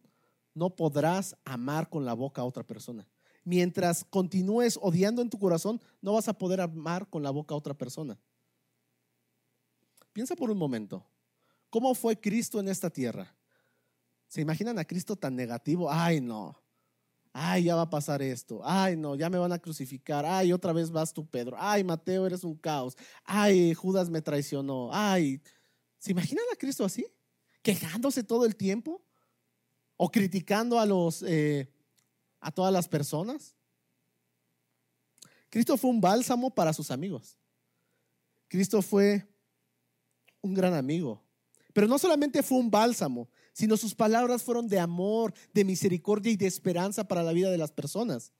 no 0.54 0.70
podrás 0.70 1.36
amar 1.44 1.88
con 1.88 2.04
la 2.04 2.14
boca 2.14 2.42
a 2.42 2.44
otra 2.44 2.62
persona. 2.62 3.06
Mientras 3.44 4.04
continúes 4.04 4.78
odiando 4.80 5.22
en 5.22 5.30
tu 5.30 5.38
corazón, 5.38 5.80
no 6.00 6.12
vas 6.12 6.28
a 6.28 6.34
poder 6.34 6.60
amar 6.60 7.08
con 7.08 7.22
la 7.22 7.30
boca 7.30 7.54
a 7.54 7.58
otra 7.58 7.74
persona. 7.74 8.18
Piensa 10.12 10.36
por 10.36 10.50
un 10.50 10.58
momento, 10.58 11.04
¿cómo 11.70 11.94
fue 11.94 12.20
Cristo 12.20 12.60
en 12.60 12.68
esta 12.68 12.90
tierra? 12.90 13.34
¿Se 14.28 14.40
imaginan 14.40 14.78
a 14.78 14.84
Cristo 14.84 15.16
tan 15.16 15.34
negativo? 15.34 15.90
Ay, 15.90 16.20
no. 16.20 16.56
Ay, 17.32 17.64
ya 17.64 17.74
va 17.76 17.82
a 17.82 17.90
pasar 17.90 18.20
esto. 18.20 18.60
Ay, 18.62 18.96
no, 18.96 19.14
ya 19.14 19.30
me 19.30 19.38
van 19.38 19.52
a 19.52 19.58
crucificar. 19.58 20.24
Ay, 20.26 20.52
otra 20.52 20.72
vez 20.72 20.90
vas 20.90 21.12
tú, 21.12 21.26
Pedro. 21.26 21.56
Ay, 21.58 21.82
Mateo, 21.82 22.26
eres 22.26 22.44
un 22.44 22.54
caos. 22.54 22.96
Ay, 23.24 23.74
Judas 23.74 24.10
me 24.10 24.20
traicionó. 24.20 24.90
Ay, 24.92 25.40
¿se 26.02 26.10
imaginan 26.10 26.44
a 26.52 26.56
Cristo 26.56 26.84
así? 26.84 27.06
Quejándose 27.62 28.24
todo 28.24 28.44
el 28.44 28.56
tiempo 28.56 29.00
o 29.96 30.10
criticando 30.10 30.80
a 30.80 30.84
los 30.84 31.22
eh, 31.22 31.72
a 32.40 32.50
todas 32.50 32.72
las 32.72 32.88
personas. 32.88 33.54
Cristo 35.48 35.76
fue 35.76 35.90
un 35.90 36.00
bálsamo 36.00 36.52
para 36.52 36.72
sus 36.72 36.90
amigos. 36.90 37.38
Cristo 38.48 38.82
fue 38.82 39.24
un 40.40 40.54
gran 40.54 40.74
amigo. 40.74 41.22
Pero 41.72 41.86
no 41.86 42.00
solamente 42.00 42.42
fue 42.42 42.58
un 42.58 42.68
bálsamo, 42.68 43.28
sino 43.52 43.76
sus 43.76 43.94
palabras 43.94 44.42
fueron 44.42 44.66
de 44.66 44.80
amor, 44.80 45.32
de 45.54 45.64
misericordia 45.64 46.32
y 46.32 46.36
de 46.36 46.48
esperanza 46.48 47.06
para 47.06 47.22
la 47.22 47.32
vida 47.32 47.52
de 47.52 47.58
las 47.58 47.70
personas. 47.70 48.32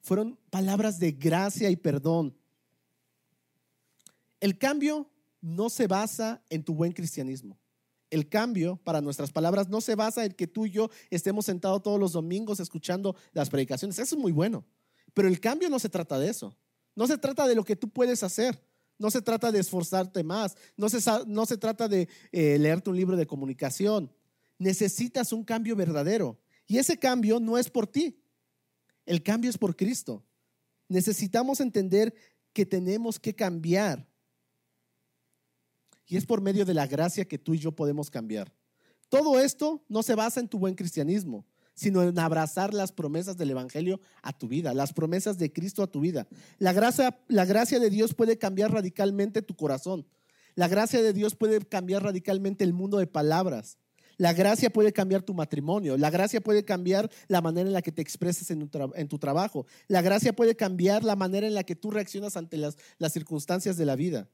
Fueron 0.00 0.36
palabras 0.50 0.98
de 0.98 1.12
gracia 1.12 1.70
y 1.70 1.76
perdón. 1.76 2.36
El 4.40 4.58
cambio 4.58 5.11
no 5.42 5.68
se 5.68 5.86
basa 5.86 6.42
en 6.48 6.64
tu 6.64 6.74
buen 6.74 6.92
cristianismo. 6.92 7.58
El 8.08 8.30
cambio, 8.30 8.80
para 8.84 9.02
nuestras 9.02 9.30
palabras, 9.32 9.68
no 9.68 9.82
se 9.82 9.94
basa 9.94 10.24
en 10.24 10.32
que 10.32 10.46
tú 10.46 10.64
y 10.64 10.70
yo 10.70 10.88
estemos 11.10 11.44
sentados 11.44 11.82
todos 11.82 12.00
los 12.00 12.12
domingos 12.12 12.60
escuchando 12.60 13.14
las 13.32 13.50
predicaciones. 13.50 13.98
Eso 13.98 14.14
es 14.14 14.20
muy 14.20 14.32
bueno. 14.32 14.64
Pero 15.12 15.28
el 15.28 15.40
cambio 15.40 15.68
no 15.68 15.78
se 15.78 15.90
trata 15.90 16.18
de 16.18 16.30
eso. 16.30 16.56
No 16.94 17.06
se 17.06 17.18
trata 17.18 17.46
de 17.46 17.54
lo 17.54 17.64
que 17.64 17.76
tú 17.76 17.90
puedes 17.90 18.22
hacer. 18.22 18.62
No 18.98 19.10
se 19.10 19.20
trata 19.20 19.50
de 19.50 19.58
esforzarte 19.58 20.22
más, 20.22 20.56
no 20.76 20.88
se, 20.88 20.98
no 21.26 21.44
se 21.44 21.56
trata 21.56 21.88
de 21.88 22.08
eh, 22.30 22.56
leerte 22.58 22.88
un 22.88 22.96
libro 22.96 23.16
de 23.16 23.26
comunicación. 23.26 24.12
Necesitas 24.58 25.32
un 25.32 25.42
cambio 25.42 25.74
verdadero. 25.74 26.38
Y 26.68 26.78
ese 26.78 26.96
cambio 26.96 27.40
no 27.40 27.58
es 27.58 27.68
por 27.68 27.86
ti, 27.88 28.22
el 29.04 29.22
cambio 29.22 29.50
es 29.50 29.58
por 29.58 29.74
Cristo. 29.74 30.24
Necesitamos 30.88 31.60
entender 31.60 32.14
que 32.52 32.64
tenemos 32.64 33.18
que 33.18 33.34
cambiar. 33.34 34.08
Y 36.12 36.18
es 36.18 36.26
por 36.26 36.42
medio 36.42 36.66
de 36.66 36.74
la 36.74 36.86
gracia 36.86 37.24
que 37.24 37.38
tú 37.38 37.54
y 37.54 37.58
yo 37.58 37.72
podemos 37.72 38.10
cambiar. 38.10 38.52
Todo 39.08 39.40
esto 39.40 39.82
no 39.88 40.02
se 40.02 40.14
basa 40.14 40.40
en 40.40 40.48
tu 40.48 40.58
buen 40.58 40.74
cristianismo 40.74 41.46
sino 41.74 42.02
en 42.02 42.18
abrazar 42.18 42.74
las 42.74 42.92
promesas 42.92 43.38
del 43.38 43.52
Evangelio 43.52 43.98
a 44.20 44.36
tu 44.36 44.46
vida, 44.46 44.74
las 44.74 44.92
promesas 44.92 45.38
de 45.38 45.50
Cristo 45.50 45.82
a 45.82 45.86
tu 45.86 46.00
vida. 46.00 46.28
La 46.58 46.74
gracia, 46.74 47.18
la 47.28 47.46
gracia 47.46 47.80
de 47.80 47.88
Dios 47.88 48.12
puede 48.12 48.36
cambiar 48.36 48.72
radicalmente 48.72 49.40
tu 49.40 49.56
corazón. 49.56 50.06
La 50.54 50.68
gracia 50.68 51.00
de 51.00 51.14
Dios 51.14 51.34
puede 51.34 51.60
cambiar 51.60 52.02
radicalmente 52.02 52.62
el 52.62 52.74
mundo 52.74 52.98
de 52.98 53.06
palabras. 53.06 53.78
La 54.18 54.34
gracia 54.34 54.68
puede 54.68 54.92
cambiar 54.92 55.22
tu 55.22 55.32
matrimonio. 55.32 55.96
La 55.96 56.10
gracia 56.10 56.42
puede 56.42 56.62
cambiar 56.62 57.10
la 57.28 57.40
manera 57.40 57.68
en 57.68 57.72
la 57.72 57.80
que 57.80 57.90
te 57.90 58.02
expresas 58.02 58.50
en, 58.50 58.68
tu, 59.08 59.18
trabajo. 59.18 59.64
La 59.88 60.02
gracia 60.02 60.34
puede 60.34 60.56
cambiar 60.56 61.04
la 61.04 61.16
manera 61.16 61.46
en 61.46 61.54
la 61.54 61.64
que 61.64 61.74
tú 61.74 61.90
reaccionas 61.90 62.36
ante 62.36 62.58
las, 62.58 62.76
las 62.98 63.14
circunstancias 63.14 63.78
de 63.78 63.86
la 63.86 63.96
vida. 63.96 64.28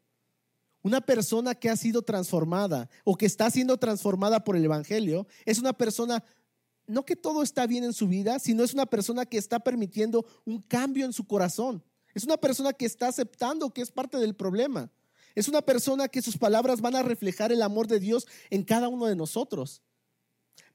Una 0.82 1.00
persona 1.00 1.54
que 1.54 1.70
ha 1.70 1.76
sido 1.76 2.02
transformada 2.02 2.88
o 3.04 3.16
que 3.16 3.26
está 3.26 3.50
siendo 3.50 3.78
transformada 3.78 4.44
por 4.44 4.56
el 4.56 4.64
Evangelio 4.64 5.26
es 5.44 5.58
una 5.58 5.72
persona 5.72 6.22
no 6.86 7.04
que 7.04 7.16
todo 7.16 7.42
está 7.42 7.66
bien 7.66 7.84
en 7.84 7.92
su 7.92 8.08
vida, 8.08 8.38
sino 8.38 8.64
es 8.64 8.72
una 8.72 8.86
persona 8.86 9.26
que 9.26 9.36
está 9.36 9.60
permitiendo 9.60 10.26
un 10.44 10.62
cambio 10.62 11.04
en 11.04 11.12
su 11.12 11.26
corazón. 11.26 11.84
Es 12.14 12.24
una 12.24 12.38
persona 12.38 12.72
que 12.72 12.86
está 12.86 13.08
aceptando 13.08 13.70
que 13.70 13.82
es 13.82 13.92
parte 13.92 14.16
del 14.16 14.34
problema. 14.34 14.90
Es 15.34 15.48
una 15.48 15.60
persona 15.62 16.08
que 16.08 16.22
sus 16.22 16.38
palabras 16.38 16.80
van 16.80 16.96
a 16.96 17.02
reflejar 17.02 17.52
el 17.52 17.62
amor 17.62 17.86
de 17.86 18.00
Dios 18.00 18.26
en 18.50 18.64
cada 18.64 18.88
uno 18.88 19.06
de 19.06 19.14
nosotros. 19.14 19.82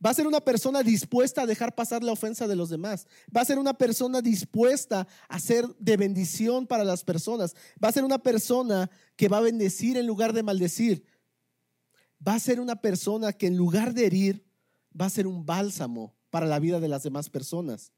Va 0.04 0.10
a 0.10 0.14
ser 0.14 0.28
una 0.28 0.42
persona 0.42 0.84
dispuesta 0.84 1.42
a 1.42 1.46
dejar 1.46 1.76
pasar 1.76 2.04
la 2.04 2.12
ofensa 2.12 2.48
de 2.48 2.56
los 2.56 2.70
demás. 2.70 3.08
Va 3.36 3.42
a 3.42 3.46
ser 3.46 3.60
una 3.60 3.74
persona 3.74 4.22
dispuesta 4.22 5.08
a 5.28 5.40
ser 5.40 5.68
de 5.80 5.98
bendición 5.98 6.68
para 6.68 6.84
las 6.84 7.04
personas. 7.04 7.56
Va 7.84 7.90
a 7.90 7.94
ser 7.94 8.04
una 8.04 8.20
persona 8.20 8.90
que 9.16 9.28
va 9.28 9.38
a 9.38 9.42
bendecir 9.42 9.98
en 9.98 10.08
lugar 10.08 10.34
de 10.34 10.44
maldecir. 10.44 11.04
Va 12.26 12.36
a 12.36 12.40
ser 12.40 12.60
una 12.60 12.78
persona 12.78 13.34
que 13.34 13.48
en 13.48 13.58
lugar 13.58 13.94
de 13.94 14.06
herir, 14.06 14.46
va 15.00 15.06
a 15.06 15.10
ser 15.10 15.28
un 15.28 15.46
bálsamo 15.46 16.14
para 16.30 16.46
la 16.46 16.60
vida 16.60 16.80
de 16.80 16.88
las 16.88 17.04
demás 17.04 17.30
personas. 17.30 17.92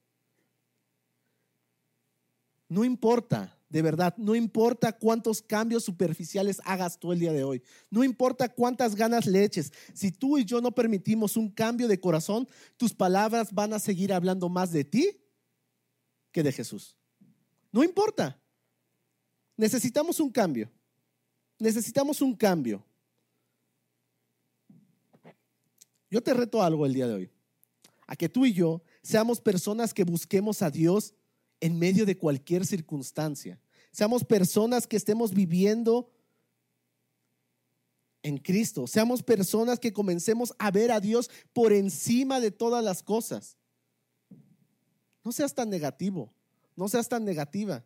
No 2.68 2.84
importa, 2.84 3.55
de 3.70 3.82
verdad, 3.82 4.16
no 4.18 4.36
importa 4.36 4.94
cuántos 4.94 5.42
cambios 5.42 5.84
superficiales 5.84 6.62
hagas 6.66 7.00
tú 7.00 7.12
el 7.12 7.20
día 7.20 7.34
de 7.34 7.44
hoy. 7.44 7.64
No 7.90 8.04
importa 8.04 8.48
cuántas 8.48 8.96
ganas 8.96 9.26
le 9.26 9.44
eches. 9.44 9.74
Si 9.94 10.12
tú 10.12 10.38
y 10.38 10.46
yo 10.46 10.62
no 10.62 10.72
permitimos 10.72 11.36
un 11.36 11.50
cambio 11.50 11.88
de 11.88 12.00
corazón, 12.00 12.48
tus 12.78 12.94
palabras 12.94 13.52
van 13.54 13.74
a 13.74 13.80
seguir 13.80 14.14
hablando 14.14 14.50
más 14.50 14.72
de 14.72 14.84
ti 14.84 15.20
que 16.32 16.44
de 16.44 16.52
Jesús. 16.52 16.96
No 17.72 17.84
importa. 17.84 18.40
Necesitamos 19.58 20.20
un 20.20 20.32
cambio. 20.32 20.72
Necesitamos 21.58 22.22
un 22.22 22.36
cambio. 22.36 22.86
Yo 26.10 26.22
te 26.22 26.34
reto 26.34 26.62
algo 26.62 26.86
el 26.86 26.94
día 26.94 27.08
de 27.08 27.14
hoy, 27.14 27.32
a 28.08 28.16
que 28.16 28.30
tú 28.30 28.46
y 28.46 28.54
yo 28.54 28.82
seamos 29.02 29.42
personas 29.42 29.94
que 29.94 30.04
busquemos 30.04 30.62
a 30.62 30.70
Dios 30.70 31.14
en 31.60 31.78
medio 31.80 32.06
de 32.06 32.18
cualquier 32.18 32.66
circunstancia. 32.66 33.60
Seamos 33.92 34.24
personas 34.24 34.88
que 34.88 34.98
estemos 34.98 35.34
viviendo 35.34 36.12
en 38.24 38.38
Cristo. 38.38 38.88
Seamos 38.88 39.22
personas 39.22 39.80
que 39.80 39.94
comencemos 39.94 40.54
a 40.58 40.72
ver 40.72 40.92
a 40.92 41.00
Dios 41.00 41.30
por 41.54 41.72
encima 41.72 42.40
de 42.40 42.52
todas 42.52 42.84
las 42.84 43.04
cosas. 43.04 43.56
No 45.24 45.32
seas 45.32 45.54
tan 45.54 45.70
negativo, 45.70 46.34
no 46.76 46.88
seas 46.90 47.08
tan 47.08 47.24
negativa. 47.24 47.84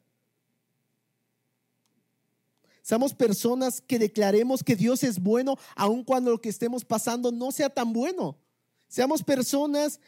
Seamos 2.81 3.13
personas 3.13 3.81
que 3.81 3.99
declaremos 3.99 4.63
que 4.63 4.75
Dios 4.75 5.03
es 5.03 5.19
bueno, 5.19 5.57
aun 5.75 6.03
cuando 6.03 6.31
lo 6.31 6.41
que 6.41 6.49
estemos 6.49 6.83
pasando 6.83 7.31
no 7.31 7.51
sea 7.51 7.69
tan 7.69 7.93
bueno. 7.93 8.37
Seamos 8.87 9.23
personas 9.23 9.99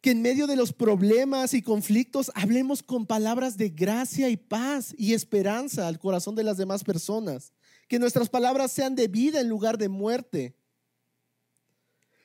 que 0.00 0.12
en 0.12 0.22
medio 0.22 0.46
de 0.46 0.56
los 0.56 0.72
problemas 0.72 1.52
y 1.52 1.62
conflictos 1.62 2.30
hablemos 2.34 2.82
con 2.82 3.06
palabras 3.06 3.56
de 3.56 3.68
gracia 3.68 4.30
y 4.30 4.36
paz 4.36 4.94
y 4.96 5.12
esperanza 5.12 5.86
al 5.86 5.98
corazón 5.98 6.34
de 6.34 6.44
las 6.44 6.56
demás 6.56 6.84
personas. 6.84 7.52
Que 7.86 7.98
nuestras 7.98 8.28
palabras 8.28 8.72
sean 8.72 8.94
de 8.94 9.08
vida 9.08 9.40
en 9.40 9.48
lugar 9.48 9.76
de 9.76 9.88
muerte. 9.88 10.56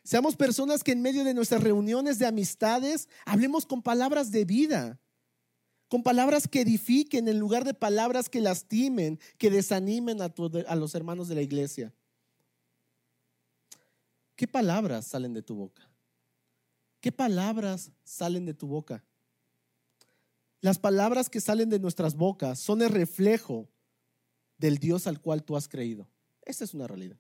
Seamos 0.04 0.36
personas 0.36 0.84
que 0.84 0.92
en 0.92 1.02
medio 1.02 1.24
de 1.24 1.34
nuestras 1.34 1.64
reuniones 1.64 2.20
de 2.20 2.28
amistades 2.28 3.10
hablemos 3.26 3.66
con 3.66 3.82
palabras 3.82 4.32
de 4.32 4.46
vida, 4.46 5.02
con 5.90 6.04
palabras 6.04 6.48
que 6.48 6.62
edifiquen 6.62 7.28
en 7.28 7.40
lugar 7.40 7.66
de 7.66 7.74
palabras 7.74 8.30
que 8.30 8.40
lastimen, 8.40 9.20
que 9.38 9.50
desanimen 9.50 10.22
a, 10.22 10.34
a 10.68 10.76
los 10.76 10.96
hermanos 10.96 11.28
de 11.28 11.36
la 11.36 11.42
iglesia. 11.42 11.94
¿Qué 14.36 14.48
palabras 14.48 15.08
salen 15.08 15.34
de 15.34 15.42
tu 15.42 15.56
boca? 15.56 15.90
¿Qué 17.06 17.12
palabras 17.12 17.92
salen 18.04 18.48
de 18.48 18.56
tu 18.56 18.66
boca? 18.66 19.06
Las 20.60 20.80
palabras 20.80 21.30
que 21.30 21.40
salen 21.40 21.70
de 21.70 21.78
nuestras 21.78 22.16
bocas 22.16 22.58
son 22.58 22.82
el 22.82 22.90
reflejo 22.90 23.70
del 24.58 24.80
Dios 24.80 25.06
al 25.06 25.22
cual 25.22 25.44
tú 25.44 25.56
has 25.56 25.68
creído. 25.68 26.10
Esta 26.42 26.64
es 26.64 26.74
una 26.74 26.88
realidad. 26.88 27.20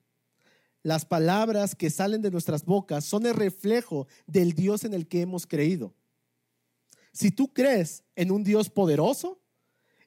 Las 0.81 1.05
palabras 1.05 1.75
que 1.75 1.91
salen 1.91 2.23
de 2.23 2.31
nuestras 2.31 2.65
bocas 2.65 3.05
son 3.05 3.27
el 3.27 3.35
reflejo 3.35 4.07
del 4.25 4.53
Dios 4.53 4.85
en 4.85 4.95
el 4.95 5.07
que 5.07 5.21
hemos 5.21 5.45
creído. 5.45 5.93
Si 7.13 7.29
tú 7.29 7.53
crees 7.53 8.03
en 8.15 8.31
un 8.31 8.43
Dios 8.43 8.71
poderoso, 8.71 9.39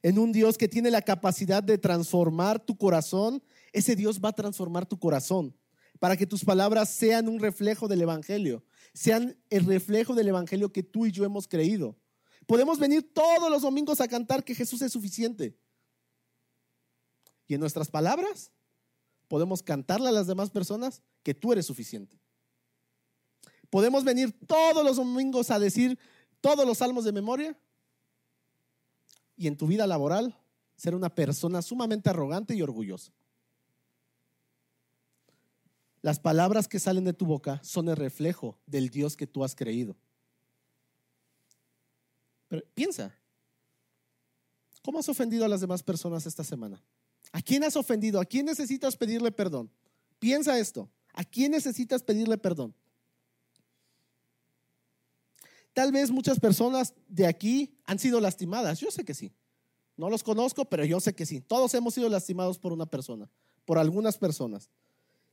en 0.03 0.19
un 0.19 0.33
Dios 0.33 0.59
que 0.59 0.67
tiene 0.67 0.91
la 0.91 1.03
capacidad 1.03 1.63
de 1.63 1.79
transformar 1.79 2.59
tu 2.59 2.77
corazón, 2.77 3.41
ese 3.73 3.95
Dios 3.95 4.19
va 4.19 4.31
a 4.31 4.35
transformar 4.35 4.87
tu 4.87 4.99
corazón 4.99 5.55
para 5.99 6.17
que 6.17 6.27
tus 6.27 6.45
palabras 6.45 6.91
sean 6.91 7.29
un 7.29 7.41
reflejo 7.41 7.89
del 7.89 8.03
Evangelio, 8.03 8.65
sean 8.95 9.37
el 9.51 9.67
reflejo 9.67 10.15
del 10.15 10.29
Evangelio 10.29 10.73
que 10.73 10.83
tú 10.83 11.07
y 11.07 11.13
yo 11.13 11.25
hemos 11.25 11.49
creído. 11.49 11.97
Podemos 12.47 12.79
venir 12.79 13.13
todos 13.13 13.51
los 13.51 13.63
domingos 13.63 14.01
a 14.01 14.09
cantar 14.09 14.45
que 14.45 14.55
Jesús 14.55 14.81
es 14.83 14.93
suficiente. 14.93 15.59
Y 17.47 17.55
en 17.55 17.61
nuestras 17.61 17.91
palabras 17.91 18.53
podemos 19.27 19.63
cantarle 19.63 20.09
a 20.09 20.13
las 20.13 20.27
demás 20.27 20.51
personas 20.51 21.03
que 21.23 21.35
tú 21.35 21.53
eres 21.53 21.67
suficiente. 21.67 22.19
Podemos 23.71 24.05
venir 24.05 24.35
todos 24.47 24.85
los 24.85 24.97
domingos 24.97 25.51
a 25.51 25.59
decir 25.59 25.99
todos 26.41 26.67
los 26.67 26.79
salmos 26.79 27.05
de 27.05 27.13
memoria 27.13 27.59
y 29.37 29.47
en 29.47 29.57
tu 29.57 29.67
vida 29.67 29.87
laboral 29.87 30.39
ser 30.77 30.95
una 30.95 31.15
persona 31.15 31.61
sumamente 31.61 32.09
arrogante 32.09 32.55
y 32.55 32.63
orgullosa. 32.63 33.13
Las 36.01 36.21
palabras 36.21 36.69
que 36.69 36.79
salen 36.79 37.05
de 37.05 37.13
tu 37.13 37.27
boca 37.27 37.61
son 37.63 37.89
el 37.89 37.97
reflejo 37.97 38.59
del 38.67 38.89
Dios 38.89 39.17
que 39.17 39.27
tú 39.27 39.45
has 39.45 39.55
creído. 39.55 39.97
Pero 42.49 42.63
piensa, 42.75 43.15
¿cómo 44.83 44.99
has 44.99 45.09
ofendido 45.09 45.45
a 45.45 45.49
las 45.49 45.61
demás 45.61 45.83
personas 45.83 46.25
esta 46.27 46.45
semana? 46.45 46.83
¿A 47.33 47.43
quién 47.43 47.65
has 47.65 47.77
ofendido? 47.77 48.21
¿A 48.21 48.25
quién 48.25 48.47
necesitas 48.47 48.97
pedirle 48.97 49.31
perdón? 49.31 49.71
Piensa 50.19 50.59
esto, 50.59 50.89
¿a 51.13 51.25
quién 51.25 51.53
necesitas 51.53 52.03
pedirle 52.03 52.39
perdón? 52.39 52.75
Tal 55.75 55.93
vez 55.93 56.11
muchas 56.11 56.41
personas 56.41 56.95
de 57.07 57.27
aquí 57.27 57.79
han 57.85 57.99
sido 57.99 58.21
lastimadas, 58.21 58.81
yo 58.81 58.91
sé 58.91 59.05
que 59.05 59.15
sí. 59.15 59.33
No 59.97 60.09
los 60.09 60.23
conozco, 60.23 60.65
pero 60.65 60.85
yo 60.85 61.01
sé 61.01 61.15
que 61.15 61.27
sí. 61.27 61.41
Todos 61.41 61.75
hemos 61.75 61.95
sido 61.95 62.09
lastimados 62.09 62.59
por 62.59 62.73
una 62.73 62.87
persona, 62.87 63.31
por 63.65 63.79
algunas 63.79 64.17
personas. 64.17 64.71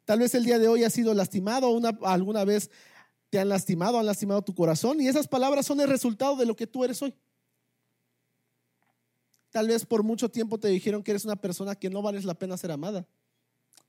Tal 0.05 0.19
vez 0.19 0.35
el 0.35 0.45
día 0.45 0.59
de 0.59 0.67
hoy 0.67 0.83
has 0.83 0.93
sido 0.93 1.13
lastimado, 1.13 1.71
una, 1.71 1.97
alguna 2.03 2.45
vez 2.45 2.69
te 3.31 3.39
han 3.39 3.49
lastimado, 3.49 3.99
han 3.99 4.05
lastimado 4.05 4.43
tu 4.43 4.53
corazón 4.53 5.01
y 5.01 5.07
esas 5.07 5.27
palabras 5.27 5.65
son 5.65 5.81
el 5.81 5.89
resultado 5.89 6.35
de 6.35 6.45
lo 6.45 6.55
que 6.55 6.67
tú 6.67 6.83
eres 6.83 7.01
hoy. 7.01 7.13
Tal 9.49 9.67
vez 9.67 9.85
por 9.85 10.03
mucho 10.03 10.29
tiempo 10.29 10.59
te 10.59 10.67
dijeron 10.67 11.01
que 11.01 11.11
eres 11.11 11.25
una 11.25 11.35
persona 11.35 11.75
que 11.75 11.89
no 11.89 12.01
vales 12.01 12.23
la 12.23 12.35
pena 12.35 12.55
ser 12.55 12.71
amada. 12.71 13.07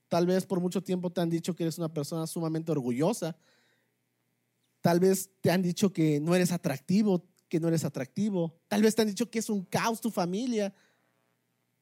Tal 0.07 0.25
vez 0.25 0.45
por 0.45 0.59
mucho 0.59 0.81
tiempo 0.81 1.11
te 1.11 1.21
han 1.21 1.29
dicho 1.29 1.55
que 1.55 1.63
eres 1.63 1.77
una 1.77 1.93
persona 1.93 2.25
sumamente 2.25 2.71
orgullosa. 2.71 3.37
Tal 4.81 4.99
vez 4.99 5.29
te 5.41 5.51
han 5.51 5.61
dicho 5.61 5.91
que 5.91 6.19
no 6.19 6.33
eres 6.33 6.51
atractivo, 6.51 7.25
que 7.49 7.59
no 7.59 7.67
eres 7.67 7.83
atractivo. 7.83 8.57
Tal 8.67 8.81
vez 8.81 8.95
te 8.95 9.01
han 9.01 9.09
dicho 9.09 9.29
que 9.29 9.39
es 9.39 9.49
un 9.49 9.63
caos 9.65 9.99
tu 9.99 10.09
familia. 10.09 10.73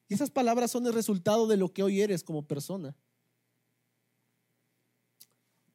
Y 0.08 0.14
esas 0.14 0.30
palabras 0.30 0.72
son 0.72 0.86
el 0.86 0.92
resultado 0.92 1.46
de 1.46 1.56
lo 1.56 1.72
que 1.72 1.82
hoy 1.82 2.00
eres 2.00 2.24
como 2.24 2.46
persona. 2.46 2.96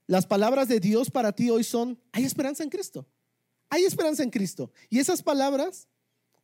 Las 0.08 0.26
palabras 0.26 0.68
de 0.68 0.80
Dios 0.80 1.10
para 1.10 1.32
ti 1.32 1.50
hoy 1.50 1.64
son, 1.64 2.00
hay 2.12 2.26
esperanza 2.26 2.64
en 2.64 2.70
Cristo. 2.70 3.08
Hay 3.70 3.84
esperanza 3.84 4.24
en 4.24 4.30
Cristo. 4.30 4.72
Y 4.90 5.00
esas 5.00 5.24
palabras 5.24 5.88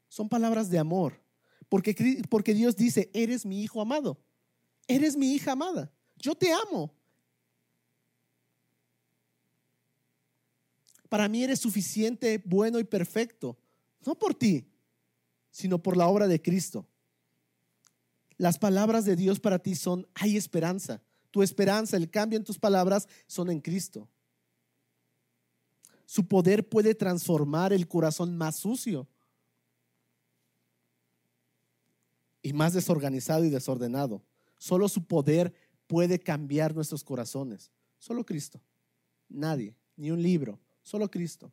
son 0.07 0.29
palabras 0.29 0.69
de 0.69 0.79
amor. 0.79 1.21
Porque, 1.69 2.23
porque 2.29 2.53
Dios 2.53 2.75
dice, 2.75 3.09
eres 3.13 3.45
mi 3.45 3.61
hijo 3.61 3.81
amado. 3.81 4.17
Eres 4.87 5.17
mi 5.17 5.33
hija 5.33 5.51
amada. 5.51 5.91
Yo 6.15 6.35
te 6.35 6.51
amo. 6.53 6.93
Para 11.09 11.27
mí 11.27 11.43
eres 11.43 11.59
suficiente, 11.59 12.41
bueno 12.45 12.79
y 12.79 12.83
perfecto. 12.83 13.57
No 14.05 14.15
por 14.15 14.33
ti, 14.33 14.69
sino 15.51 15.81
por 15.81 15.97
la 15.97 16.07
obra 16.07 16.27
de 16.27 16.41
Cristo. 16.41 16.87
Las 18.37 18.59
palabras 18.59 19.03
de 19.03 19.15
Dios 19.15 19.39
para 19.39 19.59
ti 19.59 19.75
son, 19.75 20.07
hay 20.13 20.37
esperanza 20.37 21.01
tu 21.37 21.43
esperanza, 21.43 21.97
el 21.97 22.09
cambio 22.09 22.35
en 22.35 22.43
tus 22.43 22.57
palabras 22.57 23.07
son 23.27 23.51
en 23.51 23.61
Cristo. 23.61 24.09
Su 26.07 26.27
poder 26.27 26.67
puede 26.67 26.95
transformar 26.95 27.73
el 27.73 27.87
corazón 27.87 28.35
más 28.35 28.55
sucio 28.55 29.07
y 32.41 32.53
más 32.53 32.73
desorganizado 32.73 33.45
y 33.45 33.51
desordenado. 33.51 34.23
Solo 34.57 34.89
su 34.89 35.05
poder 35.05 35.53
puede 35.85 36.17
cambiar 36.17 36.73
nuestros 36.73 37.03
corazones. 37.03 37.69
Solo 37.99 38.25
Cristo. 38.25 38.59
Nadie, 39.29 39.75
ni 39.95 40.09
un 40.09 40.23
libro, 40.23 40.59
solo 40.81 41.07
Cristo. 41.11 41.51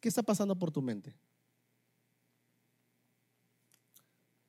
¿Qué 0.00 0.10
está 0.10 0.22
pasando 0.22 0.58
por 0.58 0.70
tu 0.70 0.82
mente? 0.82 1.14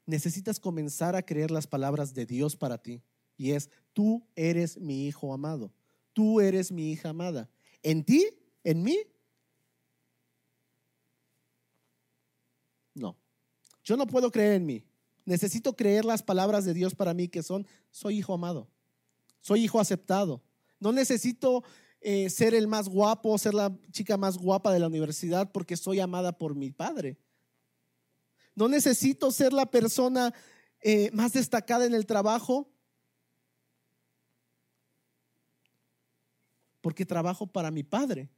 Necesitas 0.08 0.60
comenzar 0.60 1.16
a 1.16 1.22
creer 1.22 1.51
las 1.51 1.68
palabras 1.68 2.16
de 2.16 2.26
Dios 2.26 2.55
para 2.55 2.82
ti. 2.82 3.03
Y 3.38 3.51
es, 3.51 3.70
tú 3.93 4.26
eres 4.36 4.78
mi 4.78 5.05
hijo 5.05 5.32
amado. 5.34 5.72
Tú 6.14 6.41
eres 6.41 6.72
mi 6.72 6.91
hija 6.91 7.10
amada. 7.10 7.47
En 7.84 8.03
ti, 8.03 8.26
en 8.64 8.82
mí. 8.82 8.97
No. 12.95 13.16
Yo 13.84 13.95
no 13.95 14.08
puedo 14.08 14.32
creer 14.32 14.53
en 14.53 14.66
mí. 14.66 14.84
Necesito 15.26 15.76
creer 15.76 16.05
las 16.05 16.24
palabras 16.24 16.66
de 16.66 16.74
Dios 16.74 16.95
para 16.95 17.14
mí 17.14 17.28
que 17.28 17.43
son, 17.43 17.68
soy 17.91 18.18
hijo 18.18 18.34
amado. 18.34 18.68
Soy 19.41 19.66
hijo 19.66 19.80
aceptado. 19.80 20.41
No 20.80 20.91
necesito 20.91 21.64
eh, 21.99 22.30
ser 22.30 22.55
el 22.55 22.68
más 22.68 22.88
guapo, 22.88 23.38
ser 23.38 23.53
la 23.53 23.78
chica 23.91 24.18
más 24.18 24.38
guapa 24.38 24.72
de 24.72 24.80
la 24.80 24.88
universidad 24.88 25.51
porque 25.51 25.76
soy 25.76 25.99
amada 25.99 26.38
por 26.38 26.55
mi 26.55 26.72
padre. 26.72 27.18
No 28.58 28.68
necesito 28.68 29.32
ser 29.32 29.53
la 29.53 29.68
persona 29.68 30.34
eh, 30.82 31.12
más 31.14 31.34
destacada 31.34 31.86
en 31.86 31.93
el 31.93 32.08
trabajo 32.08 32.68
porque 36.82 37.05
trabajo 37.05 37.45
para 37.45 37.70
mi 37.70 37.84
padre. 37.84 38.32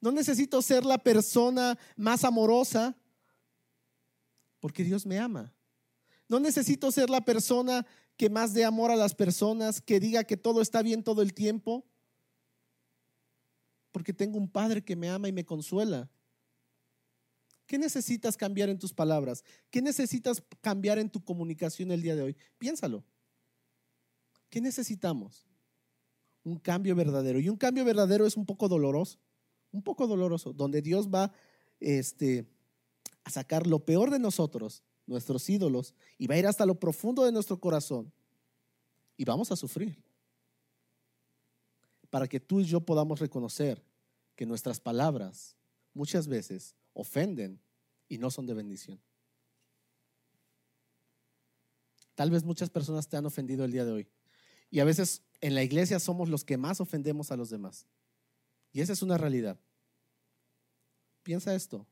No 0.00 0.12
necesito 0.12 0.62
ser 0.62 0.84
la 0.84 0.98
persona 0.98 1.76
más 1.96 2.22
amorosa 2.22 2.96
porque 4.60 4.84
Dios 4.84 5.04
me 5.06 5.18
ama. 5.18 5.52
No 6.28 6.38
necesito 6.38 6.92
ser 6.92 7.10
la 7.10 7.24
persona 7.24 7.84
que 8.16 8.30
más 8.30 8.54
dé 8.54 8.64
amor 8.64 8.92
a 8.92 8.96
las 8.96 9.16
personas, 9.16 9.80
que 9.80 9.98
diga 9.98 10.22
que 10.22 10.36
todo 10.36 10.60
está 10.60 10.82
bien 10.82 11.02
todo 11.02 11.20
el 11.20 11.34
tiempo, 11.34 11.84
porque 13.90 14.12
tengo 14.12 14.38
un 14.38 14.48
padre 14.48 14.84
que 14.84 14.94
me 14.94 15.10
ama 15.10 15.26
y 15.26 15.32
me 15.32 15.44
consuela. 15.44 16.08
¿Qué 17.66 17.78
necesitas 17.78 18.36
cambiar 18.36 18.68
en 18.68 18.78
tus 18.78 18.92
palabras? 18.92 19.42
¿Qué 19.70 19.80
necesitas 19.80 20.42
cambiar 20.60 20.98
en 20.98 21.08
tu 21.08 21.24
comunicación 21.24 21.90
el 21.90 22.02
día 22.02 22.14
de 22.14 22.22
hoy? 22.22 22.36
Piénsalo. 22.58 23.04
¿Qué 24.50 24.60
necesitamos? 24.60 25.46
Un 26.42 26.58
cambio 26.58 26.94
verdadero. 26.94 27.40
Y 27.40 27.48
un 27.48 27.56
cambio 27.56 27.84
verdadero 27.84 28.26
es 28.26 28.36
un 28.36 28.44
poco 28.44 28.68
doloroso, 28.68 29.18
un 29.72 29.82
poco 29.82 30.06
doloroso, 30.06 30.52
donde 30.52 30.82
Dios 30.82 31.08
va 31.08 31.32
este, 31.80 32.46
a 33.24 33.30
sacar 33.30 33.66
lo 33.66 33.84
peor 33.84 34.10
de 34.10 34.18
nosotros, 34.18 34.82
nuestros 35.06 35.48
ídolos, 35.48 35.94
y 36.18 36.26
va 36.26 36.34
a 36.34 36.38
ir 36.38 36.46
hasta 36.46 36.66
lo 36.66 36.78
profundo 36.78 37.24
de 37.24 37.32
nuestro 37.32 37.58
corazón. 37.58 38.12
Y 39.16 39.24
vamos 39.24 39.50
a 39.50 39.56
sufrir. 39.56 40.02
Para 42.10 42.28
que 42.28 42.40
tú 42.40 42.60
y 42.60 42.64
yo 42.64 42.80
podamos 42.82 43.20
reconocer 43.20 43.82
que 44.36 44.44
nuestras 44.44 44.80
palabras 44.80 45.56
muchas 45.94 46.28
veces 46.28 46.76
ofenden 46.94 47.60
y 48.08 48.18
no 48.18 48.30
son 48.30 48.46
de 48.46 48.54
bendición. 48.54 49.00
Tal 52.14 52.30
vez 52.30 52.44
muchas 52.44 52.70
personas 52.70 53.08
te 53.08 53.16
han 53.16 53.26
ofendido 53.26 53.64
el 53.64 53.72
día 53.72 53.84
de 53.84 53.92
hoy. 53.92 54.08
Y 54.70 54.80
a 54.80 54.84
veces 54.84 55.22
en 55.40 55.54
la 55.54 55.62
iglesia 55.62 55.98
somos 55.98 56.28
los 56.28 56.44
que 56.44 56.56
más 56.56 56.80
ofendemos 56.80 57.30
a 57.30 57.36
los 57.36 57.50
demás. 57.50 57.86
Y 58.72 58.80
esa 58.80 58.92
es 58.92 59.02
una 59.02 59.18
realidad. 59.18 59.58
Piensa 61.22 61.54
esto. 61.54 61.86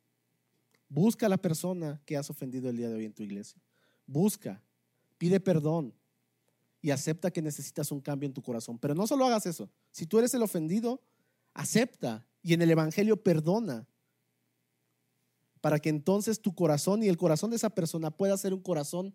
Busca 0.89 1.27
a 1.27 1.29
la 1.29 1.39
persona 1.39 2.01
que 2.05 2.17
has 2.17 2.29
ofendido 2.31 2.69
el 2.69 2.77
día 2.77 2.89
de 2.89 2.97
hoy 2.97 3.05
en 3.05 3.15
tu 3.15 3.23
iglesia. 3.23 3.61
Busca, 4.07 4.63
pide 5.17 5.41
perdón 5.41 5.95
y 6.83 6.91
acepta 6.91 7.31
que 7.31 7.41
necesitas 7.41 7.93
un 7.93 8.01
cambio 8.01 8.27
en 8.27 8.35
tu 8.35 8.43
corazón. 8.43 8.79
Pero 8.79 8.95
no 8.95 9.07
solo 9.07 9.25
hagas 9.25 9.47
eso. 9.47 9.71
Si 9.91 10.07
tú 10.07 10.19
eres 10.19 10.35
el 10.35 10.43
ofendido, 10.43 11.01
acepta 11.55 12.27
y 12.43 12.55
en 12.55 12.63
el 12.63 12.71
Evangelio 12.71 13.23
perdona. 13.23 13.87
Para 15.63 15.79
que 15.79 15.89
entonces 15.89 16.43
tu 16.43 16.55
corazón 16.55 17.03
y 17.03 17.09
el 17.09 17.17
corazón 17.17 17.49
de 17.49 17.57
esa 17.57 17.71
persona 17.71 18.11
pueda 18.11 18.37
ser 18.37 18.53
un 18.53 18.61
corazón 18.61 19.15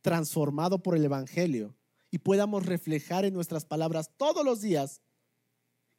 transformado 0.00 0.82
por 0.82 0.96
el 0.96 1.04
Evangelio 1.04 1.74
y 2.10 2.18
podamos 2.18 2.64
reflejar 2.64 3.26
en 3.26 3.34
nuestras 3.34 3.66
palabras 3.66 4.10
todos 4.16 4.44
los 4.44 4.62
días 4.62 5.02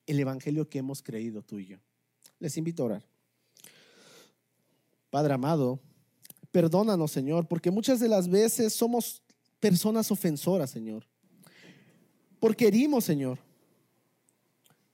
el 0.07 0.19
Evangelio 0.19 0.69
que 0.69 0.80
hemos 0.80 1.03
creído 1.03 1.43
tú 1.43 1.59
y 1.59 1.67
yo. 1.67 1.78
Les 2.39 2.57
invito 2.57 2.82
a 2.82 2.86
orar. 2.86 3.05
Padre 5.09 5.34
amado, 5.34 5.80
perdónanos, 6.51 7.11
Señor, 7.11 7.47
porque 7.47 7.69
muchas 7.69 7.99
de 7.99 8.07
las 8.07 8.28
veces 8.28 8.73
somos 8.73 9.21
personas 9.59 10.09
ofensoras, 10.09 10.69
Señor. 10.69 11.05
Porque 12.39 12.67
herimos, 12.67 13.03
Señor. 13.03 13.39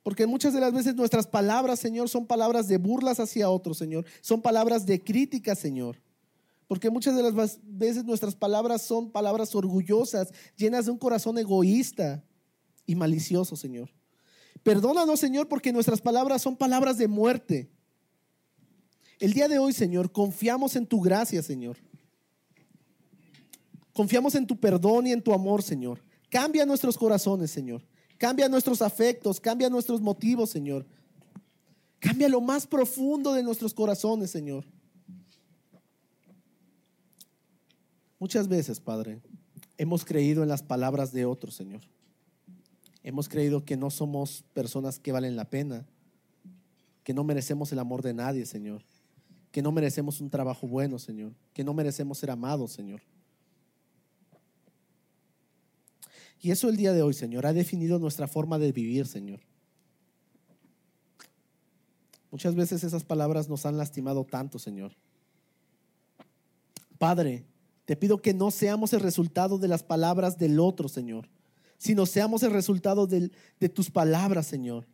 Porque 0.03 0.25
muchas 0.25 0.53
de 0.53 0.59
las 0.59 0.73
veces 0.73 0.95
nuestras 0.95 1.27
palabras, 1.27 1.79
Señor, 1.79 2.09
son 2.09 2.25
palabras 2.25 2.67
de 2.67 2.77
burlas 2.77 3.19
hacia 3.19 3.49
otros, 3.49 3.77
Señor. 3.77 4.05
Son 4.21 4.41
palabras 4.41 4.85
de 4.85 4.99
crítica, 4.99 5.55
Señor. 5.55 5.97
Porque 6.67 6.89
muchas 6.89 7.15
de 7.15 7.23
las 7.23 7.59
veces 7.63 8.05
nuestras 8.05 8.33
palabras 8.33 8.81
son 8.81 9.11
palabras 9.11 9.53
orgullosas, 9.53 10.29
llenas 10.55 10.85
de 10.85 10.91
un 10.91 10.97
corazón 10.97 11.37
egoísta 11.37 12.23
y 12.85 12.95
malicioso, 12.95 13.55
Señor. 13.55 13.89
Perdónanos, 14.63 15.19
Señor, 15.19 15.47
porque 15.47 15.73
nuestras 15.73 16.01
palabras 16.01 16.41
son 16.41 16.55
palabras 16.55 16.97
de 16.97 17.07
muerte. 17.07 17.69
El 19.19 19.33
día 19.33 19.47
de 19.47 19.59
hoy, 19.59 19.73
Señor, 19.73 20.11
confiamos 20.11 20.75
en 20.75 20.87
tu 20.87 20.99
gracia, 20.99 21.43
Señor. 21.43 21.77
Confiamos 23.93 24.33
en 24.35 24.47
tu 24.47 24.59
perdón 24.59 25.07
y 25.07 25.11
en 25.11 25.21
tu 25.21 25.33
amor, 25.33 25.61
Señor. 25.61 26.01
Cambia 26.29 26.65
nuestros 26.65 26.97
corazones, 26.97 27.51
Señor. 27.51 27.83
Cambia 28.21 28.47
nuestros 28.47 28.83
afectos, 28.83 29.39
cambia 29.39 29.67
nuestros 29.67 29.99
motivos, 29.99 30.51
Señor. 30.51 30.85
Cambia 31.97 32.29
lo 32.29 32.39
más 32.39 32.67
profundo 32.67 33.33
de 33.33 33.41
nuestros 33.41 33.73
corazones, 33.73 34.29
Señor. 34.29 34.63
Muchas 38.19 38.47
veces, 38.47 38.79
Padre, 38.79 39.23
hemos 39.75 40.05
creído 40.05 40.43
en 40.43 40.49
las 40.49 40.61
palabras 40.61 41.11
de 41.11 41.25
otros, 41.25 41.55
Señor. 41.55 41.81
Hemos 43.01 43.27
creído 43.27 43.65
que 43.65 43.75
no 43.75 43.89
somos 43.89 44.43
personas 44.53 44.99
que 44.99 45.11
valen 45.11 45.35
la 45.35 45.49
pena, 45.49 45.87
que 47.03 47.15
no 47.15 47.23
merecemos 47.23 47.71
el 47.71 47.79
amor 47.79 48.03
de 48.03 48.13
nadie, 48.13 48.45
Señor, 48.45 48.83
que 49.51 49.63
no 49.63 49.71
merecemos 49.71 50.21
un 50.21 50.29
trabajo 50.29 50.67
bueno, 50.67 50.99
Señor, 50.99 51.33
que 51.55 51.63
no 51.63 51.73
merecemos 51.73 52.19
ser 52.19 52.29
amados, 52.29 52.71
Señor. 52.71 53.01
Y 56.41 56.51
eso 56.51 56.69
el 56.69 56.77
día 56.77 56.91
de 56.91 57.03
hoy, 57.03 57.13
Señor, 57.13 57.45
ha 57.45 57.53
definido 57.53 57.99
nuestra 57.99 58.27
forma 58.27 58.57
de 58.57 58.71
vivir, 58.71 59.05
Señor. 59.05 59.39
Muchas 62.31 62.55
veces 62.55 62.83
esas 62.83 63.03
palabras 63.03 63.47
nos 63.47 63.65
han 63.65 63.77
lastimado 63.77 64.23
tanto, 64.23 64.57
Señor. 64.57 64.93
Padre, 66.97 67.45
te 67.85 67.95
pido 67.95 68.21
que 68.21 68.33
no 68.33 68.51
seamos 68.51 68.93
el 68.93 69.01
resultado 69.01 69.57
de 69.57 69.67
las 69.67 69.83
palabras 69.83 70.37
del 70.37 70.59
otro, 70.59 70.87
Señor, 70.87 71.27
sino 71.77 72.05
seamos 72.05 72.41
el 72.43 72.51
resultado 72.51 73.05
de, 73.05 73.29
tus 73.69 73.91
palabras, 73.91 74.47
Señor. 74.47 74.87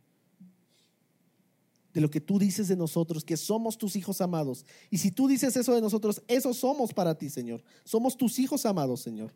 De 1.93 2.01
lo 2.01 2.09
que 2.09 2.19
tú 2.21 2.39
dices 2.39 2.67
de 2.67 2.75
nosotros, 2.75 3.23
que 3.23 3.37
somos 3.37 3.77
tus 3.77 3.95
hijos 3.95 4.19
amados. 4.19 4.65
Y 4.89 4.97
si 4.97 5.11
tú 5.11 5.27
dices 5.27 5.55
eso 5.55 5.75
de 5.75 5.81
nosotros, 5.81 6.21
eso 6.27 6.53
somos 6.53 6.93
para 6.93 7.15
ti, 7.15 7.29
Señor. 7.29 7.63
Somos 7.83 8.17
tus 8.17 8.39
hijos 8.39 8.65
amados, 8.65 9.01
Señor. 9.01 9.31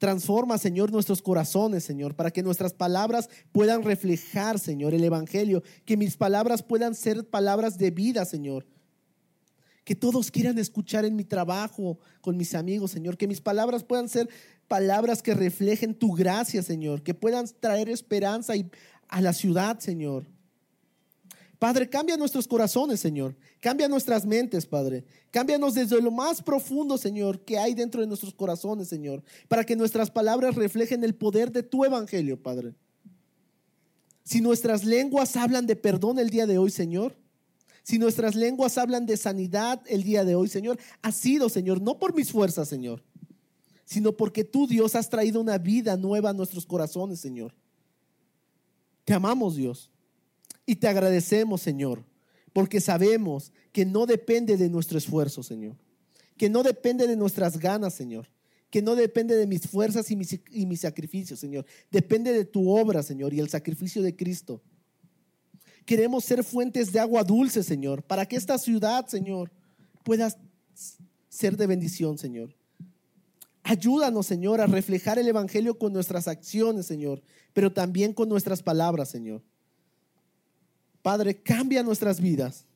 Transforma, 0.00 0.56
Señor, 0.56 0.90
nuestros 0.90 1.20
corazones, 1.20 1.84
Señor, 1.84 2.16
para 2.16 2.30
que 2.30 2.42
nuestras 2.42 2.72
palabras 2.72 3.28
puedan 3.52 3.84
reflejar, 3.84 4.58
Señor, 4.58 4.94
el 4.94 5.04
Evangelio. 5.04 5.62
Que 5.84 5.98
mis 5.98 6.16
palabras 6.16 6.62
puedan 6.62 6.94
ser 6.94 7.28
palabras 7.28 7.76
de 7.76 7.90
vida, 7.90 8.24
Señor 8.24 8.66
que 9.84 9.96
todos 9.96 10.30
quieran 10.30 10.56
escuchar 10.58 11.04
en 11.04 11.16
mi 11.16 11.24
trabajo 11.24 11.98
con 12.20 12.36
mis 12.36 12.54
amigos, 12.54 12.92
Señor. 12.92 13.16
Que 13.16 13.26
mis 13.26 13.40
palabras 13.40 13.82
puedan 13.82 14.08
ser 14.08 14.28
palabras 14.68 15.20
que 15.20 15.34
reflejen 15.34 15.94
tu 15.94 16.12
gracia, 16.12 16.62
Señor. 16.62 17.02
Que 17.02 17.12
puedan 17.12 17.46
traer 17.58 17.88
esperanza 17.88 18.52
a 19.08 19.20
la 19.20 19.32
ciudad, 19.32 19.80
Señor. 19.80 20.26
Padre, 21.60 21.90
cambia 21.90 22.16
nuestros 22.16 22.48
corazones, 22.48 23.00
Señor. 23.00 23.36
Cambia 23.60 23.86
nuestras 23.86 24.24
mentes, 24.24 24.64
Padre. 24.64 25.04
Cámbianos 25.30 25.74
desde 25.74 26.00
lo 26.00 26.10
más 26.10 26.42
profundo, 26.42 26.96
Señor, 26.96 27.40
que 27.44 27.58
hay 27.58 27.74
dentro 27.74 28.00
de 28.00 28.06
nuestros 28.06 28.32
corazones, 28.32 28.88
Señor. 28.88 29.22
Para 29.46 29.62
que 29.62 29.76
nuestras 29.76 30.10
palabras 30.10 30.54
reflejen 30.54 31.04
el 31.04 31.14
poder 31.14 31.52
de 31.52 31.62
tu 31.62 31.84
evangelio, 31.84 32.42
Padre. 32.42 32.74
Si 34.24 34.40
nuestras 34.40 34.84
lenguas 34.84 35.36
hablan 35.36 35.66
de 35.66 35.76
perdón 35.76 36.18
el 36.18 36.30
día 36.30 36.46
de 36.46 36.56
hoy, 36.56 36.70
Señor, 36.70 37.14
si 37.82 37.98
nuestras 37.98 38.36
lenguas 38.36 38.78
hablan 38.78 39.04
de 39.04 39.18
sanidad 39.18 39.82
el 39.84 40.02
día 40.02 40.24
de 40.24 40.36
hoy, 40.36 40.48
Señor, 40.48 40.78
ha 41.02 41.12
sido, 41.12 41.50
Señor, 41.50 41.82
no 41.82 41.98
por 41.98 42.14
mis 42.14 42.32
fuerzas, 42.32 42.68
Señor, 42.68 43.02
sino 43.84 44.12
porque 44.12 44.44
tú, 44.44 44.66
Dios, 44.66 44.94
has 44.94 45.10
traído 45.10 45.38
una 45.38 45.58
vida 45.58 45.98
nueva 45.98 46.30
a 46.30 46.32
nuestros 46.32 46.64
corazones, 46.64 47.20
Señor. 47.20 47.52
Te 49.04 49.12
amamos, 49.12 49.56
Dios, 49.56 49.90
y 50.66 50.76
te 50.76 50.88
agradecemos, 50.88 51.60
Señor, 51.62 52.04
porque 52.52 52.80
sabemos 52.80 53.52
que 53.72 53.84
no 53.84 54.06
depende 54.06 54.56
de 54.56 54.68
nuestro 54.68 54.98
esfuerzo, 54.98 55.42
Señor, 55.42 55.76
que 56.36 56.48
no 56.48 56.62
depende 56.62 57.06
de 57.06 57.16
nuestras 57.16 57.58
ganas, 57.58 57.94
Señor, 57.94 58.28
que 58.70 58.82
no 58.82 58.94
depende 58.94 59.36
de 59.36 59.46
mis 59.46 59.66
fuerzas 59.66 60.10
y 60.10 60.16
mis, 60.16 60.40
y 60.50 60.66
mis 60.66 60.80
sacrificios, 60.80 61.40
Señor, 61.40 61.66
depende 61.90 62.32
de 62.32 62.44
tu 62.44 62.70
obra, 62.70 63.02
Señor, 63.02 63.34
y 63.34 63.40
el 63.40 63.48
sacrificio 63.48 64.02
de 64.02 64.14
Cristo. 64.14 64.62
Queremos 65.84 66.24
ser 66.24 66.44
fuentes 66.44 66.92
de 66.92 67.00
agua 67.00 67.24
dulce, 67.24 67.62
Señor, 67.62 68.02
para 68.02 68.26
que 68.26 68.36
esta 68.36 68.58
ciudad, 68.58 69.06
Señor, 69.06 69.50
pueda 70.04 70.34
ser 71.28 71.56
de 71.56 71.66
bendición, 71.66 72.18
Señor. 72.18 72.54
Ayúdanos, 73.62 74.26
Señor, 74.26 74.60
a 74.60 74.66
reflejar 74.66 75.18
el 75.18 75.28
Evangelio 75.28 75.78
con 75.78 75.92
nuestras 75.92 76.28
acciones, 76.28 76.86
Señor, 76.86 77.22
pero 77.52 77.72
también 77.72 78.12
con 78.12 78.28
nuestras 78.28 78.62
palabras, 78.62 79.10
Señor. 79.10 79.42
Padre, 81.02 81.42
cambia 81.42 81.82
nuestras 81.82 82.20
vidas, 82.20 82.66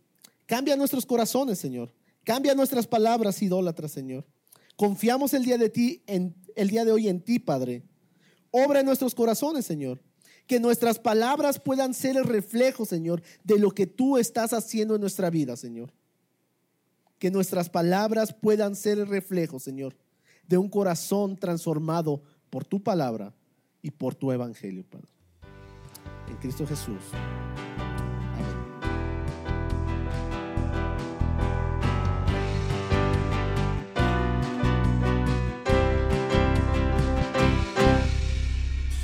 cambia 0.47 0.77
nuestros 0.77 1.05
corazones, 1.07 1.59
Señor. 1.59 1.93
Cambia 2.25 2.55
nuestras 2.55 2.87
palabras 2.87 3.41
idólatras, 3.43 3.93
Señor. 3.93 4.25
Confiamos 4.77 5.35
el 5.35 5.45
día 5.45 5.59
de 5.59 5.68
ti, 5.68 6.03
en, 6.07 6.35
el 6.57 6.68
día 6.68 6.85
de 6.85 6.91
hoy 6.91 7.09
en 7.09 7.20
ti, 7.20 7.39
Padre. 7.39 7.85
Obra 8.51 8.81
en 8.81 8.87
nuestros 8.87 9.14
corazones, 9.14 9.66
Señor. 9.66 10.03
Que 10.47 10.59
nuestras 10.59 10.99
palabras 10.99 11.61
puedan 11.61 11.95
ser 11.95 12.16
el 12.16 12.25
reflejo, 12.25 12.85
Señor, 12.85 13.22
de 13.45 13.59
lo 13.59 13.70
que 13.70 13.87
tú 13.87 14.18
estás 14.18 14.53
haciendo 14.53 14.95
en 14.95 15.01
nuestra 15.03 15.31
vida, 15.31 15.57
Señor. 15.57 15.93
Que 17.18 17.31
nuestras 17.31 17.68
palabras 17.68 18.35
puedan 18.35 18.75
ser 18.75 18.99
el 18.99 19.07
reflejo, 19.07 19.59
Señor, 19.59 19.97
de 20.49 20.59
un 20.59 20.68
corazón 20.68 21.37
transformado 21.37 22.22
por 22.51 22.64
tu 22.64 22.83
palabra 22.83 23.35
y 23.81 23.91
por 23.91 24.14
tu 24.14 24.33
evangelio, 24.33 24.85
Padre. 24.85 25.09
En 26.29 26.37
Cristo 26.37 26.66
Jesús. 26.66 27.01